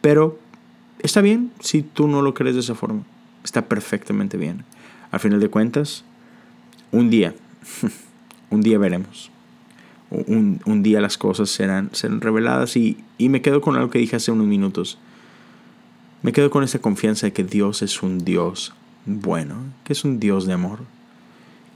Pero 0.00 0.38
está 1.00 1.20
bien 1.20 1.52
si 1.60 1.82
tú 1.82 2.08
no 2.08 2.22
lo 2.22 2.34
crees 2.34 2.54
de 2.54 2.60
esa 2.60 2.74
forma. 2.74 3.02
Está 3.42 3.66
perfectamente 3.66 4.36
bien. 4.36 4.64
Al 5.10 5.20
final 5.20 5.40
de 5.40 5.48
cuentas, 5.48 6.04
un 6.92 7.10
día, 7.10 7.34
un 8.50 8.60
día 8.60 8.78
veremos. 8.78 9.30
Un, 10.10 10.60
un, 10.64 10.82
día 10.82 11.00
las 11.00 11.18
cosas 11.18 11.50
serán, 11.50 11.90
serán 11.92 12.20
reveladas 12.20 12.76
y, 12.76 13.02
y 13.18 13.28
me 13.28 13.42
quedo 13.42 13.60
con 13.60 13.74
algo 13.74 13.90
que 13.90 13.98
dije 13.98 14.16
hace 14.16 14.30
unos 14.30 14.46
minutos. 14.46 14.98
Me 16.22 16.32
quedo 16.32 16.50
con 16.50 16.62
esta 16.62 16.78
confianza 16.78 17.26
de 17.26 17.32
que 17.32 17.44
Dios 17.44 17.82
es 17.82 18.02
un 18.02 18.24
Dios 18.24 18.74
bueno, 19.06 19.56
que 19.84 19.92
es 19.92 20.04
un 20.04 20.20
Dios 20.20 20.46
de 20.46 20.52
amor. 20.52 20.80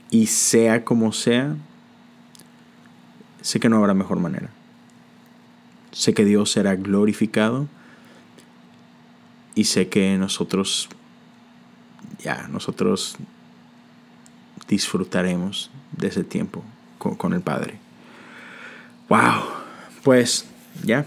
Y 0.09 0.27
sea 0.27 0.83
como 0.85 1.11
sea, 1.11 1.55
sé 3.41 3.59
que 3.59 3.69
no 3.69 3.77
habrá 3.77 3.93
mejor 3.93 4.19
manera. 4.19 4.49
Sé 5.91 6.13
que 6.13 6.25
Dios 6.25 6.51
será 6.51 6.75
glorificado 6.75 7.67
y 9.55 9.65
sé 9.65 9.89
que 9.89 10.17
nosotros, 10.17 10.89
ya, 12.23 12.47
nosotros 12.47 13.17
disfrutaremos 14.69 15.71
de 15.97 16.07
ese 16.07 16.23
tiempo 16.23 16.63
con, 16.97 17.33
el 17.33 17.41
Padre. 17.41 17.79
¡Wow! 19.09 19.41
Pues 20.03 20.45
ya, 20.83 21.05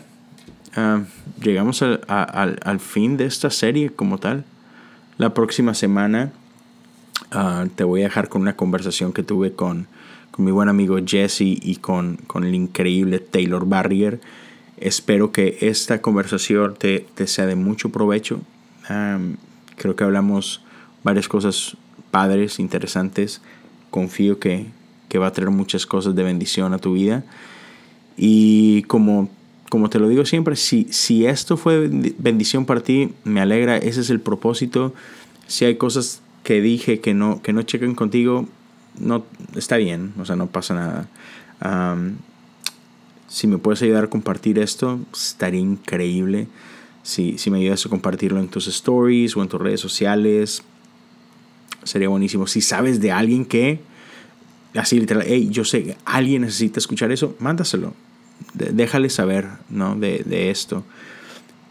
ah, 0.75 1.03
llegamos 1.41 1.83
al, 1.83 2.81
fin 2.81 3.17
de 3.17 3.25
esta 3.27 3.51
serie 3.51 3.91
como 3.91 4.19
tal. 4.19 4.45
La 5.17 5.33
próxima 5.33 5.75
semana 5.75 6.33
ah, 7.31 7.67
te 7.75 7.85
voy 7.85 8.01
a 8.01 8.05
dejar 8.05 8.29
con 8.29 8.43
una 8.43 8.57
conversación 8.57 9.13
que 9.13 9.23
tuve 9.23 9.53
con, 9.53 9.87
mi 10.39 10.51
buen 10.51 10.69
amigo 10.69 10.99
Jesse 11.05 11.43
y 11.43 11.77
con, 11.77 12.17
con 12.27 12.45
el 12.45 12.55
increíble 12.55 13.21
Taylor 13.21 13.67
Barrier. 13.67 14.21
Espero 14.79 15.31
que 15.31 15.59
esta 15.61 16.03
conversación 16.03 16.75
te, 16.75 17.07
sea 17.27 17.47
de 17.47 17.55
mucho 17.55 17.91
provecho. 17.91 18.41
creo 19.77 19.95
que 19.95 20.05
hablamos 20.05 20.63
varias 21.05 21.29
cosas 21.29 21.77
padres, 22.13 22.61
interesantes. 22.61 23.41
Confío 23.91 24.39
que, 24.39 24.67
va 25.19 25.27
a 25.27 25.33
traer 25.33 25.51
muchas 25.51 25.85
cosas 25.85 26.15
de 26.15 26.23
bendición 26.23 26.73
a 26.73 26.79
tu 26.79 26.93
vida. 26.93 27.25
Y 28.17 28.83
como, 28.85 29.29
como 29.69 29.91
te 29.91 29.99
lo 29.99 30.09
digo 30.09 30.25
siempre, 30.25 30.55
si, 30.57 30.87
si 30.91 31.27
esto 31.27 31.57
fue 31.57 31.91
bendición 32.19 32.65
para 32.65 32.83
ti, 32.83 33.13
me 33.25 33.41
alegra. 33.41 33.77
Ese 33.77 34.03
es 34.03 34.11
el 34.11 34.21
propósito. 34.21 34.95
Si 35.49 35.65
hay 35.65 35.77
cosas 35.77 36.23
que 36.45 36.61
dije 36.61 37.01
que 37.01 37.15
no, 37.15 37.43
que 37.43 37.53
no 37.53 37.63
chequen 37.63 37.95
contigo, 37.95 38.47
no, 38.99 39.25
está 39.57 39.77
bien, 39.77 40.13
o 40.19 40.25
sea, 40.25 40.37
no 40.37 40.47
pasa 40.47 40.75
nada. 40.75 41.09
si 43.29 43.47
me 43.47 43.59
puedes 43.59 43.83
ayudar 43.83 44.05
a 44.05 44.11
compartir 44.11 44.59
esto, 44.59 45.01
estaría 45.13 45.61
increíble. 45.61 46.49
Si, 47.03 47.37
si 47.37 47.51
me 47.51 47.59
ayudas 47.59 47.85
a 47.85 47.89
compartirlo 47.89 48.39
en 48.39 48.49
tus 48.49 48.67
stories 48.69 49.37
o 49.37 49.43
en 49.43 49.49
tus 49.49 49.61
redes 49.61 49.81
sociales, 49.81 50.63
sería 51.85 52.09
buenísimo. 52.09 52.47
Si 52.47 52.61
sabes 52.61 53.01
de 53.01 53.13
alguien 53.13 53.45
que, 53.45 53.81
así 54.75 54.99
literal, 54.99 55.25
hey, 55.27 55.49
yo 55.51 55.65
sé, 55.65 55.97
alguien 56.05 56.43
necesita 56.43 56.79
escuchar 56.79 57.13
eso, 57.13 57.37
mándaselo. 57.39 57.95
déjale 58.55 59.11
saber, 59.11 59.49
¿no? 59.69 59.95
De, 59.95 60.23
de 60.25 60.51
esto. 60.51 60.85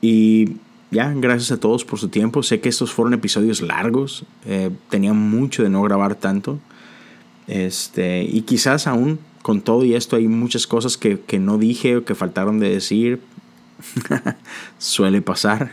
Y 0.01 0.57
ya, 0.91 1.13
gracias 1.15 1.51
a 1.51 1.59
todos 1.59 1.85
por 1.85 1.99
su 1.99 2.09
tiempo. 2.09 2.43
Sé 2.43 2.59
que 2.59 2.69
estos 2.69 2.91
fueron 2.91 3.13
episodios 3.13 3.61
largos. 3.61 4.25
Eh, 4.45 4.71
tenía 4.89 5.13
mucho 5.13 5.63
de 5.63 5.69
no 5.69 5.81
grabar 5.83 6.15
tanto. 6.15 6.59
Este, 7.47 8.23
y 8.23 8.41
quizás 8.41 8.87
aún 8.87 9.19
con 9.41 9.61
todo 9.61 9.83
y 9.85 9.95
esto 9.95 10.15
hay 10.15 10.27
muchas 10.27 10.67
cosas 10.67 10.97
que, 10.97 11.19
que 11.19 11.39
no 11.39 11.57
dije 11.57 11.97
o 11.97 12.05
que 12.05 12.13
faltaron 12.13 12.59
de 12.59 12.69
decir. 12.69 13.21
Suele 14.77 15.21
pasar. 15.21 15.71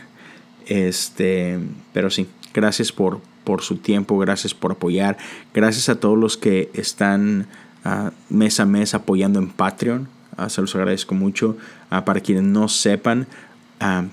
Este, 0.67 1.59
pero 1.93 2.09
sí, 2.09 2.27
gracias 2.53 2.91
por, 2.91 3.19
por 3.43 3.61
su 3.61 3.77
tiempo, 3.77 4.17
gracias 4.17 4.53
por 4.53 4.71
apoyar. 4.71 5.17
Gracias 5.53 5.89
a 5.89 5.99
todos 5.99 6.17
los 6.17 6.37
que 6.37 6.69
están 6.73 7.47
uh, 7.85 8.11
mes 8.29 8.59
a 8.59 8.65
mes 8.65 8.93
apoyando 8.93 9.39
en 9.39 9.49
Patreon. 9.49 10.07
Uh, 10.37 10.49
se 10.49 10.61
los 10.61 10.75
agradezco 10.75 11.15
mucho. 11.15 11.57
Uh, 11.91 12.03
para 12.03 12.19
quienes 12.21 12.43
no 12.43 12.67
sepan, 12.67 13.27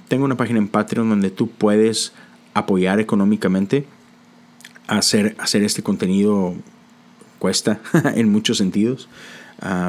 tengo 0.08 0.24
una 0.24 0.36
página 0.36 0.60
en 0.60 0.68
Patreon 0.68 1.08
donde 1.08 1.30
tú 1.30 1.50
puedes 1.50 2.12
apoyar 2.54 3.00
económicamente. 3.00 3.86
Hacer, 4.86 5.34
hacer 5.38 5.64
este 5.64 5.82
contenido 5.82 6.54
cuesta 7.40 7.80
en 8.14 8.30
muchos 8.30 8.58
sentidos, 8.58 9.08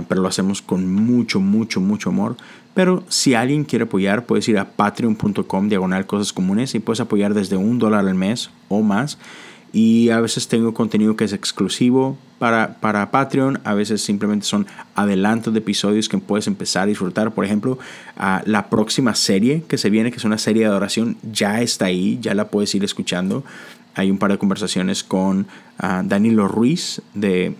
pero 0.09 0.21
lo 0.21 0.27
hacemos 0.27 0.63
con 0.63 0.91
mucho, 0.91 1.39
mucho, 1.39 1.79
mucho 1.79 2.09
amor. 2.09 2.37
Pero 2.77 3.03
si 3.09 3.33
alguien 3.33 3.63
quiere 3.63 3.85
apoyar, 3.85 4.27
puedes 4.27 4.47
ir 4.47 4.59
a 4.59 4.65
patreon.com 4.65 5.67
diagonal 5.67 6.05
cosas 6.05 6.31
comunes 6.31 6.75
y 6.75 6.79
puedes 6.79 6.99
apoyar 6.99 7.33
desde 7.33 7.57
un 7.57 7.79
dólar 7.79 8.07
al 8.07 8.13
mes 8.13 8.51
o 8.69 8.83
más. 8.83 9.17
Y 9.73 10.11
a 10.11 10.21
veces 10.21 10.47
tengo 10.47 10.75
contenido 10.75 11.15
que 11.15 11.23
es 11.23 11.33
exclusivo 11.33 12.19
para, 12.37 12.75
para 12.75 13.09
Patreon, 13.09 13.61
a 13.63 13.73
veces 13.73 14.03
simplemente 14.03 14.45
son 14.45 14.67
adelantos 14.93 15.53
de 15.53 15.57
episodios 15.57 16.07
que 16.07 16.19
puedes 16.19 16.45
empezar 16.45 16.83
a 16.83 16.85
disfrutar. 16.85 17.33
Por 17.33 17.45
ejemplo, 17.45 17.79
la 18.45 18.67
próxima 18.69 19.15
serie 19.15 19.63
que 19.67 19.79
se 19.79 19.89
viene, 19.89 20.11
que 20.11 20.17
es 20.17 20.25
una 20.25 20.37
serie 20.37 20.61
de 20.61 20.69
adoración, 20.69 21.17
ya 21.23 21.61
está 21.61 21.85
ahí, 21.85 22.19
ya 22.21 22.35
la 22.35 22.49
puedes 22.49 22.75
ir 22.75 22.83
escuchando. 22.83 23.43
Hay 23.95 24.11
un 24.11 24.19
par 24.19 24.31
de 24.31 24.37
conversaciones 24.37 25.03
con 25.03 25.47
Danilo 25.79 26.47
Ruiz 26.47 27.01
de 27.15 27.55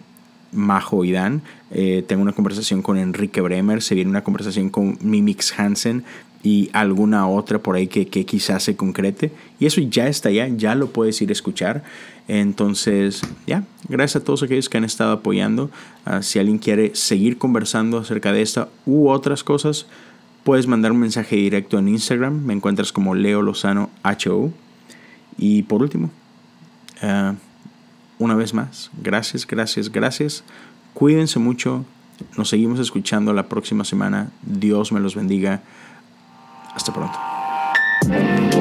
Majo 0.51 1.03
y 1.05 1.11
Dan. 1.11 1.41
Eh, 1.72 2.03
tengo 2.07 2.22
una 2.22 2.34
conversación 2.34 2.82
con 2.82 2.97
Enrique 2.97 3.41
Bremer. 3.41 3.82
Se 3.82 3.95
viene 3.95 4.09
una 4.09 4.24
conversación 4.24 4.70
con 4.70 4.97
Mimix 5.01 5.57
Hansen 5.57 6.03
y 6.43 6.70
alguna 6.74 7.28
otra 7.28 7.59
por 7.59 7.76
ahí 7.76 7.88
que, 7.88 8.05
quizás 8.05 8.63
se 8.63 8.76
concrete. 8.76 9.32
Y 9.59 9.65
eso 9.65 9.82
ya 9.82 10.07
está 10.07 10.30
allá, 10.30 10.47
ya 10.47 10.76
lo 10.76 10.91
puedes 10.91 11.22
ir 11.22 11.30
a 11.30 11.34
escuchar. 11.34 11.84
Entonces, 12.28 13.22
ya, 13.45 13.63
gracias 13.89 14.22
a 14.22 14.26
todos 14.26 14.43
aquellos 14.43 14.70
que 14.70 14.78
han 14.78 14.84
estado 14.84 15.11
apoyando. 15.11 15.70
Ah, 16.05 16.22
si 16.22 16.39
alguien 16.39 16.57
quiere 16.57 16.95
seguir 16.95 17.38
conversando 17.38 17.97
acerca 17.97 18.32
de 18.32 18.41
esta 18.41 18.70
u 18.86 19.09
otras 19.09 19.43
cosas, 19.43 19.88
puedes 20.43 20.68
mandar 20.68 20.91
un 20.91 20.99
mensaje 20.99 21.36
directo 21.36 21.80
en 21.80 21.88
Instagram. 21.89 22.45
Me 22.45 22.53
encuentras 22.53 22.91
como 22.91 23.15
Leo 23.15 23.41
Lozano 23.41 23.89
HO. 24.03 24.51
Y 25.38 25.63
por 25.63 25.82
último, 25.82 26.11
ah, 27.01 27.36
una 28.20 28.36
vez 28.36 28.53
más, 28.53 28.89
gracias, 29.01 29.45
gracias, 29.45 29.91
gracias. 29.91 30.43
Cuídense 30.98 31.38
mucho. 31.38 31.86
Nos 32.38 32.50
seguimos 32.50 32.80
escuchando 32.80 33.32
la 33.32 33.48
próxima 33.48 33.84
semana. 33.84 34.32
Dios 34.41 34.91
me 34.91 35.00
los 35.00 35.14
bendiga. 35.14 35.62
Hasta 36.74 36.91
pronto. 36.91 38.57